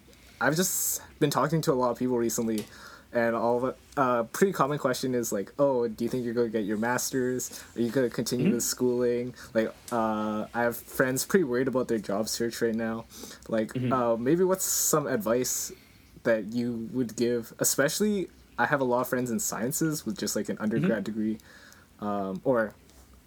I've 0.41 0.55
just 0.55 1.01
been 1.19 1.29
talking 1.29 1.61
to 1.61 1.73
a 1.73 1.75
lot 1.75 1.91
of 1.91 1.99
people 1.99 2.17
recently, 2.17 2.65
and 3.11 3.35
all 3.35 3.57
of 3.57 3.63
it. 3.65 3.77
Uh, 3.97 4.23
pretty 4.23 4.53
common 4.53 4.77
question 4.77 5.15
is 5.15 5.31
like, 5.31 5.51
oh, 5.59 5.87
do 5.87 6.03
you 6.03 6.09
think 6.09 6.23
you're 6.23 6.33
going 6.33 6.47
to 6.51 6.57
get 6.57 6.65
your 6.65 6.77
master's? 6.77 7.63
Are 7.75 7.81
you 7.81 7.89
going 7.89 8.07
to 8.07 8.15
continue 8.15 8.53
with 8.53 8.63
schooling? 8.63 9.33
Like, 9.53 9.73
uh, 9.91 10.45
I 10.53 10.61
have 10.61 10.77
friends 10.77 11.25
pretty 11.25 11.43
worried 11.43 11.67
about 11.67 11.87
their 11.87 11.97
job 11.97 12.29
search 12.29 12.61
right 12.61 12.75
now. 12.75 13.05
Like, 13.47 13.71
uh, 13.91 14.15
maybe 14.15 14.43
what's 14.43 14.65
some 14.65 15.07
advice 15.07 15.71
that 16.23 16.53
you 16.53 16.89
would 16.93 17.15
give, 17.15 17.53
especially 17.59 18.27
I 18.57 18.65
have 18.65 18.81
a 18.81 18.83
lot 18.83 19.01
of 19.01 19.07
friends 19.07 19.31
in 19.31 19.39
sciences 19.39 20.05
with 20.05 20.17
just 20.17 20.35
like 20.35 20.49
an 20.49 20.57
undergrad 20.59 21.03
degree, 21.05 21.37
um, 22.01 22.41
or 22.43 22.73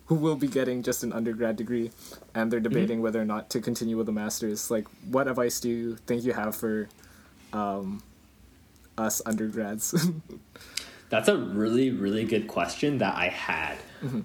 who 0.06 0.14
will 0.14 0.36
be 0.36 0.46
getting 0.46 0.82
just 0.82 1.02
an 1.02 1.12
undergrad 1.12 1.56
degree, 1.56 1.90
and 2.34 2.52
they're 2.52 2.60
debating 2.60 3.00
whether 3.00 3.20
or 3.20 3.24
not 3.24 3.48
to 3.50 3.60
continue 3.60 3.96
with 3.96 4.08
a 4.08 4.12
master's. 4.12 4.70
Like, 4.70 4.86
what 5.10 5.28
advice 5.28 5.58
do 5.58 5.70
you 5.70 5.96
think 6.06 6.22
you 6.22 6.34
have 6.34 6.54
for 6.54 6.88
um, 7.52 8.02
us 8.98 9.22
undergrads? 9.26 9.94
That's 11.10 11.28
a 11.28 11.36
really, 11.36 11.90
really 11.90 12.24
good 12.24 12.48
question 12.48 12.98
that 12.98 13.14
I 13.14 13.28
had 13.28 13.76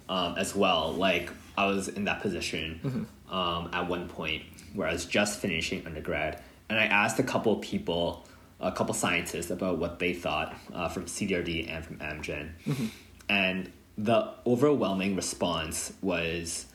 um, 0.08 0.36
as 0.38 0.56
well. 0.56 0.94
Like, 0.94 1.30
I 1.58 1.66
was 1.66 1.90
in 1.90 2.06
that 2.06 2.22
position 2.22 3.08
um, 3.30 3.70
at 3.74 3.88
one 3.90 4.08
point 4.08 4.44
where 4.74 4.88
I 4.88 4.94
was 4.94 5.06
just 5.06 5.40
finishing 5.40 5.86
undergrad, 5.86 6.42
and 6.70 6.80
I 6.80 6.86
asked 6.86 7.20
a 7.20 7.24
couple 7.24 7.54
of 7.54 7.62
people, 7.62 8.26
a 8.62 8.72
couple 8.72 8.94
scientists, 8.94 9.50
about 9.50 9.80
what 9.80 10.00
they 10.00 10.14
thought 10.14 10.56
uh, 10.74 10.88
from 10.88 11.06
CDRD 11.06 11.70
and 11.70 11.84
from 11.86 11.98
Amgen. 11.98 12.52
And 13.28 13.72
the 13.98 14.34
overwhelming 14.46 15.16
response 15.16 15.92
was 16.02 16.68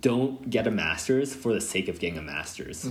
don't 0.00 0.48
get 0.48 0.66
a 0.66 0.70
master's 0.70 1.34
for 1.34 1.52
the 1.52 1.60
sake 1.60 1.88
of 1.88 1.98
getting 1.98 2.18
a 2.18 2.22
master's. 2.22 2.88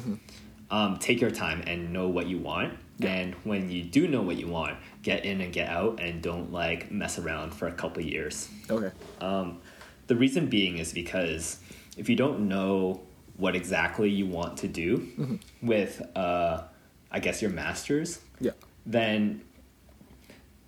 Um, 0.69 0.97
take 0.97 1.21
your 1.21 1.31
time 1.31 1.63
and 1.67 1.91
know 1.93 2.07
what 2.09 2.27
you 2.27 2.37
want. 2.37 2.73
And 3.03 3.33
when 3.43 3.69
you 3.71 3.83
do 3.83 4.07
know 4.07 4.21
what 4.21 4.37
you 4.37 4.47
want, 4.47 4.77
get 5.01 5.25
in 5.25 5.41
and 5.41 5.51
get 5.53 5.69
out 5.69 5.99
and 5.99 6.21
don't 6.21 6.51
like 6.51 6.91
mess 6.91 7.17
around 7.19 7.51
for 7.53 7.67
a 7.67 7.71
couple 7.71 8.03
years. 8.03 8.49
okay. 8.69 8.91
Um, 9.19 9.59
the 10.07 10.15
reason 10.15 10.47
being 10.47 10.77
is 10.77 10.91
because 10.93 11.59
if 11.97 12.09
you 12.09 12.15
don't 12.15 12.47
know 12.47 13.01
what 13.37 13.55
exactly 13.55 14.09
you 14.09 14.25
want 14.25 14.57
to 14.57 14.67
do 14.67 15.39
with, 15.61 16.01
uh, 16.15 16.63
I 17.11 17.19
guess, 17.19 17.41
your 17.41 17.51
master's, 17.51 18.19
Yeah. 18.39 18.51
then 18.85 19.41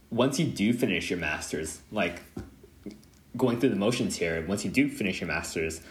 once 0.09 0.39
you 0.39 0.45
do 0.45 0.73
finish 0.73 1.09
your 1.09 1.19
master's, 1.19 1.81
like 1.91 2.21
going 3.35 3.59
through 3.59 3.69
the 3.69 3.75
motions 3.75 4.15
here, 4.15 4.45
once 4.47 4.63
you 4.63 4.71
do 4.71 4.87
finish 4.89 5.19
your 5.21 5.27
master's, 5.27 5.81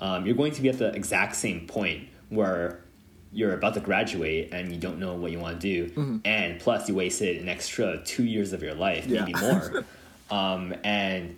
um, 0.00 0.26
you're 0.26 0.34
going 0.36 0.52
to 0.52 0.62
be 0.62 0.68
at 0.68 0.78
the 0.78 0.88
exact 0.94 1.36
same 1.36 1.66
point 1.66 2.08
where 2.30 2.80
you're 3.32 3.52
about 3.54 3.74
to 3.74 3.80
graduate 3.80 4.50
and 4.52 4.72
you 4.72 4.78
don't 4.78 4.98
know 4.98 5.14
what 5.14 5.30
you 5.32 5.38
want 5.38 5.60
to 5.60 5.90
do, 5.90 6.20
and 6.24 6.58
plus 6.60 6.88
you 6.88 6.94
wasted 6.94 7.40
an 7.42 7.48
extra 7.48 8.02
two 8.04 8.24
years 8.24 8.52
of 8.52 8.62
your 8.62 8.74
life, 8.74 9.06
Yeah. 9.06 9.24
maybe 9.24 9.38
more, 9.38 9.84
um, 10.30 10.74
and 10.84 11.36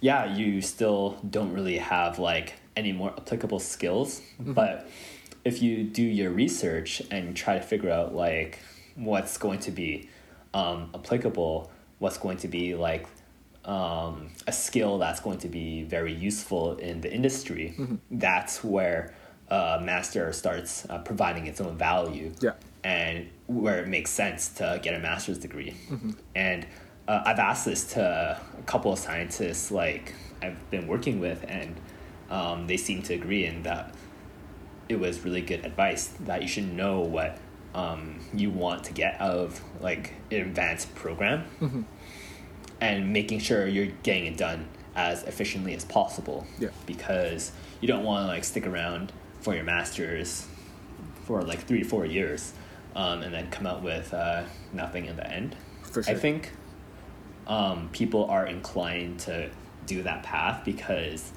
yeah, 0.00 0.34
you 0.36 0.60
still 0.62 1.18
don't 1.28 1.52
really 1.52 1.78
have 1.78 2.18
like 2.18 2.54
any 2.76 2.92
more 2.92 3.10
applicable 3.16 3.60
skills, 3.60 4.20
but 4.38 4.88
if 5.44 5.62
you 5.62 5.84
do 5.84 6.02
your 6.02 6.30
research 6.30 7.02
and 7.10 7.36
try 7.36 7.54
to 7.58 7.62
figure 7.62 7.90
out 7.90 8.14
like 8.14 8.58
what's 8.94 9.38
going 9.38 9.58
to 9.60 9.70
be 9.70 10.08
um, 10.54 10.90
applicable, 10.94 11.70
what's 11.98 12.18
going 12.18 12.36
to 12.38 12.48
be 12.48 12.74
like 12.74 13.06
um, 13.64 14.28
a 14.46 14.52
skill 14.52 14.98
that's 14.98 15.20
going 15.20 15.38
to 15.38 15.48
be 15.48 15.82
very 15.84 16.12
useful 16.12 16.76
in 16.76 17.00
the 17.00 17.12
industry, 17.12 17.74
that's 18.10 18.62
where 18.64 19.14
uh, 19.52 19.78
master 19.82 20.32
starts 20.32 20.86
uh, 20.90 20.98
providing 20.98 21.46
its 21.46 21.60
own 21.60 21.76
value. 21.76 22.32
Yeah. 22.40 22.52
And 22.84 23.28
where 23.46 23.78
it 23.82 23.88
makes 23.88 24.10
sense 24.10 24.48
to 24.58 24.80
get 24.82 24.94
a 24.94 24.98
master's 24.98 25.38
degree. 25.38 25.74
And 26.34 26.66
uh, 27.06 27.22
I've 27.26 27.38
asked 27.38 27.64
this 27.64 27.82
to 27.94 28.02
a 28.58 28.62
couple 28.64 28.92
of 28.92 28.98
scientists 28.98 29.70
like 29.70 30.14
I've 30.42 30.58
been 30.70 30.86
working 30.88 31.20
with, 31.20 31.44
and 31.46 31.76
um, 32.30 32.66
they 32.66 32.76
seem 32.76 33.02
to 33.02 33.14
agree 33.14 33.44
in 33.44 33.62
that 33.62 33.94
it 34.88 34.98
was 34.98 35.24
really 35.24 35.42
good 35.42 35.64
advice 35.64 36.08
that 36.20 36.42
you 36.42 36.48
should 36.48 36.72
know 36.72 37.00
what 37.00 37.38
um, 37.74 38.18
you 38.34 38.50
want 38.50 38.84
to 38.84 38.92
get 38.92 39.20
out 39.20 39.30
of 39.44 39.60
like 39.80 40.14
an 40.30 40.40
advanced 40.40 40.92
program 40.94 41.44
and 42.80 43.12
making 43.12 43.38
sure 43.38 43.66
you're 43.66 43.92
getting 44.02 44.26
it 44.26 44.36
done 44.36 44.66
as 44.94 45.22
efficiently 45.24 45.74
as 45.74 45.84
possible 45.84 46.46
Yeah. 46.58 46.68
because 46.86 47.52
you 47.80 47.88
don't 47.88 48.04
want 48.04 48.24
to 48.24 48.26
like 48.26 48.44
stick 48.44 48.66
around 48.66 49.12
for 49.42 49.54
your 49.54 49.64
masters 49.64 50.46
for 51.24 51.42
like 51.42 51.60
three 51.66 51.82
to 51.82 51.88
four 51.88 52.06
years 52.06 52.52
um, 52.96 53.22
and 53.22 53.32
then 53.34 53.50
come 53.50 53.66
out 53.66 53.82
with 53.82 54.12
uh, 54.14 54.44
nothing 54.72 55.06
in 55.06 55.16
the 55.16 55.30
end 55.30 55.54
For 55.82 56.02
sure. 56.02 56.14
i 56.14 56.16
think 56.18 56.52
um, 57.46 57.88
people 57.92 58.24
are 58.26 58.46
inclined 58.46 59.20
to 59.20 59.50
do 59.86 60.02
that 60.04 60.22
path 60.22 60.64
because 60.64 61.32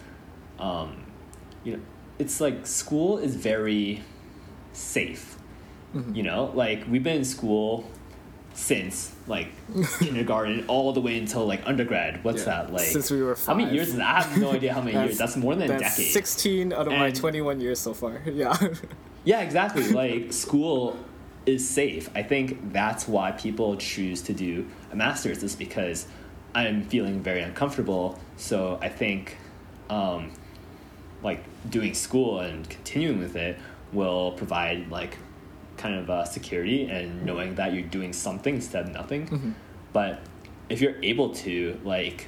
um, 0.59 1.03
you 1.63 1.73
know 1.73 1.81
it's 2.19 2.39
like 2.39 2.65
school 2.67 3.17
is 3.17 3.35
very 3.35 4.01
safe 4.73 5.37
Mm-hmm. 5.95 6.13
you 6.13 6.23
know 6.23 6.51
like 6.53 6.83
we've 6.89 7.03
been 7.03 7.17
in 7.17 7.23
school 7.25 7.89
since 8.55 9.13
like 9.27 9.49
kindergarten 9.99 10.65
all 10.67 10.93
the 10.93 11.01
way 11.01 11.17
until 11.19 11.45
like 11.45 11.61
undergrad. 11.65 12.23
What's 12.23 12.39
Yeah. 12.39 12.63
that 12.63 12.73
like? 12.73 12.87
Since 12.87 13.11
we 13.11 13.21
were 13.21 13.35
how 13.45 13.53
many 13.53 13.73
years 13.73 13.97
i 13.99 14.21
have 14.21 14.37
no 14.37 14.51
idea 14.51 14.73
how 14.73 14.81
many 14.81 14.97
years. 14.97 15.17
That's 15.23 15.37
more 15.37 15.55
than 15.55 15.69
a 15.69 15.77
decade. 15.79 16.11
16 16.11 16.73
out 16.73 16.87
of 16.87 16.93
my 16.93 17.11
21 17.11 17.59
years 17.59 17.79
so 17.79 17.93
far. 17.93 18.21
Yeah. 18.25 18.57
yeah 19.23 19.41
exactly. 19.41 19.89
Like 19.91 20.33
school 20.33 20.97
is 21.45 21.67
safe. 21.67 22.09
I 22.15 22.23
think 22.23 22.73
that's 22.73 23.07
why 23.07 23.31
people 23.31 23.75
choose 23.77 24.21
to 24.23 24.33
do 24.33 24.65
a 24.91 24.95
master's 24.95 25.43
is 25.43 25.55
because 25.55 26.07
i'm 26.55 26.83
feeling 26.83 27.21
very 27.21 27.41
uncomfortable. 27.41 28.17
So 28.37 28.79
i 28.81 28.89
think 28.89 29.37
um, 29.89 30.31
like 31.21 31.43
doing 31.69 31.93
school 31.93 32.39
and 32.39 32.67
continuing 32.69 33.19
with 33.19 33.35
it 33.35 33.57
will 33.93 34.31
provide 34.31 34.89
like 34.89 35.17
kind 35.77 35.95
of 35.95 36.09
uh, 36.09 36.25
security 36.25 36.85
and 36.85 37.25
knowing 37.25 37.55
that 37.55 37.73
you're 37.73 37.83
doing 37.83 38.13
something 38.13 38.55
instead 38.55 38.85
of 38.85 38.93
nothing 38.93 39.55
but 39.93 40.21
if 40.69 40.81
you're 40.81 40.95
able 41.03 41.29
to 41.29 41.79
like 41.83 42.27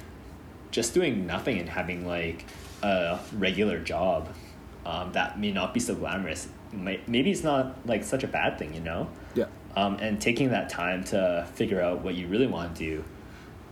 just 0.70 0.94
doing 0.94 1.26
nothing 1.26 1.58
and 1.58 1.68
having 1.68 2.06
like 2.06 2.44
a 2.82 3.18
regular 3.34 3.78
job 3.78 4.28
um, 4.86 5.12
that 5.12 5.38
may 5.38 5.50
not 5.50 5.74
be 5.74 5.80
so 5.80 5.94
glamorous 5.94 6.48
may, 6.72 7.00
maybe 7.06 7.30
it's 7.30 7.42
not 7.42 7.76
like 7.86 8.04
such 8.04 8.22
a 8.22 8.28
bad 8.28 8.58
thing 8.58 8.74
you 8.74 8.80
know 8.80 9.08
yeah. 9.34 9.46
um, 9.76 9.96
and 9.96 10.20
taking 10.20 10.50
that 10.50 10.68
time 10.68 11.02
to 11.04 11.46
figure 11.54 11.80
out 11.80 12.02
what 12.02 12.14
you 12.14 12.26
really 12.28 12.46
want 12.46 12.76
to 12.76 12.84
do 12.84 13.04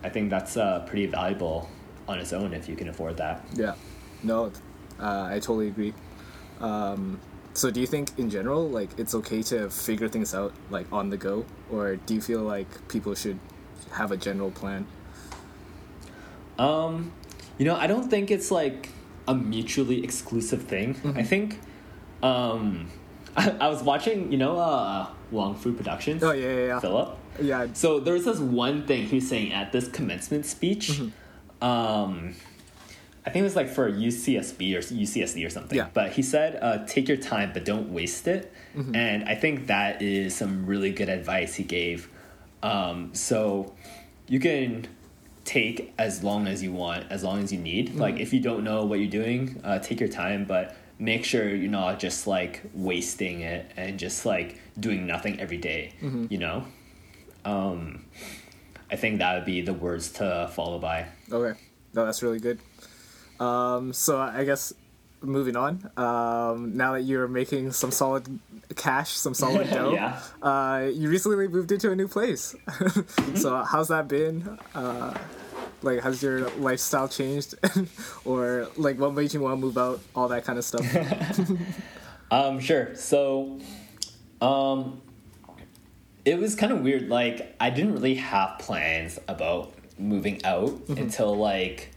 i 0.03 0.09
think 0.09 0.31
that's 0.31 0.57
uh, 0.57 0.81
pretty 0.87 1.07
valuable 1.07 1.69
on 2.09 2.19
its 2.19 2.33
own 2.33 2.53
if 2.53 2.69
you 2.69 2.77
can 2.77 2.89
afford 2.89 3.17
that 3.17 3.45
Yeah. 3.55 3.75
No, 4.23 4.53
uh, 4.99 5.29
I 5.31 5.35
totally 5.35 5.69
agree. 5.69 5.95
Um, 6.61 7.21
so 7.57 7.71
do 7.71 7.81
you 7.81 7.87
think 7.87 8.19
in 8.19 8.29
general, 8.29 8.69
like, 8.69 8.91
it's 8.99 9.15
okay 9.15 9.43
to 9.45 9.71
figure 9.71 10.09
things 10.09 10.35
out, 10.35 10.53
like, 10.71 10.87
on 10.93 11.09
the 11.11 11.17
go? 11.17 11.45
Or 11.73 11.97
do 11.97 12.15
you 12.15 12.21
feel 12.21 12.43
like 12.43 12.69
people 12.89 13.15
should 13.15 13.39
have 13.93 14.13
a 14.13 14.17
general 14.17 14.51
plan? 14.51 14.87
Um, 16.59 17.13
you 17.59 17.65
know, 17.65 17.75
I 17.75 17.87
don't 17.87 18.11
think 18.11 18.31
it's 18.31 18.51
like 18.51 18.91
a 19.27 19.35
mutually 19.35 20.05
exclusive 20.05 20.65
thing. 20.65 21.01
I 21.17 21.23
think, 21.23 21.61
um, 22.23 22.91
I, 23.37 23.51
I 23.61 23.69
was 23.69 23.83
watching, 23.83 24.31
you 24.31 24.39
know, 24.39 24.59
uh, 24.59 25.09
Wong 25.31 25.55
Fu 25.55 25.73
Productions. 25.73 26.23
Oh, 26.23 26.33
yeah, 26.33 26.49
yeah, 26.49 26.67
yeah. 26.67 26.81
Philip. 26.81 27.17
Yeah. 27.41 27.69
So 27.73 28.01
there 28.01 28.15
was 28.15 28.25
this 28.25 28.39
one 28.39 28.87
thing 28.87 29.07
he 29.07 29.17
was 29.17 29.29
saying 29.29 29.53
at 29.53 29.73
this 29.73 29.89
commencement 29.89 30.47
speech. 30.47 30.91
Mm-hmm. 30.91 31.65
Um, 31.65 32.35
I 33.27 33.31
think 33.31 33.41
it 33.41 33.45
was 33.45 33.57
like 33.57 33.69
for 33.69 33.91
UCSB 33.91 34.75
or 34.77 34.79
UCSD 34.79 35.45
or 35.45 35.51
something. 35.51 35.77
Yeah. 35.77 35.89
But 35.93 36.13
he 36.13 36.23
said, 36.23 36.59
uh, 36.63 36.87
"Take 36.87 37.09
your 37.09 37.17
time, 37.17 37.51
but 37.53 37.65
don't 37.65 37.93
waste 37.93 38.29
it." 38.29 38.53
Mm-hmm. 38.77 38.95
And 38.95 39.25
I 39.25 39.35
think 39.35 39.67
that 39.67 40.01
is 40.01 40.37
some 40.37 40.65
really 40.65 40.93
good 40.93 41.09
advice 41.09 41.55
he 41.55 41.65
gave. 41.65 42.09
Um, 42.63 43.15
so 43.15 43.75
you 44.29 44.39
can 44.39 44.87
take 45.45 45.93
as 45.99 46.23
long 46.23 46.47
as 46.47 46.63
you 46.63 46.73
want, 46.73 47.11
as 47.11 47.25
long 47.25 47.43
as 47.43 47.53
you 47.53 47.59
need. 47.59 47.91
Mm-hmm. 47.91 48.01
Like 48.01 48.21
if 48.21 48.33
you 48.33 48.41
don't 48.41 48.63
know 48.63 48.85
what 48.85 49.01
you're 49.01 49.11
doing, 49.11 49.61
uh, 49.65 49.81
take 49.81 49.99
your 49.99 50.09
time, 50.09 50.45
but 50.45 50.77
make 50.99 51.25
sure 51.25 51.49
you're 51.49 51.71
not 51.71 51.99
just 51.99 52.27
like 52.29 52.63
wasting 52.75 53.41
it 53.41 53.71
and 53.77 53.99
just 53.99 54.25
like 54.25 54.61
doing 54.79 55.07
nothing 55.07 55.41
every 55.41 55.59
day, 55.59 55.93
Mm-hmm. 56.01 56.27
You 56.31 56.39
know. 56.39 56.65
Um, 57.45 58.05
I 58.91 58.97
think 58.97 59.19
that 59.19 59.35
would 59.35 59.45
be 59.45 59.63
the 59.63 59.75
words 59.75 60.11
to 60.13 60.49
follow 60.53 60.79
by. 60.79 61.07
Okay. 61.31 61.59
No, 61.95 62.05
that's 62.05 62.23
really 62.23 62.41
good. 62.41 62.61
Um, 63.41 63.93
so 63.93 64.19
I 64.19 64.45
guess 64.45 64.73
moving 65.23 65.57
on. 65.57 65.91
Um, 65.97 66.77
now 66.77 66.93
that 66.93 67.03
you're 67.03 67.29
making 67.29 67.73
some 67.73 67.91
solid 67.91 68.39
cash, 68.77 69.13
some 69.13 69.35
solid 69.45 69.71
dough. 69.71 69.93
Yeah. 69.93 70.21
Uh, 70.43 70.89
you 70.93 71.09
recently 71.09 71.49
moved 71.49 71.73
into 71.73 71.91
a 71.91 71.97
new 71.97 72.09
place. 72.09 72.55
so 73.35 73.63
how's 73.65 73.89
that 73.89 74.09
been? 74.09 74.59
Uh, 74.75 75.17
like, 75.83 76.03
has 76.03 76.23
your 76.23 76.49
lifestyle 76.53 77.09
changed, 77.09 77.55
or 78.25 78.69
like 78.77 78.99
what 78.99 79.15
made 79.15 79.33
you 79.35 79.41
want 79.41 79.53
to 79.53 79.61
move 79.61 79.77
out? 79.79 80.01
All 80.15 80.29
that 80.29 80.45
kind 80.45 80.59
of 80.59 80.65
stuff. 80.65 80.85
Um, 82.31 82.61
sure. 82.61 82.95
So, 82.97 83.61
um, 84.41 85.01
it 86.25 86.39
was 86.39 86.55
kind 86.55 86.73
of 86.73 86.81
weird. 86.81 87.09
Like, 87.09 87.55
I 87.61 87.71
didn't 87.71 87.95
really 87.95 88.17
have 88.17 88.59
plans 88.59 89.19
about 89.29 89.73
moving 89.99 90.45
out 90.45 90.81
until 90.89 91.37
like, 91.37 91.93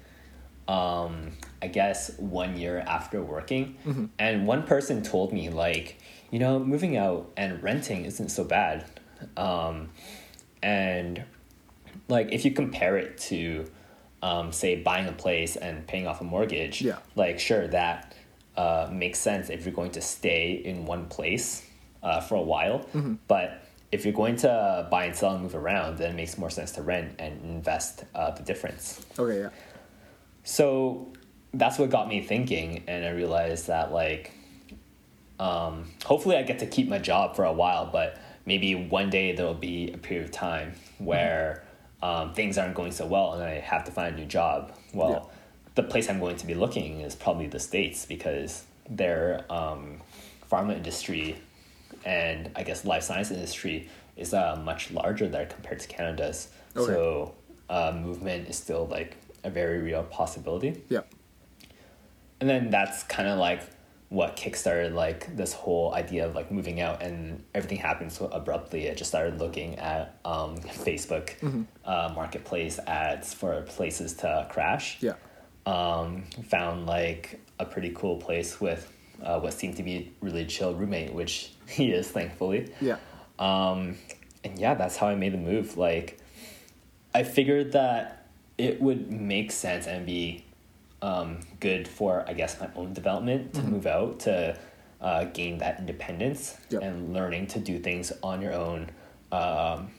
um, 0.69 1.31
I 1.61 1.67
guess 1.67 2.11
one 2.17 2.55
year 2.57 2.79
after 2.79 3.21
working. 3.21 3.75
And 4.19 4.45
one 4.47 4.63
person 4.63 5.01
told 5.01 5.33
me, 5.33 5.49
like, 5.49 5.97
you 6.31 6.39
know, 6.39 6.59
moving 6.59 6.95
out 6.95 7.31
and 7.35 7.61
renting 7.63 8.05
isn't 8.05 8.29
so 8.29 8.43
bad. 8.43 8.85
Um, 9.35 9.89
and 10.61 11.23
like, 12.07 12.31
if 12.31 12.45
you 12.45 12.51
compare 12.51 12.97
it 12.97 13.17
to, 13.29 13.65
um, 14.21 14.51
say, 14.51 14.75
buying 14.81 15.07
a 15.07 15.11
place 15.11 15.55
and 15.55 15.85
paying 15.87 16.05
off 16.07 16.21
a 16.21 16.23
mortgage, 16.23 16.81
Yeah. 16.81 16.97
like, 17.15 17.39
sure, 17.39 17.67
that 17.69 18.13
uh, 18.55 18.89
makes 18.91 19.19
sense 19.19 19.49
if 19.49 19.65
you're 19.65 19.73
going 19.73 19.91
to 19.91 20.01
stay 20.01 20.51
in 20.53 20.85
one 20.85 21.07
place 21.07 21.65
uh, 22.03 22.21
for 22.21 22.35
a 22.35 22.41
while. 22.41 22.85
But 23.27 23.63
if 23.91 24.05
you're 24.05 24.13
going 24.13 24.35
to 24.37 24.87
buy 24.91 25.05
and 25.05 25.15
sell 25.15 25.33
and 25.33 25.41
move 25.43 25.55
around, 25.55 25.97
then 25.97 26.11
it 26.11 26.15
makes 26.15 26.37
more 26.37 26.49
sense 26.51 26.71
to 26.73 26.81
rent 26.83 27.15
and 27.19 27.41
invest 27.43 28.03
uh, 28.13 28.31
the 28.31 28.43
difference. 28.43 29.03
okay, 29.17 29.39
yeah. 29.39 29.49
So 30.49 31.07
that's 31.53 31.77
what 31.77 31.91
got 31.91 32.07
me 32.07 32.21
thinking, 32.21 32.83
and 32.87 33.05
I 33.05 33.09
realized 33.09 33.67
that 33.67 33.91
like, 33.91 34.31
um, 35.39 35.91
hopefully 36.03 36.37
I 36.37 36.41
get 36.41 36.57
to 36.59 36.65
keep 36.65 36.87
my 36.89 36.97
job 36.97 37.35
for 37.35 37.45
a 37.45 37.53
while, 37.53 37.85
but 37.91 38.17
maybe 38.47 38.73
one 38.73 39.11
day 39.11 39.31
there 39.35 39.45
will 39.45 39.53
be 39.53 39.91
a 39.91 39.97
period 39.99 40.25
of 40.25 40.31
time 40.31 40.73
where 40.97 41.63
um, 42.01 42.33
things 42.33 42.57
aren't 42.57 42.73
going 42.73 42.91
so 42.91 43.05
well, 43.05 43.33
and 43.33 43.43
I 43.43 43.59
have 43.59 43.83
to 43.85 43.91
find 43.91 44.15
a 44.15 44.17
new 44.17 44.25
job. 44.25 44.73
Well, 44.91 45.11
Yeah. 45.29 45.35
the 45.75 45.83
place 45.83 46.09
I'm 46.09 46.19
going 46.19 46.37
to 46.37 46.47
be 46.47 46.55
looking 46.55 47.01
is 47.01 47.13
probably 47.13 47.45
the 47.45 47.59
states 47.59 48.07
because 48.07 48.63
their 48.89 49.45
um, 49.51 50.01
pharma 50.51 50.75
industry 50.75 51.37
and 52.05 52.49
I 52.55 52.63
guess 52.63 52.85
life 52.85 53.03
science 53.03 53.29
industry 53.29 53.87
is 54.17 54.33
uh, 54.33 54.59
much 54.63 54.89
larger 54.89 55.27
there 55.27 55.45
compared 55.45 55.79
to 55.81 55.87
Canada's. 55.87 56.49
Okay. 56.75 56.91
So 56.91 57.35
uh, 57.69 57.91
movement 57.95 58.49
is 58.49 58.57
still 58.57 58.87
like 58.87 59.15
a 59.43 59.49
very 59.49 59.79
real 59.79 60.03
possibility. 60.03 60.83
Yeah. 60.89 61.01
And 62.39 62.49
then 62.49 62.69
that's 62.69 63.03
kind 63.03 63.27
of 63.27 63.37
like 63.37 63.61
what 64.09 64.35
kickstarted 64.35 64.93
like 64.93 65.35
this 65.35 65.53
whole 65.53 65.93
idea 65.93 66.25
of 66.25 66.33
like 66.33 66.51
moving 66.51 66.81
out 66.81 67.01
and 67.03 67.43
everything 67.53 67.77
happened 67.77 68.11
so 68.11 68.25
abruptly. 68.27 68.89
I 68.89 68.93
just 68.95 69.09
started 69.11 69.39
looking 69.39 69.77
at 69.77 70.17
um, 70.25 70.57
Facebook 70.57 71.33
uh, 71.85 72.11
marketplace 72.15 72.79
ads 72.87 73.33
for 73.33 73.61
places 73.63 74.13
to 74.15 74.47
crash 74.49 74.97
Yeah. 75.01 75.13
um, 75.65 76.23
found 76.47 76.87
like 76.87 77.39
a 77.59 77.65
pretty 77.65 77.91
cool 77.93 78.17
place 78.17 78.59
with 78.59 78.91
uh, 79.21 79.39
what 79.39 79.53
seemed 79.53 79.75
to 79.75 79.83
be 79.83 79.95
a 79.97 80.25
really 80.25 80.45
chill 80.45 80.73
roommate, 80.73 81.13
which 81.13 81.51
he 81.67 81.91
is 81.91 82.07
thankfully. 82.09 82.71
Yeah. 82.81 82.97
Um, 83.37 83.95
and 84.43 84.57
yeah, 84.57 84.73
that's 84.73 84.95
how 84.97 85.07
I 85.07 85.15
made 85.15 85.33
the 85.33 85.37
move. 85.37 85.77
Like, 85.77 86.17
I 87.13 87.23
figured 87.23 87.73
that 87.73 88.18
it 88.59 88.81
would 88.81 89.11
make 89.11 89.51
sense 89.51 89.87
and 89.87 90.05
be 90.05 90.43
um, 91.01 91.39
good 91.59 91.87
for, 91.87 92.25
I 92.27 92.33
guess, 92.33 92.59
my 92.59 92.69
own 92.75 92.93
development 92.93 93.53
to 93.55 93.63
move 93.63 93.87
out 93.87 94.19
to 94.21 94.57
uh, 95.01 95.23
gain 95.25 95.57
that 95.59 95.79
independence 95.79 96.57
Yep. 96.69 96.81
and 96.83 97.13
learning 97.13 97.47
to 97.47 97.59
do 97.59 97.79
things 97.79 98.11
on 98.21 98.41
your 98.41 98.53
own. 98.53 98.89
Um, 99.31 99.91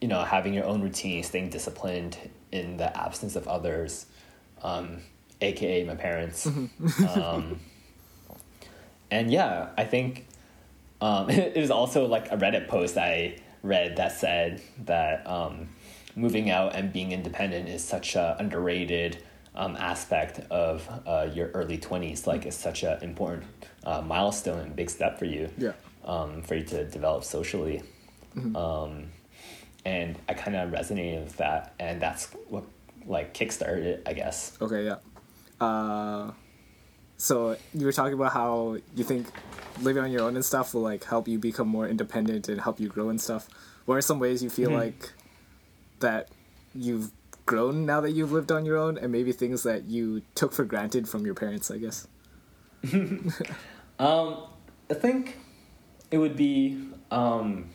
you 0.00 0.08
know, 0.08 0.22
having 0.22 0.54
your 0.54 0.64
own 0.66 0.82
routine, 0.82 1.22
staying 1.24 1.50
disciplined 1.50 2.16
in 2.52 2.76
the 2.76 2.96
absence 2.96 3.34
of 3.34 3.48
others, 3.48 4.06
um, 4.62 4.98
aka 5.40 5.84
my 5.84 5.94
parents. 5.96 6.46
um, 7.14 7.58
and 9.10 9.30
yeah, 9.32 9.70
I 9.76 9.84
think 9.84 10.26
um, 11.00 11.28
it 11.56 11.56
was 11.56 11.70
also 11.70 12.06
like 12.06 12.30
a 12.30 12.36
Reddit 12.36 12.68
post 12.68 12.96
I 12.96 13.38
read 13.62 13.96
that 13.96 14.12
said 14.12 14.62
that 14.84 15.26
um, 15.26 15.68
moving 16.16 16.50
out 16.50 16.74
and 16.74 16.92
being 16.92 17.12
independent 17.12 17.68
is 17.68 17.84
such 17.84 18.16
a 18.16 18.34
underrated 18.40 19.22
um, 19.54 19.76
aspect 19.76 20.40
of 20.50 20.88
uh, 21.06 21.28
your 21.32 21.48
early 21.50 21.78
20s. 21.78 22.26
Like, 22.26 22.44
it's 22.46 22.56
such 22.56 22.82
an 22.82 23.00
important 23.02 23.44
uh, 23.84 24.00
milestone 24.02 24.58
and 24.60 24.74
big 24.74 24.90
step 24.90 25.18
for 25.18 25.24
you 25.26 25.48
Yeah. 25.58 25.72
um, 26.04 26.42
for 26.42 26.56
you 26.56 26.64
to 26.64 26.84
develop 26.84 27.22
socially. 27.24 27.82
Um, 28.54 29.04
and 29.86 30.18
I 30.28 30.34
kind 30.34 30.56
of 30.56 30.70
resonated 30.70 31.24
with 31.24 31.36
that, 31.38 31.72
and 31.78 32.02
that's 32.02 32.26
what 32.50 32.64
like 33.06 33.32
kickstarted 33.32 33.84
it, 33.84 34.02
I 34.04 34.12
guess. 34.12 34.52
Okay, 34.60 34.84
yeah. 34.84 34.96
Uh, 35.64 36.32
so 37.16 37.56
you 37.72 37.86
were 37.86 37.92
talking 37.92 38.12
about 38.12 38.32
how 38.32 38.76
you 38.94 39.04
think 39.04 39.26
living 39.80 40.02
on 40.02 40.10
your 40.10 40.22
own 40.22 40.34
and 40.34 40.44
stuff 40.44 40.74
will 40.74 40.82
like 40.82 41.04
help 41.04 41.28
you 41.28 41.38
become 41.38 41.68
more 41.68 41.88
independent 41.88 42.48
and 42.50 42.60
help 42.60 42.78
you 42.78 42.88
grow 42.88 43.08
and 43.08 43.18
stuff. 43.20 43.48
What 43.86 43.94
are 43.94 44.02
some 44.02 44.18
ways 44.18 44.42
you 44.42 44.50
feel 44.50 44.70
like 44.70 45.12
that 46.00 46.28
you've 46.74 47.10
grown 47.46 47.86
now 47.86 48.00
that 48.00 48.10
you've 48.10 48.32
lived 48.32 48.50
on 48.50 48.64
your 48.64 48.76
own, 48.76 48.98
and 48.98 49.10
maybe 49.12 49.32
things 49.32 49.62
that 49.62 49.84
you 49.84 50.22
took 50.34 50.52
for 50.52 50.64
granted 50.64 51.08
from 51.08 51.24
your 51.24 51.34
parents? 51.34 51.70
I 51.70 51.78
guess. 51.78 52.06
Um, 53.98 54.44
I 54.90 54.94
think 54.94 55.36
it 56.10 56.18
would 56.18 56.36
be 56.36 56.78
um, 57.10 57.70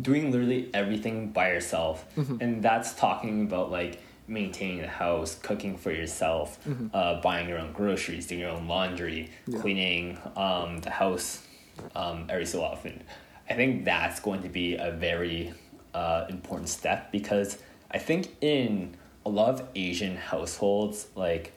doing 0.00 0.32
literally 0.32 0.68
everything 0.74 1.30
by 1.30 1.52
yourself, 1.52 2.04
and 2.16 2.60
that's 2.62 2.94
talking 2.94 3.42
about 3.42 3.70
like 3.70 4.02
maintaining 4.26 4.78
the 4.82 4.88
house, 4.88 5.36
cooking 5.36 5.78
for 5.78 5.92
yourself, 5.92 6.58
uh, 6.92 7.20
buying 7.20 7.48
your 7.48 7.58
own 7.58 7.72
groceries, 7.72 8.26
doing 8.26 8.40
your 8.40 8.50
own 8.50 8.66
laundry, 8.66 9.30
Yeah. 9.46 9.60
cleaning 9.60 10.18
um, 10.36 10.78
the 10.80 10.90
house 10.90 11.46
um, 11.94 12.26
every 12.28 12.44
so 12.46 12.62
often. 12.62 13.02
I 13.48 13.54
think 13.54 13.84
that's 13.84 14.18
going 14.20 14.42
to 14.42 14.48
be 14.48 14.74
a 14.74 14.90
very 14.90 15.54
uh, 15.98 16.26
important 16.28 16.68
step 16.68 17.10
because 17.10 17.58
I 17.90 17.98
think 17.98 18.36
in 18.40 18.94
a 19.26 19.28
lot 19.28 19.50
of 19.54 19.68
Asian 19.74 20.16
households, 20.16 21.08
like 21.16 21.52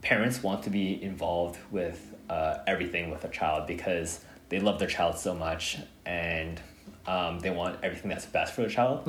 parents 0.00 0.42
want 0.42 0.64
to 0.64 0.70
be 0.70 1.00
involved 1.00 1.58
with 1.70 2.12
uh, 2.28 2.58
everything 2.66 3.10
with 3.10 3.22
their 3.22 3.30
child 3.30 3.68
because 3.68 4.20
they 4.48 4.58
love 4.58 4.80
their 4.80 4.88
child 4.88 5.16
so 5.16 5.32
much 5.34 5.78
and 6.04 6.60
um, 7.06 7.38
they 7.38 7.50
want 7.50 7.78
everything 7.84 8.08
that's 8.08 8.26
best 8.26 8.52
for 8.52 8.62
the 8.62 8.68
child. 8.68 9.06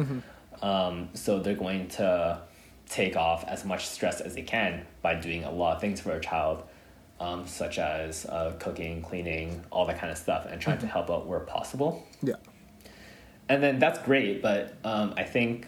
Um, 0.61 1.09
so 1.15 1.39
they're 1.39 1.55
going 1.55 1.87
to 1.99 2.41
take 2.87 3.15
off 3.15 3.43
as 3.45 3.65
much 3.65 3.87
stress 3.87 4.21
as 4.21 4.35
they 4.35 4.43
can 4.43 4.85
by 5.01 5.15
doing 5.15 5.43
a 5.45 5.51
lot 5.51 5.75
of 5.75 5.81
things 5.81 5.99
for 5.99 6.09
their 6.09 6.19
child, 6.19 6.63
um, 7.19 7.47
such 7.47 7.79
as 7.79 8.27
uh, 8.27 8.53
cooking, 8.59 9.01
cleaning, 9.01 9.63
all 9.71 9.85
that 9.87 9.99
kind 9.99 10.11
of 10.11 10.17
stuff, 10.17 10.45
and 10.47 10.61
trying 10.61 10.77
to 10.77 10.87
help 10.87 11.09
out 11.09 11.25
where 11.25 11.39
possible 11.39 12.05
Yeah. 12.21 12.35
And 13.53 13.61
then 13.61 13.77
that's 13.79 13.99
great 13.99 14.41
but 14.41 14.75
um, 14.83 15.13
i 15.17 15.23
think 15.23 15.67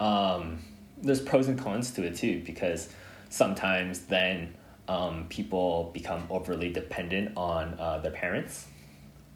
um, 0.00 0.58
there's 0.98 1.20
pros 1.20 1.46
and 1.46 1.58
cons 1.58 1.92
to 1.92 2.02
it 2.02 2.16
too 2.16 2.42
because 2.44 2.88
sometimes 3.28 4.00
then 4.06 4.54
um, 4.88 5.26
people 5.28 5.90
become 5.94 6.24
overly 6.28 6.70
dependent 6.72 7.32
on 7.36 7.74
uh, 7.78 7.98
their 7.98 8.10
parents 8.10 8.66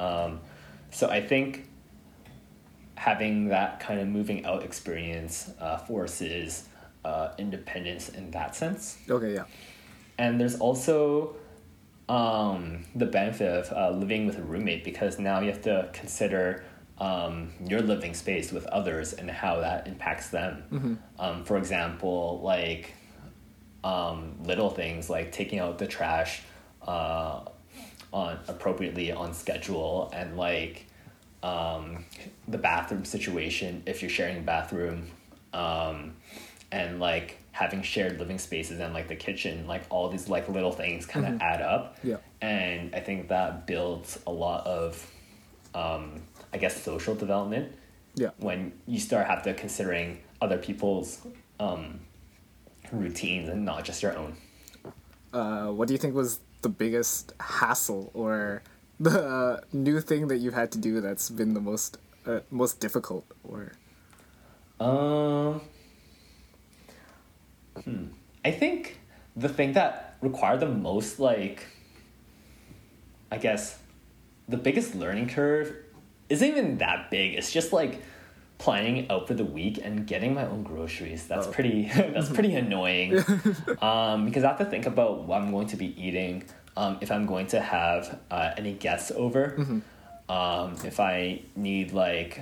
um, 0.01 0.41
so 0.91 1.09
i 1.09 1.21
think 1.21 1.69
having 2.97 3.49
that 3.49 3.79
kind 3.79 4.01
of 4.01 4.09
moving 4.09 4.45
out 4.45 4.63
experience 4.65 5.51
uh, 5.61 5.77
forces 5.79 6.65
uh, 7.05 7.29
independence 7.39 8.09
in 8.09 8.31
that 8.33 8.57
sense 8.57 8.99
Okay. 9.09 9.35
Yeah. 9.35 9.45
and 10.19 10.41
there's 10.41 10.57
also 10.59 11.37
um, 12.09 12.85
the 12.95 13.07
benefit 13.07 13.49
of 13.49 13.73
uh, 13.73 13.97
living 13.97 14.27
with 14.27 14.39
a 14.39 14.43
roommate 14.43 14.83
because 14.85 15.19
now 15.19 15.41
you 15.41 15.51
have 15.51 15.63
to 15.63 15.89
consider 15.93 16.65
um, 16.99 17.51
your 17.65 17.81
living 17.83 18.15
space 18.15 18.53
with 18.53 18.65
others 18.67 19.13
and 19.13 19.31
how 19.31 19.61
that 19.61 19.87
impacts 19.87 20.29
them. 20.31 20.99
Um, 21.19 21.45
for 21.45 21.57
example, 21.59 22.41
like 22.43 22.95
um, 23.85 24.35
little 24.45 24.71
things 24.71 25.09
like 25.11 25.33
taking 25.33 25.59
out 25.59 25.79
the 25.79 25.87
trash 25.87 26.43
uh, 26.87 27.41
on 28.13 28.39
appropriately 28.49 29.13
on 29.13 29.35
schedule 29.35 30.11
and 30.15 30.37
like 30.37 30.87
um, 31.43 32.05
the 32.49 32.59
bathroom 32.59 33.05
situation 33.05 33.83
if 33.87 34.03
you're 34.03 34.11
sharing 34.11 34.39
a 34.39 34.43
bathroom 34.43 35.09
um, 35.53 36.15
and 36.73 36.99
like 36.99 37.39
having 37.53 37.83
shared 37.83 38.19
living 38.19 38.39
spaces 38.39 38.81
and 38.81 38.93
like 38.93 39.09
the 39.09 39.17
kitchen 39.17 39.67
like 39.67 39.83
all 39.91 40.09
these 40.09 40.29
like 40.29 40.49
little 40.49 40.73
things 40.73 41.07
kind 41.07 41.25
of 41.27 41.41
add 41.41 41.63
up 41.63 41.97
Yeah. 42.03 42.17
and 42.43 42.95
i 42.95 43.01
think 43.01 43.29
that 43.29 43.67
builds 43.67 44.19
a 44.27 44.31
lot 44.31 44.67
of 44.67 45.11
um, 45.75 46.23
i 46.53 46.57
guess 46.59 46.75
social 46.83 47.15
development 47.15 47.73
Yeah. 48.15 48.31
when 48.39 48.73
you 48.87 48.99
start 48.99 49.27
have 49.27 49.43
to 49.45 49.53
considering 49.55 50.19
other 50.41 50.59
people's 50.59 51.21
um, 51.61 52.01
routines 52.93 53.49
and 53.49 53.65
not 53.65 53.85
just 53.85 54.03
your 54.03 54.17
own 54.17 54.37
Uh, 55.33 55.69
what 55.77 55.89
do 55.89 55.93
you 55.95 55.99
think 55.99 56.15
was 56.15 56.41
the 56.63 56.69
biggest 56.69 57.33
hassle 57.61 58.11
or 58.15 58.63
the 58.99 59.17
uh, 59.21 59.61
new 59.73 60.01
thing 60.01 60.29
that 60.29 60.39
you've 60.39 60.55
had 60.63 60.71
to 60.73 60.79
do 60.79 61.01
that's 61.01 61.29
been 61.29 61.53
the 61.55 61.61
most 61.61 61.99
uh, 62.27 62.41
most 62.51 62.81
difficult 62.81 63.25
or 63.45 63.73
Um, 64.81 65.61
hmm. 67.85 68.05
I 68.45 68.51
think 68.51 68.99
the 69.37 69.49
thing 69.49 69.73
that 69.73 70.17
required 70.21 70.61
the 70.61 70.69
most, 70.69 71.19
like, 71.19 71.67
I 73.33 73.39
guess, 73.39 73.79
the 74.49 74.57
biggest 74.57 74.95
learning 74.95 75.29
curve 75.29 75.73
isn't 76.29 76.49
even 76.49 76.79
that 76.79 77.11
big. 77.11 77.35
It's 77.35 77.53
just 77.53 77.73
like 77.73 78.03
planning 78.59 79.11
out 79.11 79.29
for 79.29 79.35
the 79.35 79.45
week 79.45 79.79
and 79.83 80.07
getting 80.07 80.33
my 80.35 80.47
own 80.47 80.63
groceries. 80.63 81.27
That's 81.27 81.47
Oh. 81.47 81.53
pretty. 81.53 81.85
that's 81.95 82.31
pretty 82.31 82.55
annoying. 82.65 83.19
um, 83.83 84.25
because 84.25 84.45
I 84.45 84.49
have 84.49 84.59
to 84.59 84.65
think 84.65 84.87
about 84.87 85.25
what 85.25 85.41
I'm 85.43 85.51
going 85.53 85.67
to 85.69 85.77
be 85.77 85.95
eating. 86.03 86.45
Um, 86.77 86.99
if 87.01 87.11
I'm 87.11 87.25
going 87.27 87.47
to 87.49 87.61
have 87.61 88.19
uh, 88.31 88.51
any 88.57 88.73
guests 88.75 89.11
over. 89.15 89.81
Um, 90.29 90.75
if 90.85 90.99
I 91.01 91.43
need 91.55 91.93
like 91.93 92.41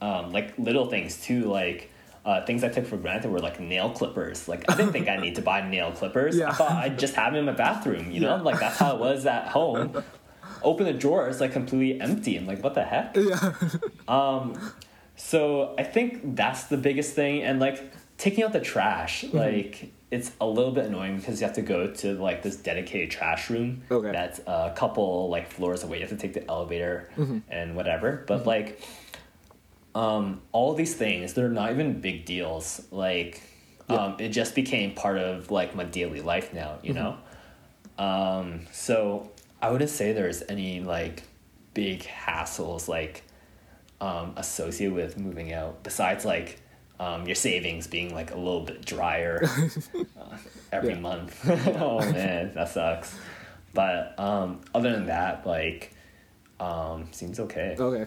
um, 0.00 0.32
like 0.32 0.58
little 0.58 0.86
things 0.86 1.20
too, 1.22 1.44
like 1.44 1.90
uh, 2.24 2.44
things 2.46 2.64
I 2.64 2.68
took 2.70 2.86
for 2.86 2.96
granted 2.96 3.30
were 3.30 3.38
like 3.38 3.60
nail 3.60 3.90
clippers. 3.90 4.48
Like 4.48 4.64
I 4.70 4.76
didn't 4.76 4.92
think 4.92 5.08
I 5.08 5.16
need 5.16 5.34
to 5.36 5.42
buy 5.42 5.68
nail 5.68 5.92
clippers. 5.92 6.36
Yeah. 6.36 6.48
I 6.50 6.52
thought 6.54 6.72
I'd 6.72 6.98
just 6.98 7.14
have 7.14 7.32
them 7.34 7.40
in 7.40 7.44
my 7.46 7.52
bathroom. 7.52 8.10
You 8.10 8.20
know, 8.20 8.36
Yeah. 8.36 8.42
like 8.42 8.58
that's 8.60 8.78
how 8.78 8.94
it 8.94 9.00
was 9.00 9.26
at 9.26 9.48
home. 9.48 10.02
Open 10.64 10.86
the 10.86 10.92
drawer, 10.92 11.28
it's 11.28 11.40
like 11.40 11.52
completely 11.52 12.00
empty. 12.00 12.36
I'm 12.36 12.46
like, 12.46 12.62
what 12.62 12.74
the 12.74 12.84
heck? 12.84 13.16
yeah 13.16 13.52
um, 14.08 14.58
So 15.16 15.74
I 15.78 15.82
think 15.82 16.36
that's 16.36 16.64
the 16.64 16.76
biggest 16.76 17.14
thing, 17.14 17.42
and 17.42 17.60
like 17.60 17.92
taking 18.18 18.44
out 18.44 18.52
the 18.52 18.60
trash, 18.60 19.24
Mm-hmm. 19.24 19.36
like 19.36 19.92
it's 20.10 20.30
a 20.42 20.46
little 20.46 20.72
bit 20.72 20.84
annoying 20.86 21.16
because 21.16 21.40
you 21.40 21.46
have 21.46 21.56
to 21.56 21.62
go 21.62 21.86
to 21.90 22.12
like 22.14 22.42
this 22.42 22.56
dedicated 22.56 23.10
trash 23.10 23.48
room 23.48 23.80
Okay. 23.90 24.12
that's 24.12 24.40
a 24.46 24.72
couple 24.76 25.30
like 25.30 25.50
floors 25.50 25.82
away. 25.84 25.96
You 25.96 26.02
have 26.06 26.10
to 26.10 26.16
take 26.16 26.34
the 26.34 26.46
elevator 26.50 27.08
Mm-hmm. 27.16 27.38
and 27.48 27.74
whatever. 27.76 28.22
But 28.26 28.46
like, 28.46 28.80
um, 29.94 30.40
all 30.52 30.74
these 30.74 30.94
things 30.94 31.34
they're 31.34 31.48
not 31.48 31.70
even 31.72 32.00
big 32.00 32.24
deals. 32.24 32.82
Like, 32.90 33.42
um, 33.88 34.16
it 34.18 34.28
just 34.30 34.54
became 34.54 34.94
part 34.94 35.18
of 35.18 35.50
like 35.50 35.74
my 35.74 35.84
daily 35.84 36.20
life 36.20 36.52
now. 36.52 36.78
You 36.82 36.94
Mm-hmm. 36.94 37.02
know. 37.02 38.04
Um, 38.04 38.60
so 38.72 39.30
I 39.62 39.70
wouldn't 39.70 39.90
say 39.90 40.12
there's 40.12 40.42
any 40.48 40.80
like 40.80 41.22
big 41.72 42.02
hassles 42.02 42.88
like 42.88 43.22
um, 44.00 44.34
associated 44.36 44.94
with 44.94 45.16
moving 45.16 45.52
out 45.52 45.82
besides 45.82 46.24
like 46.24 46.60
um, 47.00 47.24
your 47.26 47.36
savings 47.36 47.86
being 47.86 48.12
like 48.12 48.32
a 48.32 48.36
little 48.36 48.62
bit 48.62 48.84
drier 48.84 49.42
uh, 50.20 50.36
every 50.72 50.96
month. 50.96 51.40
oh 51.80 52.00
man, 52.00 52.52
that 52.54 52.68
sucks. 52.68 53.16
But 53.72 54.18
um, 54.18 54.60
other 54.74 54.92
than 54.92 55.06
that, 55.06 55.46
like, 55.46 55.94
um, 56.60 57.08
seems 57.12 57.40
okay. 57.40 57.74
okay 57.78 58.06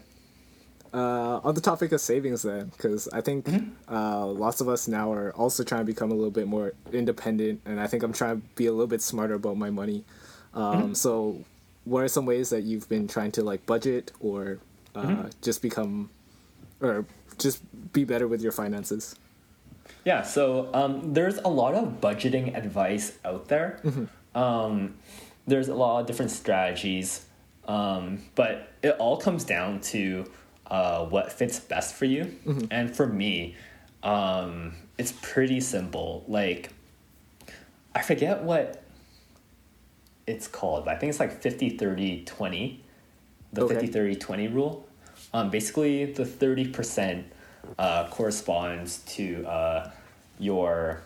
uh, 0.95 1.41
on 1.43 1.53
the 1.53 1.61
topic 1.61 1.91
of 1.91 1.99
savings 1.99 2.43
then 2.43 2.67
because 2.67 3.07
i 3.09 3.19
think 3.19 3.47
uh, 3.91 4.25
lots 4.25 4.61
of 4.61 4.69
us 4.69 4.87
now 4.87 5.11
are 5.11 5.33
also 5.35 5.63
trying 5.63 5.81
to 5.81 5.85
become 5.85 6.09
a 6.09 6.13
little 6.13 6.31
bit 6.31 6.47
more 6.47 6.73
independent 6.93 7.59
and 7.65 7.81
i 7.81 7.87
think 7.87 8.01
i'm 8.01 8.13
trying 8.13 8.41
to 8.41 8.47
be 8.55 8.65
a 8.65 8.71
little 8.71 8.87
bit 8.87 9.01
smarter 9.01 9.33
about 9.33 9.57
my 9.57 9.69
money 9.69 10.05
um, 10.55 10.95
so 10.95 11.43
what 11.83 12.03
are 12.03 12.07
some 12.07 12.25
ways 12.25 12.49
that 12.49 12.63
you've 12.63 12.87
been 12.89 13.07
trying 13.07 13.31
to 13.31 13.43
like 13.43 13.65
budget 13.65 14.11
or 14.19 14.57
uh, 14.95 15.29
just 15.41 15.61
become 15.61 16.09
or 16.81 17.05
just 17.37 17.61
be 17.93 18.03
better 18.03 18.27
with 18.27 18.41
your 18.41 18.51
finances 18.51 19.15
Yeah, 20.03 20.21
so 20.23 20.69
um, 20.73 21.13
there's 21.13 21.37
a 21.37 21.47
lot 21.47 21.73
of 21.75 21.99
budgeting 22.01 22.55
advice 22.55 23.17
out 23.23 23.47
there. 23.47 23.81
Um, 24.33 24.95
there's 25.47 25.67
a 25.67 25.75
lot 25.75 26.01
of 26.01 26.07
different 26.07 26.31
strategies, 26.31 27.25
um, 27.67 28.21
but 28.35 28.71
it 28.83 28.95
all 28.99 29.17
comes 29.17 29.43
down 29.43 29.79
to 29.81 30.25
uh, 30.67 31.05
what 31.05 31.31
fits 31.31 31.59
best 31.59 31.95
for 31.95 32.05
you. 32.05 32.35
And 32.71 32.95
for 32.95 33.05
me, 33.07 33.55
um, 34.03 34.73
it's 34.97 35.13
pretty 35.21 35.59
simple. 35.61 36.23
Like, 36.27 36.71
I 37.93 38.01
forget 38.01 38.41
what 38.43 38.83
it's 40.27 40.47
called, 40.47 40.85
but 40.85 40.95
I 40.95 40.97
think 40.97 41.09
it's 41.11 41.19
like 41.19 41.41
50 41.41 41.77
30 41.77 42.23
20, 42.25 42.83
the 43.53 43.63
Okay. 43.63 43.73
50 43.75 43.87
30 43.87 44.15
20 44.15 44.47
rule. 44.49 44.87
Um, 45.33 45.49
basically, 45.49 46.05
the 46.05 46.23
30% 46.23 47.23
uh, 47.77 48.07
corresponds 48.09 48.99
to 48.99 49.45
uh, 49.45 49.91
your 50.39 51.01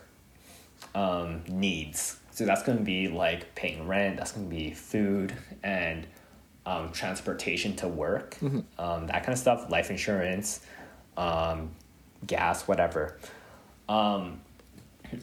um, 0.94 1.42
needs. 1.48 2.18
So 2.30 2.46
that's 2.46 2.62
going 2.62 2.78
to 2.78 2.84
be 2.84 3.08
like 3.08 3.54
paying 3.54 3.86
rent, 3.86 4.16
that's 4.16 4.32
going 4.32 4.48
to 4.48 4.54
be 4.54 4.70
food 4.70 5.34
and 5.62 6.06
um, 6.64 6.90
transportation 6.92 7.74
to 7.76 7.88
work, 7.88 8.36
um, 8.78 9.06
that 9.06 9.24
kind 9.24 9.30
of 9.30 9.38
stuff, 9.38 9.70
life 9.70 9.90
insurance, 9.90 10.60
um, 11.16 11.70
gas, 12.26 12.68
whatever. 12.68 13.18
Um, 13.88 14.40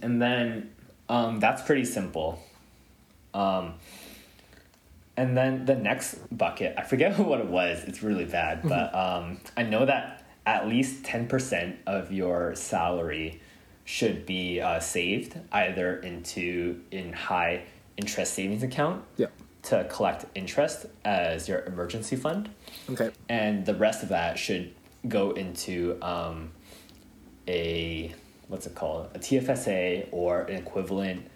and 0.01 0.21
then 0.21 0.71
um, 1.09 1.39
that's 1.39 1.61
pretty 1.61 1.85
simple. 1.85 2.43
Um, 3.34 3.75
and 5.15 5.36
then 5.36 5.65
the 5.65 5.75
next 5.75 6.19
bucket, 6.36 6.75
I 6.78 6.84
forget 6.84 7.17
what 7.19 7.39
it 7.39 7.47
was. 7.47 7.84
It's 7.84 8.03
really 8.03 8.25
bad, 8.25 8.61
but 8.63 8.93
um, 8.93 9.39
I 9.55 9.63
know 9.63 9.86
that 9.86 10.25
at 10.45 10.67
least 10.67 11.03
ten 11.03 11.28
percent 11.28 11.78
of 11.86 12.11
your 12.11 12.55
salary 12.55 13.41
should 13.84 14.25
be 14.25 14.59
uh, 14.59 14.80
saved 14.80 15.39
either 15.51 15.97
into 15.99 16.82
in 16.91 17.13
high 17.13 17.63
interest 17.95 18.34
savings 18.34 18.61
account 18.61 19.03
yeah. 19.15 19.28
to 19.63 19.86
collect 19.86 20.25
interest 20.36 20.86
as 21.05 21.47
your 21.47 21.63
emergency 21.63 22.15
fund, 22.15 22.49
okay. 22.89 23.11
And 23.30 23.65
the 23.65 23.73
rest 23.73 24.03
of 24.03 24.09
that 24.09 24.38
should 24.38 24.73
go 25.07 25.32
into 25.32 25.97
um, 26.01 26.51
a 27.47 28.13
what's 28.47 28.65
it 28.67 28.75
called? 28.75 29.09
A 29.13 29.19
TFSA 29.19 30.07
or 30.11 30.41
an 30.41 30.55
equivalent 30.55 31.30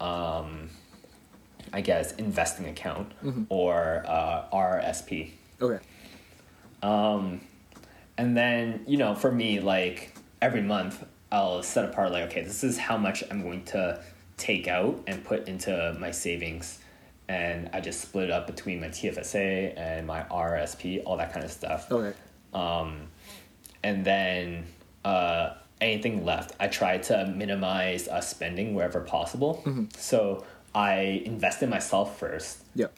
um, 0.00 0.70
I 1.76 1.80
guess 1.82 2.12
investing 2.16 2.66
account 2.74 3.12
or 3.50 4.02
uh, 4.08 4.44
RRSP. 4.52 5.30
okay 5.66 5.80
And 8.18 8.36
then, 8.36 8.84
you 8.86 8.96
know, 8.96 9.14
for 9.14 9.30
me, 9.30 9.60
like 9.60 10.14
every 10.40 10.62
month, 10.62 11.04
I'll 11.30 11.62
set 11.62 11.84
apart, 11.84 12.12
like, 12.12 12.24
okay, 12.28 12.42
this 12.44 12.64
is 12.64 12.78
how 12.78 12.96
much 12.96 13.22
I'm 13.30 13.42
going 13.42 13.64
to 13.66 14.00
take 14.38 14.68
out 14.68 15.02
and 15.06 15.22
put 15.24 15.48
into 15.48 15.94
my 16.00 16.10
savings. 16.12 16.78
And 17.28 17.68
I 17.74 17.80
just 17.80 18.00
split 18.00 18.24
it 18.24 18.30
up 18.30 18.46
between 18.46 18.80
my 18.80 18.88
TFSA 18.88 19.76
and 19.76 20.06
my 20.06 20.22
RSP, 20.30 21.02
all 21.04 21.16
that 21.18 21.32
kind 21.34 21.44
of 21.44 21.50
stuff. 21.50 21.90
okay 21.92 22.16
Um, 22.54 23.08
And 23.82 24.04
then 24.04 24.64
uh, 25.04 25.54
anything 25.80 26.24
left, 26.24 26.52
I 26.58 26.68
try 26.68 26.98
to 27.10 27.26
minimize 27.26 28.08
uh, 28.08 28.20
spending 28.22 28.74
wherever 28.74 29.00
possible. 29.00 29.62
So 29.98 30.44
I 30.76 31.22
invest 31.24 31.62
in 31.62 31.70
myself 31.70 32.18
first 32.18 32.58
yeah 32.74 32.88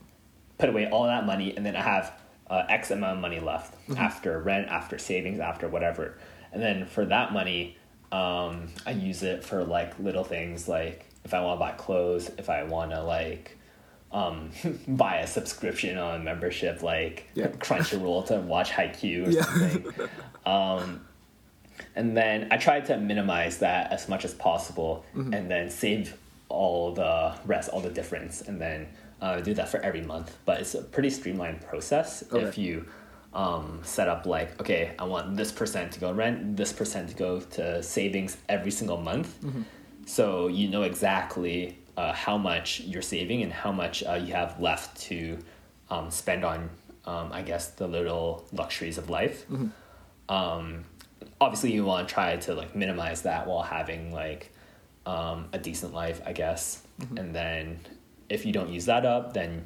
put 0.59 0.69
away 0.69 0.89
all 0.91 1.05
that 1.05 1.25
money 1.25 1.57
and 1.57 1.65
then 1.65 1.77
I 1.77 1.83
have 1.83 2.13
uh, 2.51 2.65
X 2.69 2.91
amount 2.91 3.17
of 3.19 3.21
money 3.23 3.41
left 3.41 3.75
after 3.97 4.41
rent, 4.41 4.69
after 4.69 4.99
savings, 4.99 5.39
after 5.39 5.69
whatever. 5.69 6.19
And 6.53 6.61
then 6.63 6.87
for 6.87 7.05
that 7.05 7.33
money, 7.33 7.77
um, 8.11 8.69
I 8.87 8.93
use 8.93 9.23
it 9.23 9.45
for 9.45 9.63
like 9.65 9.99
little 10.01 10.25
things 10.25 10.67
like 10.67 11.05
if 11.25 11.35
I 11.35 11.41
want 11.43 11.61
to 11.61 11.67
buy 11.67 11.73
clothes, 11.73 12.31
if 12.39 12.49
I 12.51 12.65
want 12.65 12.91
to 12.93 13.03
like 13.03 13.57
um, 14.11 14.51
buy 14.89 15.19
a 15.19 15.27
subscription 15.27 15.99
on 15.99 16.21
a 16.21 16.25
membership 16.25 16.83
like 16.83 17.29
Yeah. 17.35 17.47
Crunchyroll 17.67 18.27
to 18.29 18.39
watch 18.41 18.71
Haikyuu 18.71 19.29
or 19.29 19.31
Yeah. 19.31 19.43
something. 19.43 20.09
um, 20.47 21.07
and 21.95 22.17
then 22.17 22.49
I 22.51 22.57
try 22.57 22.81
to 22.81 22.97
minimize 22.97 23.59
that 23.59 23.93
as 23.93 24.09
much 24.09 24.25
as 24.25 24.35
possible 24.35 25.05
and 25.15 25.49
then 25.51 25.71
save 25.71 26.17
all 26.49 26.93
the 26.93 27.35
rest, 27.45 27.69
all 27.71 27.81
the 27.81 27.91
difference, 27.91 28.43
and 28.43 28.61
then 28.61 28.89
uh, 29.21 29.41
do 29.41 29.55
that 29.55 29.69
for 29.69 29.79
every 29.81 30.03
month. 30.03 30.37
But 30.45 30.61
it's 30.61 30.75
a 30.75 30.83
pretty 30.83 31.11
streamlined 31.11 31.61
process 31.63 32.23
if 32.33 32.59
you 32.59 32.87
um, 33.35 33.81
set 33.83 34.09
up 34.09 34.27
like, 34.27 34.61
okay, 34.61 34.93
I 34.99 35.05
want 35.05 35.37
this 35.37 35.53
percent 35.53 35.93
to 35.93 36.01
go 36.01 36.13
rent, 36.13 36.57
this 36.57 36.73
percent 36.73 37.11
to 37.11 37.15
go 37.15 37.41
to 37.41 37.83
savings 37.83 38.37
every 38.49 38.71
single 38.71 39.01
month. 39.01 39.37
So 40.07 40.49
you 40.49 40.69
know 40.69 40.83
exactly 40.83 41.79
uh, 41.97 42.13
how 42.13 42.39
much 42.39 42.81
you're 42.81 43.03
saving 43.03 43.43
and 43.43 43.53
how 43.53 43.73
much 43.73 44.03
uh, 44.05 44.15
you 44.15 44.33
have 44.33 44.59
left 44.61 45.01
to 45.09 45.39
um, 45.91 46.11
spend 46.11 46.45
on, 46.45 46.71
um, 47.05 47.31
I 47.33 47.43
guess, 47.43 47.69
the 47.73 47.87
little 47.87 48.47
luxuries 48.53 48.97
of 48.99 49.11
life 49.11 49.45
um, 50.29 50.85
obviously 51.41 51.73
you 51.73 51.85
want 51.85 52.09
to 52.09 52.15
try 52.15 52.37
to 52.37 52.55
like 52.55 52.75
minimize 52.77 53.23
that 53.23 53.47
while 53.47 53.63
having 53.63 54.13
like 54.13 54.53
um, 55.13 55.39
a 55.53 55.59
decent 55.59 55.93
life 56.03 56.19
i 56.27 56.33
guess 56.33 56.83
and 57.17 57.29
then 57.35 57.79
if 58.29 58.45
you 58.47 58.53
don't 58.53 58.71
use 58.77 58.85
that 58.93 59.05
up 59.07 59.33
then 59.33 59.65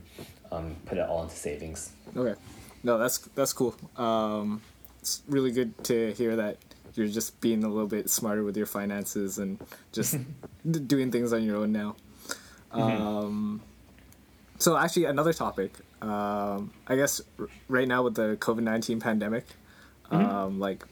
um, 0.53 0.76
put 0.86 0.99
it 0.99 1.07
all 1.09 1.22
into 1.24 1.34
savings 1.36 1.90
Okay. 2.16 2.38
No, 2.84 2.99
that's 2.99 3.18
that's 3.38 3.53
cool. 3.55 3.72
Um, 3.97 4.61
it's 5.01 5.22
really 5.28 5.51
good 5.59 5.70
to 5.84 6.12
hear 6.18 6.34
that 6.36 6.57
you're 6.95 7.07
just 7.09 7.40
being 7.40 7.62
a 7.64 7.68
little 7.68 7.86
bit 7.86 8.11
smarter 8.11 8.43
with 8.45 8.57
your 8.57 8.66
finances 8.66 9.38
and 9.38 9.59
just 9.93 10.18
d- 10.70 10.80
doing 10.80 11.11
things 11.14 11.32
on 11.32 11.43
your 11.45 11.57
own 11.62 11.70
now. 11.72 11.95
Um, 12.72 13.62
so 14.59 14.76
actually, 14.76 15.07
another 15.07 15.32
topic. 15.32 15.72
um, 16.03 16.72
I 16.86 16.97
guess 16.97 17.20
r- 17.38 17.47
right 17.68 17.86
now 17.88 18.03
with 18.03 18.14
the 18.16 18.36
COVID 18.36 18.62
nineteen 18.62 19.01
pandemic, 19.01 19.47
Mm-hmm. 20.11 20.26
um, 20.36 20.61
like 20.61 20.84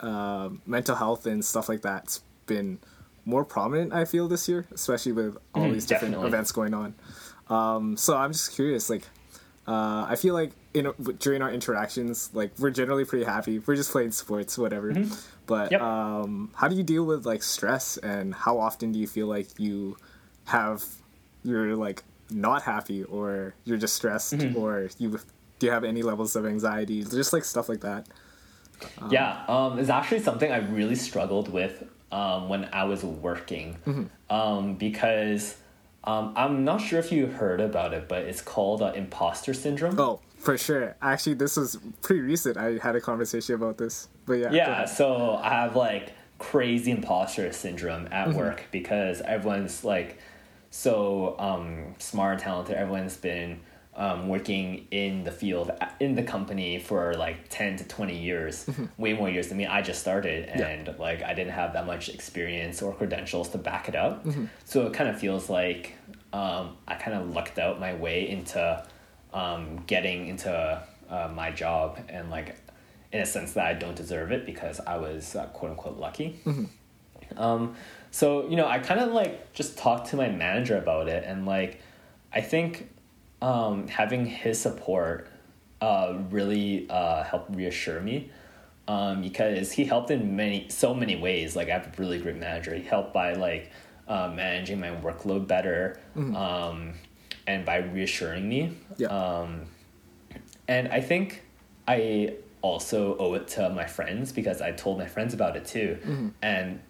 uh, 0.00 0.48
mental 0.64 0.96
health 0.96 1.26
and 1.26 1.44
stuff 1.44 1.68
like 1.68 1.82
that's 1.82 2.22
been 2.46 2.78
more 3.24 3.44
prominent. 3.44 3.92
I 3.92 4.04
feel 4.04 4.28
this 4.28 4.48
year, 4.48 4.66
especially 4.72 5.12
with 5.12 5.36
all 5.54 5.64
Mhm, 5.68 5.72
these 5.74 5.86
different 5.86 6.12
definitely. 6.14 6.28
events 6.28 6.52
going 6.52 6.74
on. 6.74 6.94
Um, 7.48 7.96
so 7.96 8.16
I'm 8.16 8.32
just 8.32 8.52
curious, 8.52 8.88
like. 8.90 9.04
Uh, 9.64 10.04
I 10.08 10.16
feel 10.16 10.34
like 10.34 10.50
in 10.74 10.92
during 11.20 11.40
our 11.40 11.48
interactions, 11.52 12.30
like 12.34 12.50
we're 12.58 12.70
generally 12.70 13.04
pretty 13.04 13.24
happy. 13.24 13.60
We're 13.60 13.76
just 13.76 13.92
playing 13.92 14.10
sports, 14.10 14.58
whatever. 14.58 14.92
But 15.46 15.70
Mm-hmm. 15.70 15.72
Yep. 15.74 15.80
um, 15.80 16.50
how 16.56 16.66
do 16.66 16.74
you 16.74 16.82
deal 16.82 17.04
with 17.04 17.24
like 17.26 17.44
stress, 17.44 17.96
and 17.98 18.34
how 18.34 18.58
often 18.58 18.90
do 18.90 18.98
you 18.98 19.06
feel 19.06 19.28
like 19.28 19.46
you 19.60 19.96
have 20.46 20.82
you're 21.44 21.76
like 21.76 22.02
not 22.28 22.62
happy, 22.62 23.04
or 23.04 23.54
you're 23.64 23.78
just 23.78 23.94
stressed, 23.94 24.34
Mm-hmm. 24.34 24.56
or 24.58 24.88
you 24.98 25.20
do 25.60 25.66
you 25.66 25.70
have 25.72 25.84
any 25.84 26.02
levels 26.02 26.34
of 26.34 26.44
anxiety, 26.44 27.04
just 27.04 27.32
like 27.32 27.44
stuff 27.44 27.68
like 27.68 27.82
that? 27.82 28.08
Yeah, 29.10 29.44
um, 29.46 29.78
it's 29.78 29.90
actually 29.90 30.22
something 30.22 30.50
I 30.50 30.56
really 30.58 30.96
struggled 30.96 31.52
with 31.52 31.84
um, 32.12 32.48
when 32.48 32.68
I 32.72 32.84
was 32.84 33.02
working 33.02 34.10
um, 34.30 34.74
because 34.74 35.56
um, 36.04 36.32
I'm 36.36 36.64
not 36.64 36.80
sure 36.80 36.98
if 36.98 37.10
you 37.10 37.26
heard 37.26 37.60
about 37.60 37.94
it, 37.94 38.08
but 38.08 38.22
it's 38.22 38.42
called 38.42 38.82
uh, 38.82 38.92
imposter 38.94 39.54
syndrome. 39.54 39.98
Oh, 39.98 40.20
for 40.38 40.58
sure. 40.58 40.94
Actually, 41.00 41.34
this 41.34 41.56
was 41.56 41.78
pretty 42.02 42.20
recent. 42.20 42.56
I 42.56 42.78
had 42.78 42.94
a 42.96 43.00
conversation 43.00 43.54
about 43.54 43.78
this, 43.78 44.08
but 44.26 44.34
yeah. 44.34 44.52
Yeah, 44.52 44.84
so 44.84 45.36
I 45.42 45.50
have 45.50 45.74
like 45.74 46.12
crazy 46.38 46.90
imposter 46.90 47.52
syndrome 47.52 48.08
at 48.10 48.34
work 48.34 48.64
because 48.72 49.20
everyone's 49.22 49.84
like 49.84 50.18
so 50.70 51.36
um, 51.38 51.94
smart, 51.98 52.40
talented. 52.40 52.76
Everyone's 52.76 53.16
been 53.16 53.60
um, 53.94 54.28
working 54.28 54.86
in 54.90 55.22
the 55.24 55.30
field, 55.30 55.70
in 56.00 56.14
the 56.14 56.22
company 56.22 56.78
for 56.78 57.12
like 57.14 57.48
10 57.50 57.76
to 57.76 57.84
20 57.88 58.18
years, 58.18 58.66
way 58.96 59.12
more 59.12 59.28
years 59.28 59.48
than 59.48 59.58
me. 59.58 59.66
I 59.66 59.82
just 59.82 60.00
started 60.00 60.48
Yeah. 60.48 60.66
and 60.68 60.98
like 60.98 61.22
I 61.22 61.34
didn't 61.34 61.52
have 61.52 61.74
that 61.74 61.86
much 61.86 62.08
experience 62.08 62.80
or 62.80 62.94
credentials 62.94 63.50
to 63.50 63.58
back 63.58 63.88
it 63.88 63.94
up. 63.94 64.24
So 64.64 64.86
it 64.86 64.94
kind 64.94 65.10
of 65.10 65.18
feels 65.20 65.50
like 65.50 65.94
um, 66.32 66.76
I 66.88 66.94
kind 66.94 67.16
of 67.18 67.30
lucked 67.34 67.58
out 67.58 67.78
my 67.80 67.94
way 67.94 68.28
into 68.28 68.82
um, 69.34 69.82
getting 69.86 70.28
into 70.28 70.82
uh, 71.10 71.30
my 71.34 71.50
job 71.50 71.98
and 72.08 72.30
like 72.30 72.56
in 73.12 73.20
a 73.20 73.26
sense 73.26 73.52
that 73.52 73.66
I 73.66 73.74
don't 73.74 73.94
deserve 73.94 74.32
it 74.32 74.46
because 74.46 74.80
I 74.80 74.96
was 74.96 75.36
uh, 75.36 75.44
quote 75.48 75.72
unquote 75.72 75.98
lucky. 75.98 76.40
Um, 77.36 77.74
so 78.10 78.48
you 78.48 78.56
know, 78.56 78.66
I 78.66 78.78
kind 78.78 79.00
of 79.00 79.12
like 79.12 79.52
just 79.52 79.76
talked 79.78 80.08
to 80.10 80.16
my 80.16 80.28
manager 80.28 80.76
about 80.76 81.08
it, 81.08 81.24
and 81.26 81.46
like 81.46 81.80
I 82.32 82.40
think 82.40 82.88
um, 83.42 83.88
having 83.88 84.24
his 84.24 84.60
support 84.60 85.28
uh, 85.80 86.18
really 86.30 86.86
uh, 86.88 87.24
helped 87.24 87.54
reassure 87.54 88.00
me 88.00 88.30
um, 88.88 89.20
because 89.20 89.72
he 89.72 89.84
helped 89.84 90.10
in 90.10 90.36
many 90.36 90.68
so 90.68 90.94
many 90.94 91.16
ways. 91.16 91.56
Like 91.56 91.68
I 91.68 91.72
have 91.72 91.86
a 91.86 91.92
really 92.00 92.18
great 92.18 92.36
manager. 92.36 92.74
He 92.74 92.82
helped 92.82 93.12
by 93.12 93.34
like 93.34 93.70
uh, 94.08 94.32
managing 94.34 94.80
my 94.80 94.90
workload 94.90 95.46
better 95.46 96.00
um, 96.36 96.94
and 97.46 97.64
by 97.64 97.78
reassuring 97.78 98.48
me. 98.48 98.76
Yeah. 98.96 99.08
Um, 99.08 99.62
and 100.68 100.88
I 100.88 101.00
think 101.00 101.42
I 101.88 102.34
also 102.62 103.16
owe 103.18 103.34
it 103.34 103.48
to 103.48 103.70
my 103.70 103.86
friends 103.86 104.30
because 104.30 104.62
I 104.62 104.70
told 104.70 104.98
my 104.98 105.06
friends 105.06 105.34
about 105.34 105.56
it 105.56 105.64
too. 105.64 105.98
And 106.42 106.80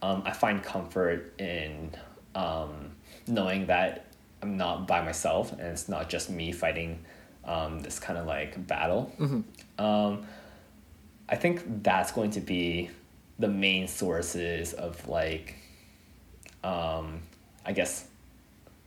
um, 0.00 0.22
I 0.24 0.32
find 0.32 0.62
comfort 0.62 1.38
in 1.38 1.94
um, 2.34 2.92
knowing 3.26 3.66
that 3.66 4.06
I'm 4.42 4.56
not 4.56 4.86
by 4.88 5.02
myself 5.02 5.52
and 5.52 5.60
it's 5.62 5.88
not 5.88 6.08
just 6.08 6.30
me 6.30 6.52
fighting 6.52 7.04
um, 7.44 7.80
this 7.80 7.98
kind 7.98 8.18
of 8.18 8.26
like 8.26 8.66
battle. 8.66 9.12
Um, 9.78 10.26
I 11.28 11.36
think 11.36 11.82
that's 11.82 12.12
going 12.12 12.32
to 12.32 12.40
be 12.40 12.90
the 13.38 13.48
main 13.48 13.88
sources 13.88 14.72
of 14.72 15.08
like, 15.08 15.54
um, 16.64 17.20
I 17.64 17.72
guess, 17.72 18.06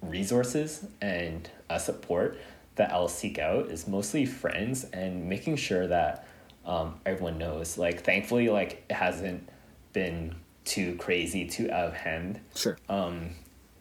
resources 0.02 0.86
and 1.02 1.50
uh, 1.70 1.78
support 1.78 2.38
that 2.76 2.92
I'll 2.92 3.08
seek 3.08 3.40
out 3.40 3.68
is 3.68 3.88
mostly 3.88 4.26
friends 4.26 4.84
and 4.86 5.30
making 5.30 5.56
sure 5.58 5.88
that 5.88 6.28
um, 6.66 6.96
everyone 7.06 7.38
knows. 7.38 7.78
Like, 7.78 8.04
thankfully, 8.04 8.50
like 8.50 8.84
it 8.90 8.94
hasn't 8.96 9.48
been 9.94 10.36
too 10.66 10.96
crazy, 10.96 11.46
too 11.46 11.70
out 11.72 11.90
of 11.90 11.94
hand 11.94 12.40
Sure. 12.56 12.78
um, 12.90 13.30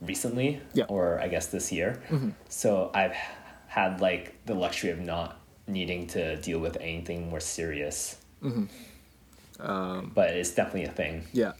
recently, 0.02 0.60
Yeah. 0.74 0.84
or 0.88 1.18
I 1.20 1.28
guess 1.28 1.46
this 1.46 1.70
year. 1.72 2.02
So 2.48 2.90
I've 2.94 3.14
had 3.68 4.00
like 4.00 4.44
the 4.46 4.54
luxury 4.54 4.90
of 4.90 5.00
not 5.00 5.38
needing 5.66 6.06
to 6.08 6.36
deal 6.36 6.58
with 6.58 6.76
anything 6.80 7.30
more 7.30 7.40
serious. 7.40 8.16
but 9.58 10.30
it's 10.30 10.50
definitely 10.50 10.84
a 10.84 10.90
thing. 10.92 11.24
Yeah. 11.32 11.52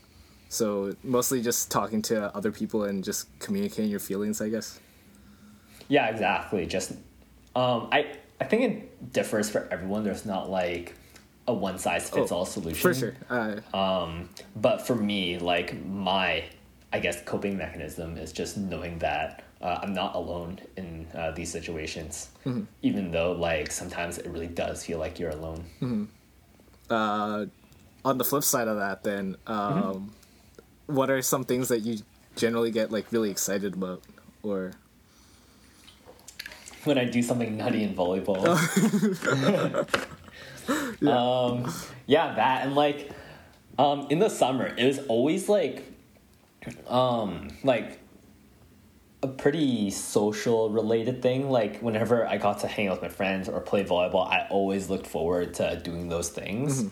So 0.48 0.94
mostly 1.02 1.40
just 1.40 1.70
talking 1.70 2.02
to 2.02 2.34
other 2.36 2.52
people 2.52 2.84
and 2.84 3.02
just 3.02 3.26
communicating 3.38 3.90
your 3.90 4.00
feelings, 4.00 4.40
I 4.40 4.48
guess. 4.50 4.78
Yeah, 5.88 6.08
exactly. 6.08 6.66
Just 6.66 6.92
um, 7.54 7.88
I 7.92 8.16
I 8.40 8.44
think 8.44 8.62
it 8.62 9.12
differs 9.12 9.48
for 9.48 9.66
everyone. 9.70 10.04
There's 10.04 10.26
not 10.26 10.50
like 10.50 10.94
a 11.48 11.54
one 11.54 11.78
size 11.78 12.08
fits 12.10 12.30
all 12.32 12.44
solution. 12.44 12.80
For 12.80 12.94
sure. 12.94 13.14
Uh, 13.30 13.76
Um, 13.76 14.28
but 14.56 14.86
for 14.86 14.94
me, 14.94 15.38
like 15.38 15.74
my, 15.86 16.44
I 16.92 16.98
guess 17.00 17.22
coping 17.24 17.56
mechanism 17.56 18.16
is 18.18 18.32
just 18.32 18.56
knowing 18.56 18.98
that 18.98 19.42
uh, 19.60 19.78
I'm 19.82 19.94
not 19.94 20.14
alone 20.14 20.60
in 20.76 21.06
uh, 21.14 21.30
these 21.30 21.50
situations, 21.50 22.30
even 22.82 23.10
though 23.10 23.32
like 23.32 23.70
sometimes 23.70 24.18
it 24.18 24.26
really 24.28 24.48
does 24.48 24.84
feel 24.84 24.98
like 24.98 25.18
you're 25.18 25.30
alone. 25.30 25.64
uh, 26.90 27.46
on 28.04 28.18
the 28.18 28.24
flip 28.24 28.42
side 28.42 28.68
of 28.68 28.76
that, 28.78 29.04
then, 29.04 29.36
um, 29.46 30.12
what 30.86 31.08
are 31.10 31.22
some 31.22 31.44
things 31.44 31.68
that 31.68 31.80
you 31.80 31.98
generally 32.36 32.70
get 32.70 32.90
like 32.90 33.10
really 33.12 33.30
excited 33.30 33.74
about, 33.74 34.02
or? 34.42 34.72
When 36.84 36.98
I 36.98 37.04
do 37.04 37.22
something 37.22 37.56
nutty 37.56 37.84
in 37.84 37.94
volleyball. 37.94 38.42
Um, 41.06 41.72
yeah, 42.06 42.34
that 42.34 42.66
and 42.66 42.74
like 42.74 43.10
um, 43.78 44.06
in 44.10 44.18
the 44.18 44.28
summer, 44.28 44.72
it 44.76 44.84
was 44.84 44.98
always 45.08 45.48
like 45.48 45.91
um, 46.88 47.48
like 47.62 47.98
a 49.22 49.28
pretty 49.28 49.90
social 49.90 50.70
related 50.70 51.22
thing. 51.22 51.50
Like 51.50 51.80
whenever 51.80 52.26
I 52.26 52.38
got 52.38 52.60
to 52.60 52.66
hang 52.66 52.88
out 52.88 53.00
with 53.00 53.02
my 53.02 53.08
friends 53.08 53.48
or 53.48 53.60
play 53.60 53.84
volleyball, 53.84 54.26
I 54.28 54.46
always 54.50 54.90
looked 54.90 55.06
forward 55.06 55.54
to 55.54 55.80
doing 55.82 56.08
those 56.08 56.28
things. 56.28 56.90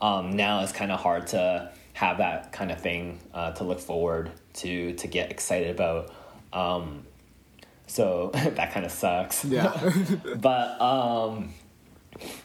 Um, 0.00 0.36
now 0.36 0.62
it's 0.62 0.72
kind 0.72 0.90
of 0.90 1.00
hard 1.00 1.26
to 1.28 1.70
have 1.92 2.18
that 2.18 2.52
kind 2.52 2.70
of 2.72 2.80
thing 2.80 3.20
uh, 3.34 3.52
to 3.52 3.64
look 3.64 3.80
forward 3.80 4.30
to 4.54 4.94
to 4.94 5.06
get 5.06 5.30
excited 5.30 5.70
about. 5.70 6.12
Um, 6.52 7.04
so 7.90 8.30
that 8.34 8.72
kind 8.72 8.86
of 8.86 8.92
sucks 8.92 9.44
yeah, 9.44 9.92
but 10.36 10.80
um 10.80 11.52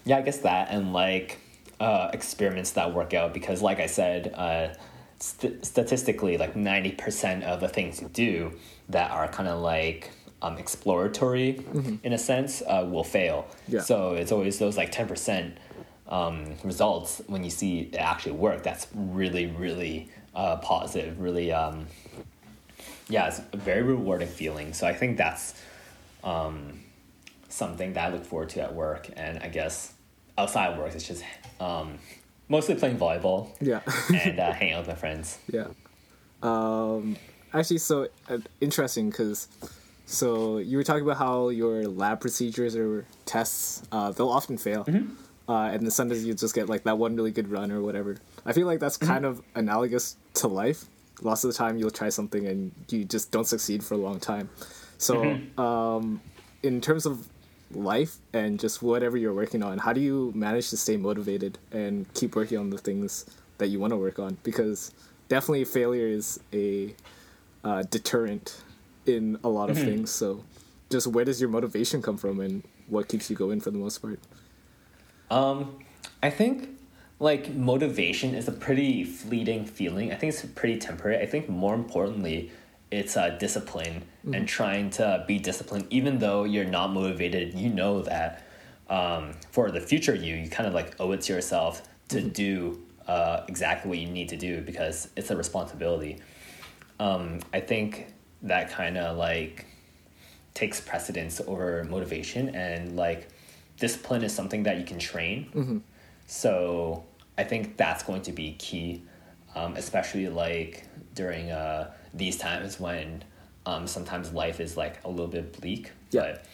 yeah 0.03 0.17
i 0.17 0.21
guess 0.21 0.39
that 0.39 0.69
and 0.71 0.91
like 0.91 1.39
uh 1.79 2.09
experiments 2.13 2.71
that 2.71 2.93
work 2.93 3.13
out 3.13 3.33
because 3.33 3.61
like 3.61 3.79
i 3.79 3.85
said 3.85 4.33
uh 4.35 4.73
st- 5.25 5.65
statistically 5.65 6.37
like 6.37 6.53
90% 6.53 7.43
of 7.43 7.59
the 7.59 7.67
things 7.67 8.01
you 8.01 8.07
do 8.09 8.51
that 8.89 9.11
are 9.11 9.27
kind 9.27 9.49
of 9.49 9.59
like 9.61 10.11
um 10.41 10.57
exploratory 10.57 11.49
in 12.03 12.11
a 12.13 12.17
sense 12.17 12.61
uh, 12.67 12.85
will 12.93 13.03
fail 13.03 13.47
Yeah. 13.67 13.81
so 13.81 14.13
it's 14.13 14.31
always 14.31 14.59
those 14.59 14.75
like 14.77 14.91
10% 14.91 15.53
um 16.07 16.35
results 16.63 17.21
when 17.27 17.43
you 17.43 17.49
see 17.49 17.73
it 17.93 17.95
actually 17.95 18.33
work 18.47 18.61
that's 18.61 18.85
really 18.93 19.45
really 19.47 19.95
uh 20.35 20.57
positive 20.57 21.19
really 21.19 21.51
um 21.51 21.87
yeah, 23.07 23.27
it's 23.27 23.39
a 23.53 23.57
very 23.57 23.83
rewarding 23.83 24.27
feeling. 24.27 24.73
So 24.73 24.87
I 24.87 24.93
think 24.93 25.17
that's 25.17 25.53
um, 26.23 26.79
something 27.49 27.93
that 27.93 28.09
I 28.09 28.11
look 28.11 28.25
forward 28.25 28.49
to 28.49 28.61
at 28.63 28.73
work. 28.73 29.09
And 29.15 29.37
I 29.43 29.47
guess 29.47 29.93
outside 30.39 30.71
of 30.71 30.79
work, 30.79 30.95
it's 30.95 31.07
just 31.07 31.23
um, 31.59 31.99
mostly 32.47 32.75
playing 32.75 32.97
volleyball 32.97 33.49
yeah, 33.59 33.81
and 34.13 34.39
uh, 34.39 34.51
hanging 34.59 34.73
out 34.73 34.79
with 34.79 34.89
my 34.89 34.95
friends. 34.95 35.39
yeah. 35.51 35.67
Um, 36.43 37.17
actually, 37.53 37.79
so 37.79 38.07
uh, 38.29 38.37
interesting 38.61 39.09
because 39.09 39.47
so 40.05 40.57
you 40.59 40.77
were 40.77 40.83
talking 40.83 41.03
about 41.03 41.17
how 41.17 41.49
your 41.49 41.87
lab 41.87 42.21
procedures 42.21 42.75
or 42.75 43.05
tests 43.25 43.81
uh, 43.91 44.11
they'll 44.11 44.29
often 44.29 44.57
fail. 44.57 44.85
Uh, 45.47 45.69
and 45.71 45.83
then 45.83 45.91
sometimes 45.91 46.25
you 46.25 46.33
just 46.33 46.55
get 46.55 46.69
like 46.69 46.83
that 46.83 46.97
one 46.97 47.15
really 47.15 47.31
good 47.31 47.47
run 47.47 47.71
or 47.71 47.81
whatever. 47.81 48.17
I 48.45 48.53
feel 48.53 48.65
like 48.67 48.79
that's 48.79 48.97
kind 48.97 49.25
of 49.25 49.41
analogous 49.55 50.17
to 50.35 50.47
life. 50.47 50.85
Lots 51.21 51.43
of 51.43 51.51
the 51.51 51.57
time 51.57 51.77
you'll 51.77 51.91
try 51.91 52.09
something 52.09 52.45
and 52.47 52.71
you 52.89 53.05
just 53.05 53.31
don't 53.31 53.45
succeed 53.47 53.83
for 53.83 53.93
a 53.93 53.97
long 53.97 54.19
time. 54.19 54.49
So, 54.97 55.39
um, 55.57 56.21
in 56.63 56.81
terms 56.81 57.05
of 57.05 57.27
life 57.75 58.17
and 58.33 58.59
just 58.59 58.81
whatever 58.81 59.17
you're 59.17 59.33
working 59.33 59.63
on, 59.63 59.77
how 59.77 59.93
do 59.93 60.01
you 60.01 60.31
manage 60.35 60.69
to 60.69 60.77
stay 60.77 60.97
motivated 60.97 61.57
and 61.71 62.11
keep 62.13 62.35
working 62.35 62.57
on 62.57 62.69
the 62.69 62.77
things 62.77 63.25
that 63.57 63.67
you 63.67 63.79
want 63.79 63.91
to 63.91 63.97
work 63.97 64.19
on? 64.19 64.37
Because 64.43 64.91
definitely 65.29 65.65
failure 65.65 66.07
is 66.07 66.39
a 66.53 66.95
uh, 67.63 67.83
deterrent 67.83 68.61
in 69.05 69.37
a 69.43 69.49
lot 69.49 69.69
of 69.69 69.77
things. 69.77 70.11
So, 70.11 70.43
just 70.89 71.07
where 71.07 71.25
does 71.25 71.41
your 71.41 71.49
motivation 71.49 72.01
come 72.01 72.17
from, 72.17 72.39
and 72.39 72.63
what 72.87 73.07
keeps 73.07 73.29
you 73.29 73.35
going 73.35 73.59
for 73.59 73.71
the 73.71 73.77
most 73.77 74.01
part? 74.01 74.19
Um, 75.31 75.79
I 76.21 76.29
think 76.29 76.69
like 77.19 77.53
motivation 77.53 78.35
is 78.35 78.47
a 78.47 78.51
pretty 78.51 79.03
fleeting 79.03 79.65
feeling. 79.65 80.11
I 80.11 80.15
think 80.15 80.33
it's 80.33 80.45
pretty 80.45 80.77
temporary. 80.77 81.21
I 81.21 81.25
think 81.25 81.49
more 81.49 81.73
importantly, 81.73 82.51
it's 82.95 83.17
uh, 83.17 83.29
discipline 83.29 84.03
and 84.33 84.47
trying 84.47 84.89
to 84.91 85.23
be 85.27 85.37
disciplined, 85.39 85.85
even 85.89 86.19
though 86.19 86.43
you're 86.43 86.65
not 86.65 86.93
motivated. 86.93 87.53
You 87.53 87.69
know 87.69 88.01
that 88.03 88.45
um, 88.89 89.33
for 89.51 89.71
the 89.71 89.81
future 89.81 90.15
you, 90.15 90.35
you 90.35 90.49
kind 90.49 90.67
of 90.67 90.73
like 90.73 90.99
owe 90.99 91.11
it 91.11 91.21
to 91.21 91.33
yourself 91.33 91.81
to 92.09 92.21
do 92.21 92.81
uh, 93.07 93.41
exactly 93.47 93.89
what 93.89 93.97
you 93.99 94.07
need 94.07 94.29
to 94.29 94.37
do 94.37 94.61
because 94.61 95.09
it's 95.15 95.29
a 95.29 95.35
responsibility. 95.35 96.19
Um, 96.99 97.39
I 97.53 97.59
think 97.59 98.07
that 98.43 98.71
kind 98.71 98.97
of 98.97 99.17
like 99.17 99.65
takes 100.53 100.79
precedence 100.79 101.41
over 101.47 101.83
motivation 101.83 102.55
and 102.55 102.95
like 102.95 103.27
discipline 103.79 104.23
is 104.23 104.33
something 104.33 104.63
that 104.63 104.77
you 104.77 104.85
can 104.85 104.97
train 104.97 105.49
so 106.27 107.03
i 107.37 107.43
think 107.43 107.75
that's 107.75 108.03
going 108.03 108.21
to 108.21 108.31
be 108.31 108.53
key 108.53 109.01
um, 109.55 109.75
especially 109.75 110.27
like 110.29 110.85
during 111.13 111.51
uh, 111.51 111.91
these 112.15 112.37
times 112.37 112.79
when 112.79 113.23
um, 113.65 113.85
sometimes 113.87 114.31
life 114.31 114.59
is 114.59 114.77
like 114.77 115.03
a 115.05 115.09
little 115.09 115.27
bit 115.27 115.59
bleak 115.59 115.91
Yeah. 116.11 116.21
but 116.21 116.45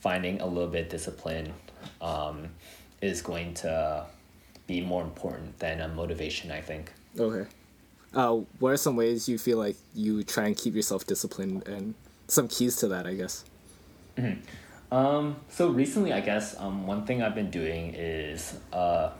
finding 0.00 0.40
a 0.40 0.46
little 0.46 0.68
bit 0.68 0.90
discipline 0.90 1.52
um, 2.02 2.48
is 3.00 3.22
going 3.22 3.54
to 3.54 4.04
be 4.66 4.80
more 4.80 5.02
important 5.02 5.58
than 5.58 5.80
a 5.80 5.88
motivation 5.88 6.50
i 6.50 6.60
think 6.60 6.92
Okay. 7.18 7.48
Uh, 8.12 8.40
what 8.60 8.70
are 8.72 8.76
some 8.76 8.96
ways 8.96 9.28
you 9.28 9.38
feel 9.38 9.58
like 9.58 9.76
you 9.94 10.22
try 10.24 10.46
and 10.46 10.56
keep 10.56 10.74
yourself 10.74 11.06
disciplined 11.06 11.66
and 11.68 11.94
some 12.28 12.46
keys 12.48 12.76
to 12.76 12.88
that, 12.88 13.06
I 13.06 13.14
guess? 13.14 13.44
Um, 14.92 15.36
so 15.48 15.68
recently, 15.68 16.12
I 16.12 16.20
guess 16.20 16.58
um, 16.58 16.86
one 16.86 17.04
thing 17.06 17.22
I've 17.22 17.34
been 17.34 17.50
doing 17.50 17.94
is 17.96 18.54
uh, 18.72 19.10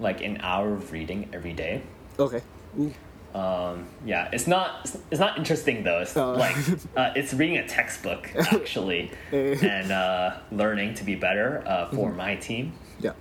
like 0.00 0.22
an 0.22 0.38
hour 0.40 0.72
of 0.74 0.92
reading 0.92 1.28
every 1.32 1.52
day. 1.52 1.82
Okay. 2.18 2.40
Ooh. 2.80 2.92
Um, 3.36 3.86
yeah, 4.06 4.30
it's 4.32 4.46
not 4.46 4.90
it's 5.10 5.20
not 5.20 5.36
interesting 5.36 5.82
though. 5.84 6.00
It's 6.00 6.16
Oh. 6.16 6.32
like 6.32 6.56
uh, 6.96 7.12
it's 7.14 7.34
reading 7.34 7.58
a 7.58 7.66
textbook 7.68 8.30
actually, 8.34 9.10
Eh. 9.32 9.56
and 9.62 9.92
uh, 9.92 10.38
learning 10.50 10.94
to 10.94 11.04
be 11.04 11.14
better 11.16 11.62
uh, 11.66 11.90
for 11.90 12.08
Mm-hmm. 12.08 12.16
my 12.16 12.36
team. 12.36 12.72
Yeah. 13.00 13.12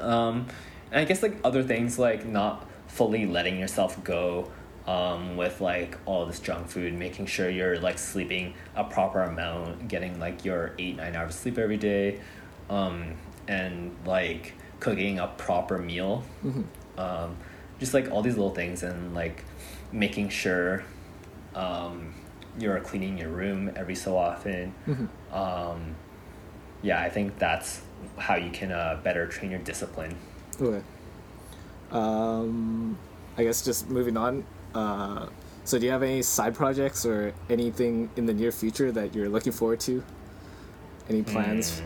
Um, 0.00 0.46
and 0.90 1.00
I 1.00 1.04
guess 1.04 1.22
like 1.22 1.36
other 1.44 1.62
things 1.62 1.98
like 1.98 2.26
not 2.26 2.66
fully 2.88 3.26
letting 3.26 3.60
yourself 3.60 4.02
go 4.02 4.50
um, 4.88 5.36
with 5.36 5.60
like 5.60 5.96
all 6.04 6.26
this 6.26 6.40
junk 6.40 6.66
food, 6.68 6.92
making 6.94 7.26
sure 7.26 7.48
you're 7.48 7.78
like 7.78 7.98
sleeping 7.98 8.54
a 8.74 8.82
proper 8.82 9.22
amount, 9.22 9.86
getting 9.86 10.18
like 10.18 10.44
your 10.44 10.72
eight 10.80 10.96
nine 10.96 11.14
hours 11.14 11.34
of 11.34 11.40
sleep 11.42 11.58
every 11.58 11.76
day, 11.76 12.18
um, 12.70 13.14
and 13.46 13.94
like 14.04 14.54
cooking 14.80 15.20
a 15.20 15.28
proper 15.28 15.78
meal. 15.78 16.24
Um, 16.98 17.36
just 17.80 17.94
like 17.94 18.10
all 18.12 18.22
these 18.22 18.36
little 18.36 18.54
things 18.54 18.82
and 18.84 19.14
like 19.14 19.44
making 19.90 20.28
sure 20.28 20.84
um, 21.54 22.14
you're 22.58 22.78
cleaning 22.80 23.18
your 23.18 23.30
room 23.30 23.72
every 23.74 23.96
so 23.96 24.16
often. 24.16 24.72
Um, 25.32 25.96
yeah, 26.82 27.00
I 27.02 27.08
think 27.10 27.38
that's 27.38 27.80
how 28.16 28.36
you 28.36 28.50
can 28.50 28.70
uh, 28.70 29.00
better 29.02 29.26
train 29.26 29.50
your 29.50 29.60
discipline. 29.60 30.14
Okay. 30.60 30.82
Um, 31.90 32.96
I 33.36 33.44
guess 33.44 33.62
just 33.64 33.88
moving 33.90 34.16
on. 34.16 34.44
Uh, 34.74 35.26
so 35.64 35.78
do 35.78 35.86
you 35.86 35.92
have 35.92 36.02
any 36.02 36.22
side 36.22 36.54
projects 36.54 37.04
or 37.04 37.32
anything 37.48 38.10
in 38.16 38.26
the 38.26 38.34
near 38.34 38.52
future 38.52 38.92
that 38.92 39.14
you're 39.14 39.28
looking 39.28 39.52
forward 39.52 39.80
to? 39.80 40.02
Any 41.08 41.22
plans? 41.22 41.82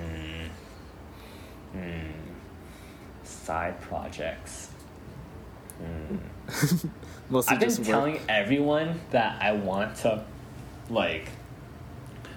Side 3.23 3.81
projects. 3.81 4.71
Mostly 7.31 7.55
I've 7.55 7.61
been 7.61 7.69
just 7.69 7.79
work. 7.81 7.89
telling 7.89 8.21
everyone 8.29 9.01
that 9.11 9.43
I 9.43 9.53
want 9.53 9.97
to, 9.99 10.25
like, 10.91 11.29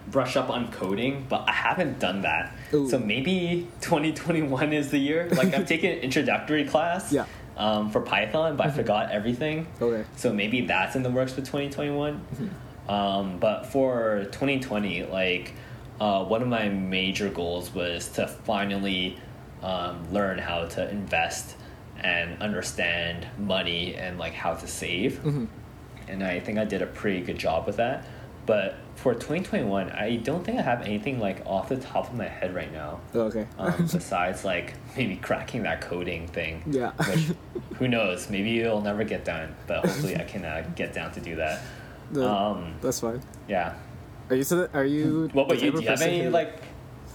brush 0.09 0.37
up 0.37 0.49
on 0.49 0.71
coding, 0.71 1.25
but 1.27 1.43
I 1.47 1.51
haven't 1.51 1.99
done 1.99 2.21
that. 2.21 2.55
Ooh. 2.73 2.89
So 2.89 2.97
maybe 2.97 3.67
2021 3.81 4.71
is 4.73 4.89
the 4.89 4.97
year. 4.97 5.27
Like, 5.29 5.53
I've 5.53 5.67
taken 5.67 5.91
an 5.91 5.97
introductory 5.99 6.63
class 6.65 7.11
Yeah. 7.11 7.25
um, 7.57 7.89
for 7.91 7.99
Python, 8.01 8.55
but 8.55 8.67
I 8.67 8.71
forgot 8.71 9.11
everything. 9.11 9.67
Okay. 9.81 10.07
So 10.15 10.31
maybe 10.31 10.61
that's 10.61 10.95
in 10.95 11.03
the 11.03 11.09
works 11.11 11.33
for 11.33 11.41
2021. 11.41 12.21
Um, 12.87 13.37
but 13.39 13.65
for 13.65 14.23
2020, 14.31 15.03
like 15.07 15.53
uh, 15.99 16.23
one 16.23 16.41
of 16.41 16.47
my 16.47 16.69
major 16.69 17.27
goals 17.29 17.73
was 17.73 18.07
to 18.11 18.29
finally 18.29 19.17
um, 19.61 20.09
learn 20.13 20.37
how 20.37 20.67
to 20.67 20.89
invest 20.89 21.56
and 22.07 22.41
understand 22.41 23.27
money 23.37 23.95
and 23.95 24.17
like 24.17 24.33
how 24.33 24.53
to 24.53 24.67
save. 24.67 25.23
And 26.07 26.23
I 26.23 26.39
think 26.39 26.57
I 26.57 26.63
did 26.65 26.81
a 26.81 26.85
pretty 26.85 27.21
good 27.21 27.37
job 27.37 27.67
with 27.67 27.77
that. 27.77 28.05
But 28.45 28.75
for 28.95 29.13
2021, 29.13 29.89
I 29.91 30.15
don't 30.17 30.41
think 30.45 30.57
I 30.57 30.61
have 30.61 30.81
anything 30.83 31.19
like 31.19 31.45
off 31.45 31.67
the 31.67 31.75
top 31.75 32.07
of 32.09 32.13
my 32.15 32.29
head 32.29 32.55
right 32.55 32.71
now. 32.71 33.01
Oh, 33.13 33.21
okay. 33.23 33.45
Um, 33.59 33.73
besides 33.91 34.45
like 34.45 34.73
maybe 34.95 35.17
cracking 35.17 35.63
that 35.63 35.81
coding 35.81 36.27
thing. 36.27 36.63
Yeah. 36.65 36.91
Which 36.93 37.25
who 37.77 37.89
knows? 37.89 38.29
Maybe 38.29 38.61
it'll 38.61 38.79
never 38.81 39.03
get 39.03 39.25
done, 39.25 39.53
but 39.67 39.85
hopefully 39.85 40.15
I 40.15 40.23
can 40.23 40.45
uh, 40.45 40.65
get 40.77 40.93
down 40.93 41.11
to 41.13 41.19
do 41.19 41.35
that. 41.35 41.61
The- 42.09 42.25
Um, 42.25 42.75
That's 42.79 43.01
fine. 43.01 43.21
yeah. 43.49 43.73
Are 44.29 44.35
you? 44.37 44.69
Are 44.73 44.85
you? 44.85 45.29
What 45.33 45.43
about 45.47 45.61
you? 45.61 45.71
Do 45.73 45.81
you 45.81 45.87
have 45.89 46.01
any 46.01 46.23
who- 46.23 46.29
like 46.29 46.53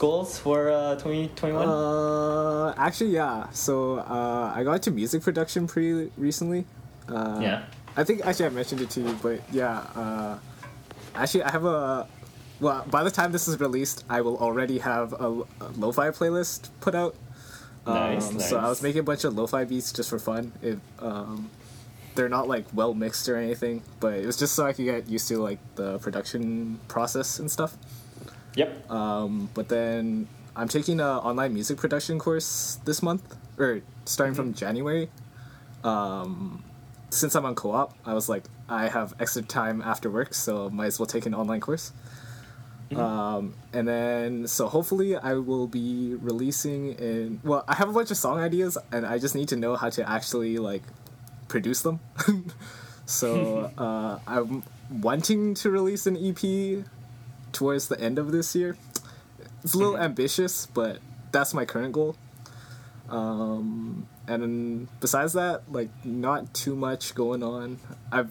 goals 0.02 0.36
for 0.36 0.68
uh, 0.68 0.96
2021? 0.96 1.62
Uh, 1.62 2.74
actually, 2.76 3.10
yeah. 3.10 3.48
So 3.50 3.98
uh, 3.98 4.52
I 4.54 4.64
got 4.64 4.74
into 4.74 4.90
music 4.90 5.22
production 5.22 5.68
pretty 5.68 6.10
recently. 6.16 6.66
Uh, 7.08 7.38
yeah. 7.40 7.64
I 7.96 8.02
think 8.02 8.26
actually 8.26 8.46
I 8.46 8.48
mentioned 8.50 8.80
it 8.80 8.90
to 8.90 9.00
you, 9.00 9.16
but 9.22 9.40
yeah. 9.52 9.78
Uh, 9.94 10.38
actually, 11.14 11.44
I 11.44 11.50
have 11.52 11.64
a. 11.64 12.08
Well, 12.58 12.84
by 12.90 13.02
the 13.04 13.10
time 13.10 13.30
this 13.30 13.46
is 13.46 13.58
released, 13.60 14.04
I 14.08 14.20
will 14.22 14.38
already 14.38 14.78
have 14.78 15.12
a, 15.14 15.28
a 15.60 15.68
lo-fi 15.76 16.10
playlist 16.10 16.70
put 16.80 16.94
out. 16.94 17.14
Nice, 17.86 18.30
Um, 18.30 18.40
So 18.40 18.58
I 18.58 18.68
was 18.68 18.82
making 18.82 19.00
a 19.00 19.02
bunch 19.04 19.24
of 19.24 19.34
lo-fi 19.34 19.64
beats 19.64 19.92
just 19.92 20.10
for 20.10 20.18
fun. 20.18 20.52
It, 20.62 20.78
um, 20.98 21.50
they're 22.14 22.28
not 22.28 22.46
like 22.46 22.66
well 22.74 22.94
mixed 22.94 23.28
or 23.28 23.36
anything, 23.36 23.82
but 24.00 24.14
it 24.14 24.26
was 24.26 24.36
just 24.36 24.54
so 24.54 24.66
I 24.66 24.72
could 24.72 24.84
get 24.84 25.08
used 25.08 25.26
to 25.28 25.38
like 25.38 25.58
the 25.74 25.98
production 25.98 26.78
process 26.88 27.38
and 27.38 27.50
stuff. 27.50 27.76
Yep. 28.54 28.90
Um, 28.90 29.48
but 29.54 29.68
then 29.68 30.28
I'm 30.54 30.68
taking 30.68 31.00
an 31.00 31.06
online 31.06 31.54
music 31.54 31.78
production 31.78 32.18
course 32.18 32.78
this 32.84 33.02
month, 33.02 33.36
or 33.58 33.82
starting 34.04 34.34
from 34.34 34.54
January. 34.54 35.08
Um, 35.84 36.62
since 37.10 37.34
I'm 37.34 37.44
on 37.44 37.54
co-op, 37.54 37.94
I 38.06 38.14
was 38.14 38.28
like, 38.28 38.44
I 38.68 38.88
have 38.88 39.14
extra 39.20 39.42
time 39.42 39.82
after 39.82 40.10
work, 40.10 40.34
so 40.34 40.70
might 40.70 40.86
as 40.86 40.98
well 40.98 41.06
take 41.06 41.26
an 41.26 41.34
online 41.34 41.60
course. 41.60 41.92
Um, 42.96 43.54
and 43.72 43.88
then, 43.88 44.46
so 44.46 44.68
hopefully, 44.68 45.16
I 45.16 45.34
will 45.34 45.66
be 45.66 46.14
releasing 46.20 46.92
in. 46.92 47.40
Well, 47.42 47.64
I 47.66 47.74
have 47.74 47.88
a 47.88 47.92
bunch 47.92 48.10
of 48.10 48.16
song 48.16 48.38
ideas, 48.38 48.76
and 48.92 49.06
I 49.06 49.18
just 49.18 49.34
need 49.34 49.48
to 49.48 49.56
know 49.56 49.76
how 49.76 49.90
to 49.90 50.08
actually 50.08 50.58
like 50.58 50.82
produce 51.48 51.82
them. 51.82 52.00
so 53.06 53.70
uh, 53.78 54.18
I'm 54.26 54.62
wanting 54.90 55.54
to 55.54 55.70
release 55.70 56.06
an 56.06 56.16
EP 56.16 56.84
towards 57.52 57.88
the 57.88 58.00
end 58.00 58.18
of 58.18 58.32
this 58.32 58.54
year. 58.54 58.76
It's 59.62 59.74
a 59.74 59.78
little 59.78 59.96
ambitious, 59.96 60.66
but 60.66 60.98
that's 61.30 61.54
my 61.54 61.64
current 61.64 61.92
goal. 61.92 62.16
Um, 63.08 64.06
and 64.26 64.88
besides 65.00 65.34
that, 65.34 65.62
like 65.70 65.90
not 66.04 66.54
too 66.54 66.74
much 66.74 67.14
going 67.14 67.42
on. 67.42 67.78
I've 68.10 68.30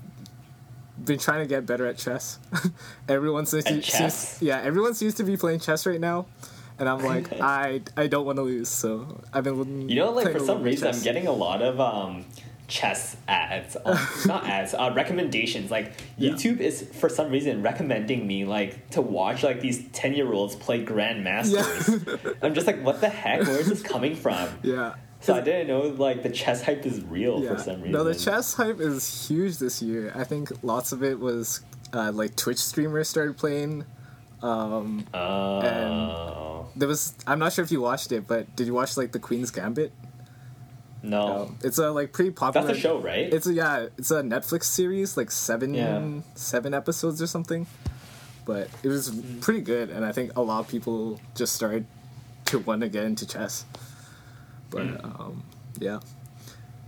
been 1.03 1.19
trying 1.19 1.39
to 1.39 1.47
get 1.47 1.65
better 1.65 1.85
at 1.85 1.97
chess. 1.97 2.39
everyone 3.09 3.45
seems 3.45 3.65
to, 3.65 3.73
At 3.75 3.83
chess? 3.83 4.37
seems, 4.37 4.41
yeah, 4.47 4.61
everyone 4.61 4.93
seems 4.93 5.15
to 5.15 5.23
be 5.23 5.37
playing 5.37 5.59
chess 5.59 5.85
right 5.85 5.99
now, 5.99 6.25
and 6.79 6.87
I'm 6.89 7.03
like, 7.03 7.31
I 7.41 7.81
I 7.97 8.07
don't 8.07 8.25
want 8.25 8.37
to 8.37 8.43
lose, 8.43 8.69
so 8.69 9.21
I've 9.33 9.43
been. 9.43 9.89
You 9.89 9.95
know, 9.95 10.11
like 10.11 10.31
for 10.31 10.39
some 10.39 10.47
little 10.47 10.55
bit 10.55 10.59
of 10.59 10.65
reason, 10.65 10.87
I'm 10.95 11.01
getting 11.01 11.27
a 11.27 11.31
lot 11.31 11.61
of 11.61 11.79
um, 11.79 12.25
chess 12.71 13.17
ads, 13.27 13.75
not 14.25 14.45
ads, 14.47 14.73
uh, 14.73 14.91
recommendations. 14.95 15.69
Like 15.69 15.91
Yeah. 16.17 16.31
YouTube 16.31 16.59
is 16.61 16.81
for 16.99 17.09
some 17.09 17.29
reason 17.29 17.61
recommending 17.61 18.25
me 18.25 18.45
like 18.45 18.89
to 18.91 19.01
watch 19.01 19.43
like 19.43 19.59
these 19.59 19.85
ten 19.91 20.13
year 20.13 20.31
olds 20.31 20.55
play 20.55 20.83
grandmasters. 20.83 22.35
I'm 22.41 22.53
just 22.53 22.65
like, 22.65 22.81
what 22.81 23.01
the 23.01 23.09
heck? 23.09 23.41
Where 23.41 23.59
is 23.59 23.67
this 23.67 23.81
coming 23.83 24.15
from? 24.25 24.47
Yeah. 24.63 24.95
So 25.19 25.35
I 25.35 25.41
didn't 25.41 25.67
know 25.67 25.81
like 25.81 26.23
the 26.23 26.29
chess 26.29 26.63
hype 26.63 26.85
is 26.85 27.01
real 27.03 27.41
for 27.45 27.59
some 27.59 27.75
reason. 27.77 27.91
No, 27.91 28.03
the 28.05 28.15
chess 28.15 28.53
hype 28.53 28.79
is 28.79 29.27
huge 29.27 29.57
this 29.57 29.81
year. 29.81 30.11
I 30.15 30.23
think 30.23 30.49
lots 30.63 30.93
of 30.93 31.03
it 31.03 31.19
was 31.19 31.59
uh, 31.93 32.11
like 32.13 32.35
Twitch 32.37 32.57
streamers 32.57 33.09
started 33.09 33.37
playing. 33.37 33.85
Um, 34.41 35.05
Oh 35.13 36.69
there 36.75 36.87
was 36.87 37.13
I'm 37.27 37.37
not 37.37 37.53
sure 37.53 37.63
if 37.65 37.71
you 37.71 37.81
watched 37.81 38.11
it, 38.11 38.27
but 38.27 38.55
did 38.55 38.65
you 38.65 38.73
watch 38.73 38.95
like 38.97 39.11
the 39.11 39.19
Queen's 39.19 39.51
Gambit? 39.51 39.91
No, 41.03 41.41
Um, 41.43 41.57
it's 41.63 41.77
a 41.77 41.89
like 41.91 42.13
pretty 42.13 42.31
popular. 42.31 42.67
that's 42.67 42.77
a 42.77 42.81
show, 42.81 42.99
right? 42.99 43.31
It's 43.33 43.47
a 43.47 43.53
yeah, 43.53 43.87
it's 43.97 44.11
a 44.11 44.21
Netflix 44.21 44.65
series, 44.65 45.17
like 45.17 45.31
seven 45.31 45.73
Yeah. 45.73 46.01
seven 46.35 46.73
episodes 46.73 47.21
or 47.21 47.27
something. 47.27 47.65
But 48.45 48.69
it 48.83 48.87
was 48.87 49.09
Mm-hmm. 49.11 49.39
pretty 49.39 49.61
good, 49.61 49.89
and 49.89 50.03
I 50.05 50.11
think 50.11 50.35
a 50.35 50.41
lot 50.41 50.59
of 50.59 50.67
people 50.67 51.19
just 51.35 51.53
started 51.53 51.85
to 52.45 52.59
want 52.59 52.81
to 52.81 52.89
get 52.89 53.03
into 53.05 53.25
chess. 53.27 53.65
But 54.69 54.83
Mm. 54.83 55.19
um, 55.19 55.43
yeah. 55.79 55.99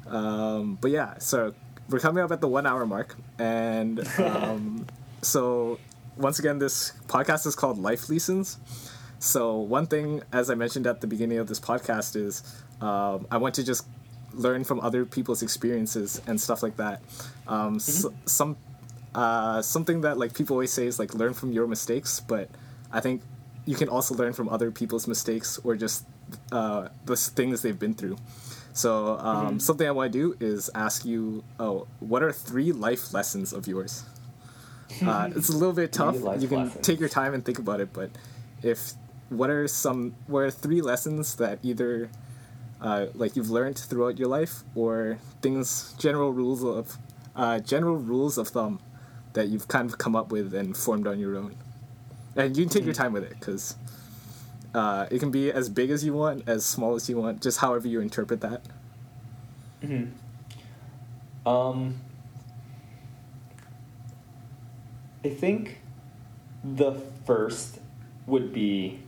Um, 0.07 0.77
but 0.81 0.91
yeah, 0.91 1.17
so 1.19 1.53
we're 1.89 1.99
coming 1.99 2.23
up 2.23 2.31
at 2.31 2.41
the 2.41 2.47
one 2.47 2.65
hour 2.65 2.85
mark, 2.85 3.15
and 3.39 3.99
um, 4.19 4.85
so 5.21 5.79
once 6.17 6.39
again, 6.39 6.59
this 6.59 6.93
podcast 7.07 7.45
is 7.47 7.55
called 7.55 7.77
Life 7.77 8.09
Lessons. 8.09 8.57
So 9.19 9.57
one 9.57 9.87
thing, 9.87 10.21
as 10.33 10.49
I 10.49 10.55
mentioned 10.55 10.85
at 10.85 11.01
the 11.01 11.07
beginning 11.07 11.37
of 11.37 11.47
this 11.47 11.59
podcast, 11.59 12.15
is 12.15 12.43
um, 12.81 13.25
I 13.31 13.37
want 13.37 13.55
to 13.55 13.63
just 13.63 13.85
learn 14.33 14.63
from 14.63 14.79
other 14.79 15.05
people's 15.05 15.41
experiences 15.41 16.21
and 16.27 16.39
stuff 16.39 16.63
like 16.63 16.77
that. 16.77 17.01
Um, 17.47 17.75
s 17.77 18.05
some 18.25 18.57
uh, 19.15 19.61
something 19.61 20.01
that 20.01 20.17
like 20.17 20.33
people 20.33 20.55
always 20.55 20.73
say 20.73 20.87
is 20.87 20.99
like 20.99 21.13
learn 21.13 21.33
from 21.33 21.51
your 21.51 21.67
mistakes, 21.67 22.19
but 22.19 22.49
I 22.91 22.99
think 22.99 23.21
you 23.65 23.75
can 23.75 23.89
also 23.89 24.15
learn 24.15 24.33
from 24.33 24.49
other 24.49 24.71
people's 24.71 25.07
mistakes 25.07 25.59
or 25.63 25.75
just 25.75 26.05
uh, 26.51 26.89
the 27.05 27.15
things 27.15 27.61
they've 27.61 27.79
been 27.79 27.93
through. 27.93 28.17
So 28.73 29.17
um, 29.19 29.59
something 29.59 29.87
I 29.87 29.91
want 29.91 30.11
to 30.11 30.17
do 30.17 30.35
is 30.39 30.69
ask 30.73 31.05
you, 31.05 31.43
oh, 31.59 31.87
what 31.99 32.23
are 32.23 32.31
three 32.31 32.71
life 32.71 33.13
lessons 33.13 33.53
of 33.53 33.67
yours? 33.67 34.03
Uh, 35.01 35.27
it's 35.35 35.49
a 35.49 35.57
little 35.57 35.73
bit 35.73 35.91
tough. 35.91 36.13
You 36.13 36.47
can 36.47 36.65
lessons. 36.65 36.85
take 36.85 36.99
your 36.99 37.09
time 37.09 37.33
and 37.33 37.43
think 37.43 37.57
about 37.57 37.81
it, 37.81 37.91
but 37.93 38.11
if 38.61 38.93
what 39.29 39.49
are 39.49 39.67
some 39.67 40.13
what 40.27 40.41
are 40.41 40.51
three 40.51 40.81
lessons 40.81 41.33
that 41.37 41.57
either 41.63 42.11
uh, 42.83 43.07
like 43.15 43.35
you've 43.35 43.49
learned 43.49 43.77
throughout 43.77 44.19
your 44.19 44.27
life 44.27 44.63
or 44.75 45.17
things 45.41 45.95
general 45.97 46.31
rules 46.31 46.63
of 46.63 46.97
uh, 47.35 47.59
general 47.59 47.95
rules 47.95 48.37
of 48.37 48.49
thumb 48.49 48.79
that 49.33 49.47
you've 49.47 49.67
kind 49.67 49.89
of 49.89 49.97
come 49.97 50.15
up 50.15 50.31
with 50.31 50.53
and 50.53 50.77
formed 50.77 51.07
on 51.07 51.17
your 51.17 51.35
own. 51.35 51.55
And 52.35 52.55
you 52.55 52.65
can 52.65 52.73
take 52.73 52.85
your 52.85 52.93
time 52.93 53.13
with 53.13 53.23
it 53.23 53.39
because 53.39 53.75
uh, 54.75 55.07
it 55.09 55.19
can 55.19 55.31
be 55.31 55.51
as 55.51 55.69
big 55.69 55.89
as 55.89 56.03
you 56.03 56.13
want 56.13 56.43
as 56.47 56.65
small 56.65 56.93
as 56.95 57.09
you 57.09 57.17
want 57.17 57.41
just 57.41 57.59
however 57.59 57.87
you 57.87 58.01
interpret 58.01 58.41
that. 58.41 58.61
Hmm 59.81 60.05
Um, 61.45 61.95
I 65.25 65.29
think 65.29 65.79
the 66.63 66.93
first 67.25 67.79
would 68.25 68.53
be 68.53 68.99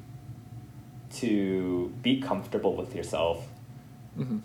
to 1.15 1.93
be 2.01 2.19
comfortable 2.21 2.75
with 2.75 2.95
yourself. 2.95 3.47
Mhm. 4.17 4.41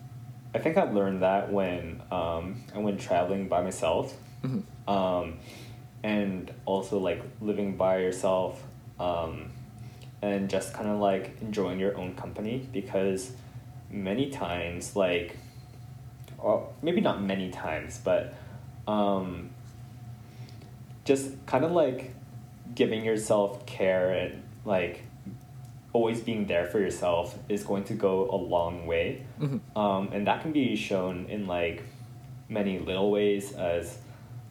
I 0.54 0.58
think 0.58 0.76
I 0.76 0.82
learned 0.84 1.22
that 1.22 1.52
when 1.52 2.02
um, 2.10 2.62
I 2.74 2.78
went 2.78 3.00
traveling 3.00 3.48
by 3.48 3.62
myself, 3.62 4.16
Mhm. 4.42 4.62
um, 4.88 5.38
and 6.02 6.52
also 6.64 6.98
like 6.98 7.22
living 7.40 7.76
by 7.76 7.98
yourself, 7.98 8.62
um, 8.98 9.50
and 10.22 10.50
just 10.50 10.74
kind 10.74 10.88
of 10.88 10.98
like 10.98 11.36
enjoying 11.40 11.78
your 11.78 11.96
own 11.96 12.14
company 12.14 12.66
because 12.72 13.32
many 13.90 14.30
times 14.30 14.96
like 14.96 15.36
or 16.38 16.68
maybe 16.82 17.00
not 17.00 17.22
many 17.22 17.50
times, 17.50 18.00
but 18.02 18.32
um, 18.88 19.50
just 21.04 21.44
kind 21.46 21.64
of 21.64 21.72
like 21.72 22.14
giving 22.74 23.04
yourself 23.04 23.64
care 23.66 24.10
and 24.10 24.42
like 24.64 25.02
always 25.92 26.20
being 26.20 26.46
there 26.46 26.66
for 26.66 26.78
yourself 26.78 27.36
is 27.48 27.64
going 27.64 27.84
to 27.84 27.94
go 27.94 28.30
a 28.30 28.36
long 28.36 28.86
way. 28.86 29.24
Mhm. 29.40 29.60
Um, 29.76 30.08
and 30.12 30.26
that 30.26 30.42
can 30.42 30.52
be 30.52 30.76
shown 30.76 31.26
in 31.28 31.46
like 31.46 31.82
many 32.48 32.78
little 32.78 33.10
ways 33.10 33.52
as 33.52 33.98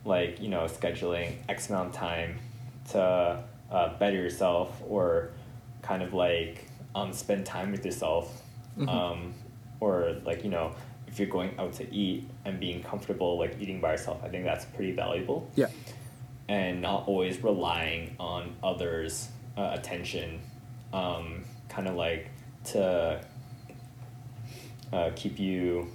like, 0.05 0.41
you 0.41 0.49
know, 0.49 0.63
scheduling 0.65 1.33
X 1.47 1.69
amount 1.69 1.89
of 1.89 1.95
time 1.95 2.39
to 2.91 3.43
uh, 3.71 3.97
better 3.99 4.15
yourself 4.17 4.81
or 4.87 5.31
kind 5.81 6.01
of 6.03 6.13
like 6.13 6.65
um, 6.95 7.13
spend 7.13 7.45
time 7.45 7.71
with 7.71 7.85
yourself. 7.85 8.41
Mhm. 8.77 8.89
Um, 8.89 9.33
or 9.79 10.17
like, 10.25 10.43
you 10.43 10.49
know, 10.49 10.73
if 11.07 11.19
you're 11.19 11.29
going 11.29 11.51
out 11.57 11.73
to 11.73 11.93
eat 11.93 12.29
and 12.45 12.59
being 12.59 12.83
comfortable 12.83 13.37
like 13.39 13.55
eating 13.59 13.79
by 13.79 13.91
yourself, 13.93 14.21
I 14.23 14.27
think 14.29 14.43
that's 14.43 14.65
pretty 14.65 14.91
valuable 14.91 15.49
yeah 15.55 15.67
and 16.47 16.81
not 16.81 17.07
always 17.07 17.43
relying 17.43 18.15
on 18.19 18.55
others' 18.63 19.29
uh, 19.55 19.69
attention, 19.73 20.39
um, 20.93 21.43
kind 21.69 21.87
of 21.87 21.95
like 21.95 22.29
to 22.65 23.21
uh, 24.91 25.11
keep 25.15 25.39
you 25.39 25.87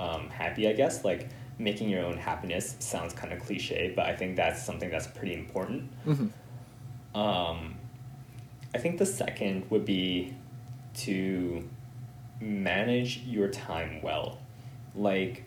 um, 0.00 0.28
happy, 0.28 0.68
I 0.68 0.72
guess. 0.72 1.04
Like 1.04 1.28
making 1.58 1.88
your 1.88 2.04
own 2.04 2.16
happiness 2.16 2.76
sounds 2.78 3.12
kind 3.12 3.32
of 3.32 3.40
cliche, 3.40 3.92
but 3.94 4.06
I 4.06 4.14
think 4.14 4.36
that's 4.36 4.62
something 4.62 4.90
that's 4.90 5.06
pretty 5.06 5.34
important. 5.34 5.90
Mhm. 6.06 6.30
Um, 7.14 7.74
I 8.74 8.78
think 8.78 8.98
the 8.98 9.06
second 9.06 9.70
would 9.70 9.84
be 9.84 10.34
to 10.98 11.68
manage 12.40 13.18
your 13.24 13.48
time 13.48 14.00
well. 14.02 14.38
Like, 14.94 15.44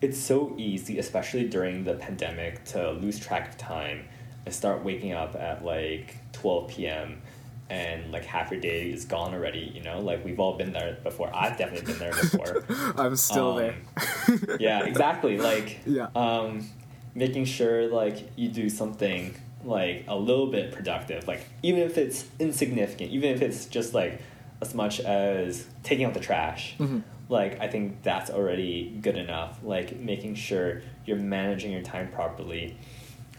it's 0.00 0.18
so 0.18 0.54
easy, 0.56 0.98
especially 0.98 1.48
during 1.48 1.84
the 1.84 1.94
pandemic, 1.94 2.64
to 2.66 2.92
lose 2.92 3.18
track 3.18 3.48
of 3.48 3.56
time 3.58 4.04
and 4.44 4.54
start 4.54 4.84
waking 4.84 5.12
up 5.12 5.36
at 5.36 5.64
like 5.64 6.16
12 6.32 6.68
p.m. 6.68 7.22
and 7.68 8.12
like 8.12 8.24
half 8.24 8.50
your 8.50 8.60
day 8.60 8.90
is 8.90 9.04
gone 9.04 9.34
already, 9.34 9.72
you 9.74 9.82
know? 9.82 10.00
Like, 10.00 10.24
we've 10.24 10.38
all 10.38 10.56
been 10.56 10.72
there 10.72 10.98
before. 11.02 11.30
I've 11.34 11.56
definitely 11.58 11.86
been 11.92 11.98
there 11.98 12.12
before. 12.12 12.64
i'm 12.96 13.16
still 13.16 13.58
Um, 13.58 13.58
there 13.58 14.56
yeah, 14.60 14.84
exactly. 14.84 15.38
Like, 15.38 15.80
Yeah. 15.86 16.08
um, 16.14 16.68
making 17.14 17.44
sure 17.46 17.88
like 17.88 18.30
you 18.36 18.48
do 18.48 18.68
something 18.68 19.34
like 19.64 20.04
a 20.06 20.14
little 20.16 20.46
bit 20.48 20.70
productive, 20.72 21.26
like 21.26 21.44
even 21.62 21.80
if 21.82 21.98
it's 21.98 22.26
insignificant, 22.38 23.10
even 23.10 23.34
if 23.34 23.42
it's 23.42 23.66
just 23.66 23.94
like 23.94 24.20
as 24.62 24.74
much 24.74 25.00
as 25.00 25.66
taking 25.82 26.04
out 26.04 26.14
the 26.14 26.20
trash. 26.20 26.74
Mhm. 26.78 27.02
Like, 27.28 27.60
I 27.60 27.66
think 27.66 28.04
that's 28.04 28.30
already 28.30 28.96
good 29.02 29.16
enough. 29.16 29.58
Like, 29.64 29.98
making 29.98 30.36
sure 30.36 30.82
you're 31.04 31.18
managing 31.18 31.72
your 31.72 31.82
time 31.82 32.12
properly 32.12 32.76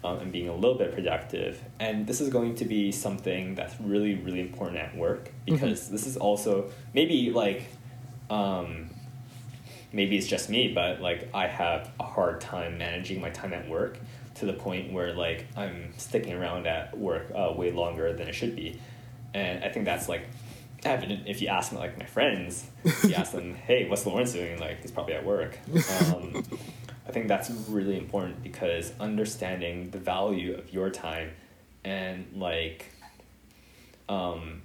um, 0.03 0.19
and 0.19 0.31
being 0.31 0.49
a 0.49 0.55
little 0.55 0.77
bit 0.77 0.93
productive. 0.93 1.61
And 1.79 2.05
this 2.07 2.21
is 2.21 2.29
going 2.29 2.55
to 2.55 2.65
be 2.65 2.91
something 2.91 3.55
that's 3.55 3.79
really, 3.79 4.15
really 4.15 4.41
important 4.41 4.77
at 4.77 4.95
work 4.95 5.31
because 5.45 5.89
this 5.89 6.05
is 6.07 6.17
also 6.17 6.71
maybe 6.93 7.31
like 7.31 7.65
um, 8.29 8.89
maybe 9.91 10.17
it's 10.17 10.27
just 10.27 10.49
me, 10.49 10.73
but 10.73 11.01
like 11.01 11.29
I 11.33 11.47
have 11.47 11.91
a 11.99 12.03
hard 12.03 12.41
time 12.41 12.77
managing 12.77 13.21
my 13.21 13.29
time 13.29 13.53
at 13.53 13.67
work 13.67 13.97
to 14.35 14.45
the 14.45 14.53
point 14.53 14.93
where 14.93 15.13
like 15.13 15.47
I'm 15.55 15.93
sticking 15.97 16.33
around 16.33 16.67
at 16.67 16.97
work 16.97 17.31
uh, 17.33 17.53
way 17.55 17.71
longer 17.71 18.13
than 18.13 18.27
it 18.27 18.33
should 18.33 18.55
be, 18.55 18.79
and 19.33 19.63
I 19.63 19.69
think 19.69 19.85
that's 19.85 20.07
like 20.07 20.27
evident 20.83 21.27
if 21.27 21.41
you 21.41 21.47
ask 21.47 21.71
like 21.71 21.97
my 21.97 22.05
friends, 22.05 22.69
you 23.03 23.13
ask 23.15 23.31
them, 23.31 23.55
hey, 23.67 23.87
what's 23.89 24.05
Lawrence 24.05 24.33
doing? 24.33 24.59
Like 24.59 24.81
he's 24.81 24.91
probably 24.91 25.15
at 25.15 25.25
work. 25.25 25.57
Um, 26.13 26.43
I 27.07 27.11
think 27.11 27.27
that's 27.27 27.49
really 27.49 27.97
important 27.97 28.43
because 28.43 28.91
understanding 28.99 29.89
the 29.91 29.97
value 29.97 30.55
of 30.55 30.73
your 30.73 30.89
time 30.89 31.31
and 31.85 32.25
like 32.35 32.85
um, 34.09 34.61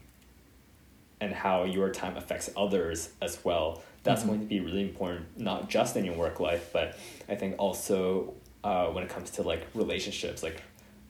and 1.20 1.32
how 1.32 1.64
your 1.64 1.90
time 1.90 2.16
affects 2.16 2.50
others 2.56 3.10
as 3.20 3.44
well. 3.44 3.82
That's 4.02 4.22
Mhm. 4.24 4.26
going 4.26 4.40
to 4.40 4.46
be 4.46 4.60
really 4.60 4.82
important, 4.82 5.38
not 5.38 5.70
just 5.70 5.96
in 5.96 6.04
your 6.04 6.16
work 6.16 6.40
life, 6.40 6.70
but 6.72 6.98
I 7.28 7.36
think 7.36 7.54
also 7.58 8.34
uh, 8.64 8.86
when 8.88 9.02
it 9.04 9.10
comes 9.10 9.30
to 9.32 9.42
like 9.42 9.66
relationships, 9.74 10.42
like 10.42 10.62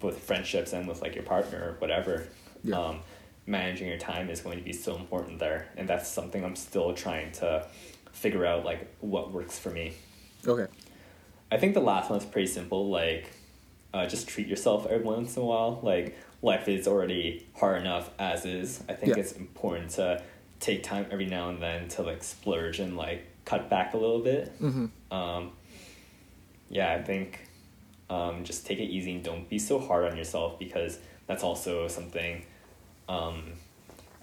with 0.02 0.18
friendships 0.18 0.72
and 0.72 0.86
with 0.88 1.00
like 1.02 1.14
your 1.14 1.24
partner 1.24 1.58
or 1.58 1.72
whatever. 1.78 2.26
Yeah. 2.64 2.78
Um, 2.78 3.00
managing 3.46 3.88
your 3.88 3.98
time 3.98 4.30
is 4.30 4.40
going 4.40 4.58
to 4.58 4.64
be 4.64 4.72
so 4.72 4.96
important 4.96 5.38
there, 5.38 5.68
and 5.76 5.88
that's 5.88 6.08
something 6.08 6.44
I'm 6.44 6.54
still 6.56 6.94
trying 6.94 7.32
to 7.32 7.66
figure 8.12 8.46
out, 8.46 8.64
like 8.64 8.86
what 9.00 9.32
works 9.32 9.58
for 9.58 9.70
me. 9.70 9.92
okay 10.46 10.66
I 11.53 11.59
think 11.59 11.74
the 11.74 11.80
last 11.80 12.11
one 12.11 12.18
is 12.18 12.24
pretty 12.24 12.48
simple. 12.48 12.88
Like, 12.88 13.30
uh, 13.94 14.07
just 14.07 14.26
treat 14.28 14.46
yourself 14.48 14.86
every 14.86 15.05
once 15.05 15.36
in 15.36 15.42
a 15.42 15.44
while. 15.44 15.78
Like, 15.82 16.16
life 16.40 16.66
is 16.68 16.88
already 16.88 17.46
hard 17.55 17.80
enough 17.82 18.11
as 18.18 18.44
is. 18.46 18.82
I 18.88 18.94
think 18.94 19.14
Yeah. 19.14 19.20
it's 19.22 19.32
important 19.32 19.90
to 19.92 20.22
take 20.61 20.82
time 20.82 21.07
every 21.11 21.26
now 21.26 21.50
and 21.50 21.61
then 21.62 21.88
to 21.88 22.03
like 22.03 22.22
splurge 22.22 22.78
and 22.80 22.96
like 22.96 23.26
cut 23.44 23.68
back 23.68 23.94
a 23.94 23.96
little 23.98 24.20
bit. 24.20 24.44
mm-hmm. 24.61 24.86
Um, 25.14 25.53
yeah, 26.70 26.92
I 26.94 27.03
think 27.03 27.46
um, 28.09 28.44
just 28.44 28.64
take 28.66 28.78
it 28.78 28.84
easy 28.84 29.12
and 29.16 29.22
don't 29.22 29.48
be 29.48 29.59
so 29.59 29.78
hard 29.78 30.11
on 30.11 30.16
yourself 30.16 30.59
because 30.59 30.98
that's 31.26 31.42
also 31.42 31.86
something 31.88 32.44
um, 33.09 33.42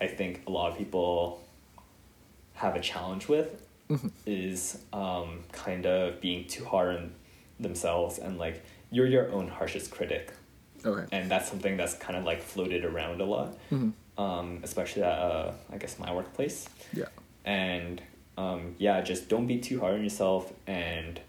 I 0.01 0.07
think 0.07 0.43
a 0.47 0.51
lot 0.51 0.71
of 0.71 0.77
people 0.77 1.43
have 2.53 2.75
a 2.75 2.79
challenge 2.81 3.27
with 3.27 3.49
Mhm. 3.89 4.11
is 4.25 4.77
um, 4.93 5.39
kind 5.51 5.85
of 5.85 6.21
being 6.21 6.47
too 6.47 6.63
hard 6.65 6.95
on 6.95 7.11
themselves 7.59 8.17
and 8.19 8.37
like 8.37 8.63
you're 8.91 9.05
your 9.07 9.31
own 9.31 9.47
harshest 9.47 9.91
critic 9.91 10.31
okay 10.85 11.05
and 11.11 11.29
that's 11.29 11.49
something 11.49 11.75
that's 11.77 11.93
kind 11.95 12.17
of 12.17 12.23
like 12.23 12.41
floated 12.41 12.85
around 12.85 13.19
a 13.21 13.25
lot 13.25 13.57
Mhm. 13.71 13.93
um, 14.17 14.59
especially 14.63 15.03
at 15.03 15.17
uh, 15.19 15.51
I 15.71 15.77
guess 15.77 15.99
my 15.99 16.13
workplace 16.13 16.67
yeah 16.93 17.05
and 17.45 18.01
um, 18.37 18.75
yeah, 18.77 19.01
just 19.01 19.27
don't 19.27 19.47
be 19.47 19.57
too 19.59 19.81
hard 19.81 19.95
on 19.95 20.03
yourself 20.03 20.53
and 20.65 21.19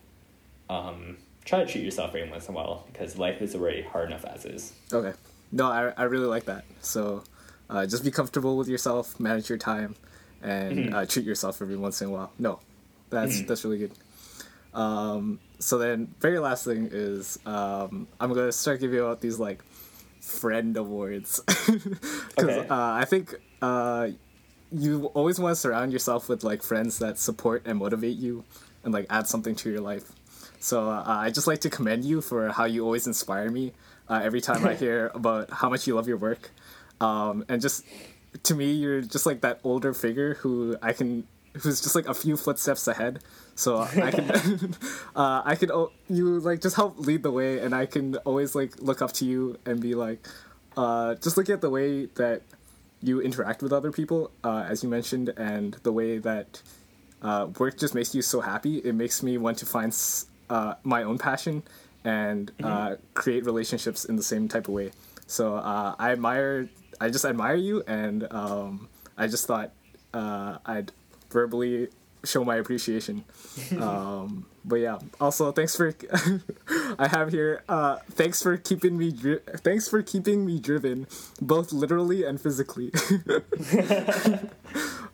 um, 0.68 1.16
try 1.44 1.64
to 1.64 1.66
treat 1.66 1.82
yourself 1.84 2.10
every 2.14 2.30
once 2.30 2.46
in 2.48 2.54
a 2.54 2.56
while 2.56 2.86
because 2.92 3.18
life 3.18 3.42
is 3.42 3.54
already 3.56 3.82
hard 3.82 4.10
enough 4.10 4.24
as 4.24 4.44
is. 4.44 4.72
Okay. 4.92 5.12
No, 5.50 5.66
I, 5.66 5.92
I 5.96 6.04
really 6.04 6.26
like 6.26 6.44
that. 6.44 6.64
So, 6.82 7.24
uh, 7.68 7.84
just 7.86 8.04
be 8.04 8.12
comfortable 8.12 8.56
with 8.56 8.68
yourself, 8.68 9.18
manage 9.18 9.48
your 9.48 9.58
time, 9.58 9.96
and 10.42 10.76
Mm-hmm. 10.86 10.94
uh, 10.94 11.06
treat 11.06 11.26
yourself 11.26 11.60
every 11.60 11.76
once 11.76 12.00
in 12.00 12.08
a 12.08 12.10
while. 12.12 12.30
No, 12.38 12.60
that's 13.10 13.42
that's 13.42 13.64
really 13.64 13.78
good. 13.78 13.92
Um, 14.74 15.40
so 15.58 15.78
then, 15.78 16.14
very 16.20 16.38
last 16.38 16.64
thing 16.64 16.88
is 16.92 17.38
um, 17.46 18.06
I'm 18.20 18.32
gonna 18.32 18.52
start 18.52 18.80
giving 18.80 19.00
out 19.00 19.20
these 19.20 19.38
like 19.38 19.62
friend 20.20 20.76
awards 20.76 21.40
because 21.46 22.56
Okay. 22.58 22.66
uh, 22.68 22.92
I 22.92 23.04
think 23.04 23.34
uh, 23.62 24.08
you 24.70 25.06
always 25.06 25.40
want 25.40 25.54
to 25.54 25.60
surround 25.60 25.92
yourself 25.92 26.28
with 26.28 26.44
like 26.44 26.62
friends 26.62 26.98
that 27.00 27.18
support 27.18 27.62
and 27.64 27.78
motivate 27.78 28.16
you 28.16 28.44
and 28.84 28.92
like 28.94 29.06
add 29.10 29.26
something 29.26 29.54
to 29.56 29.70
your 29.70 29.80
life. 29.80 30.12
So 30.60 30.88
uh, 30.88 31.02
I 31.06 31.30
just 31.30 31.46
like 31.46 31.60
to 31.62 31.70
commend 31.70 32.04
you 32.04 32.20
for 32.20 32.50
how 32.50 32.64
you 32.66 32.84
always 32.84 33.06
inspire 33.06 33.50
me 33.50 33.72
uh, 34.08 34.20
every 34.22 34.40
time 34.40 34.64
I 34.66 34.74
hear 34.82 35.10
about 35.14 35.50
how 35.50 35.68
much 35.68 35.86
you 35.86 35.94
love 35.94 36.06
your 36.06 36.16
work, 36.18 36.50
um, 37.00 37.44
and 37.48 37.60
just 37.60 37.84
to 38.44 38.54
me 38.54 38.72
you're 38.72 39.00
just 39.00 39.26
like 39.26 39.40
that 39.40 39.58
older 39.64 39.92
figure 39.92 40.34
who 40.34 40.76
I 40.82 40.92
can 40.92 41.26
who's 41.58 41.80
just 41.80 41.94
like 41.94 42.06
a 42.08 42.14
few 42.14 42.36
footsteps 42.36 42.86
ahead. 42.88 43.22
So 43.54 43.78
I 44.08 44.10
can 44.10 44.30
uh, 45.16 45.42
I 45.44 45.54
can 45.56 45.70
o- 45.70 45.92
you 46.08 46.40
like 46.40 46.60
just 46.60 46.76
help 46.76 46.98
lead 46.98 47.22
the 47.22 47.30
way, 47.32 47.58
and 47.60 47.74
I 47.74 47.86
can 47.86 48.16
always 48.18 48.54
like 48.54 48.80
look 48.80 49.02
up 49.02 49.12
to 49.14 49.24
you 49.24 49.58
and 49.66 49.80
be 49.80 49.94
like, 49.94 50.26
uh, 50.76 51.14
just 51.16 51.36
look 51.36 51.48
at 51.50 51.60
the 51.60 51.70
way 51.70 52.06
that 52.16 52.42
you 53.02 53.20
interact 53.20 53.62
with 53.62 53.72
other 53.72 53.90
people, 53.92 54.30
uh, 54.44 54.66
as 54.68 54.82
you 54.82 54.88
mentioned, 54.88 55.32
and 55.36 55.74
the 55.82 55.92
way 55.92 56.18
that 56.18 56.60
uh, 57.22 57.48
work 57.58 57.78
just 57.78 57.94
makes 57.94 58.14
you 58.14 58.22
so 58.22 58.40
happy. 58.40 58.78
It 58.78 58.94
makes 58.94 59.22
me 59.22 59.38
want 59.38 59.58
to 59.58 59.66
find 59.66 59.88
s- 59.88 60.26
uh, 60.50 60.74
my 60.84 61.02
own 61.02 61.16
passion 61.18 61.62
and 62.04 62.50
uh, 62.62 62.96
create 63.14 63.44
relationships 63.44 64.04
in 64.04 64.16
the 64.16 64.22
same 64.22 64.48
type 64.48 64.68
of 64.68 64.74
way. 64.74 64.90
So 65.26 65.56
uh, 65.56 65.94
I 65.98 66.12
admire, 66.12 66.68
I 67.00 67.08
just 67.10 67.24
admire 67.24 67.54
you, 67.56 67.82
and 67.86 68.26
um, 68.32 68.88
I 69.16 69.26
just 69.28 69.46
thought 69.46 69.70
uh, 70.12 70.58
I'd 70.66 70.92
verbally 71.30 71.88
show 72.24 72.44
my 72.44 72.56
appreciation. 72.56 73.24
um, 73.80 74.46
but 74.64 74.76
yeah, 74.76 74.98
also 75.20 75.52
thanks 75.52 75.74
for 75.74 75.94
I 76.98 77.08
have 77.08 77.32
here. 77.32 77.62
Uh, 77.68 77.96
thanks 78.10 78.42
for 78.42 78.56
keeping 78.56 78.98
me. 78.98 79.10
Dri- 79.12 79.40
thanks 79.58 79.88
for 79.88 80.02
keeping 80.02 80.44
me 80.44 80.60
driven, 80.60 81.06
both 81.40 81.72
literally 81.72 82.24
and 82.24 82.40
physically. 82.40 82.92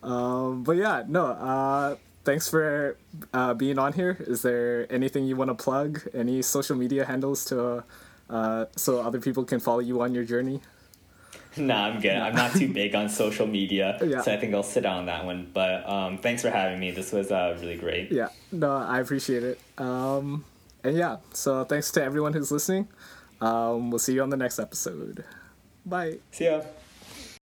um, 0.02 0.64
but 0.64 0.76
yeah, 0.76 1.04
no. 1.06 1.26
Uh, 1.26 1.96
thanks 2.24 2.48
for 2.48 2.96
uh, 3.32 3.54
being 3.54 3.78
on 3.78 3.92
here. 3.92 4.16
Is 4.20 4.42
there 4.42 4.90
anything 4.92 5.26
you 5.26 5.36
want 5.36 5.50
to 5.50 5.54
plug? 5.54 6.02
Any 6.12 6.42
social 6.42 6.76
media 6.76 7.04
handles 7.04 7.44
to 7.46 7.84
uh, 8.28 8.64
so 8.76 9.00
other 9.00 9.20
people 9.20 9.44
can 9.44 9.60
follow 9.60 9.78
you 9.78 10.02
on 10.02 10.14
your 10.14 10.24
journey? 10.24 10.60
Nah, 11.68 11.86
I'm 11.86 12.00
good. 12.00 12.16
I'm 12.16 12.34
not 12.34 12.52
too 12.52 12.72
big 12.72 12.94
on 12.94 13.09
social 13.09 13.46
media, 13.46 13.98
Yeah. 14.04 14.20
so 14.22 14.32
I 14.32 14.36
think 14.36 14.54
I'll 14.54 14.62
sit 14.62 14.82
down 14.82 14.98
on 14.98 15.07
that 15.07 15.24
one. 15.24 15.50
But 15.52 15.88
um, 15.88 16.18
thanks 16.18 16.42
for 16.42 16.50
having 16.50 16.78
me. 16.78 16.90
This 16.90 17.12
was 17.12 17.30
uh, 17.32 17.57
really 17.61 17.76
great. 17.76 18.12
Yeah, 18.12 18.28
no, 18.52 18.70
I 18.76 19.00
appreciate 19.00 19.42
it. 19.42 19.59
Um, 19.78 20.44
and 20.84 20.96
yeah, 20.96 21.16
so 21.32 21.64
thanks 21.64 21.90
to 21.92 22.02
everyone 22.04 22.32
who's 22.34 22.50
listening. 22.52 22.88
Um, 23.40 23.90
we'll 23.90 23.98
see 23.98 24.14
you 24.14 24.22
on 24.22 24.30
the 24.30 24.36
next 24.36 24.59
episode. 24.59 25.24
Bye. 25.84 26.18
See 26.30 26.44
ya. 26.46 26.62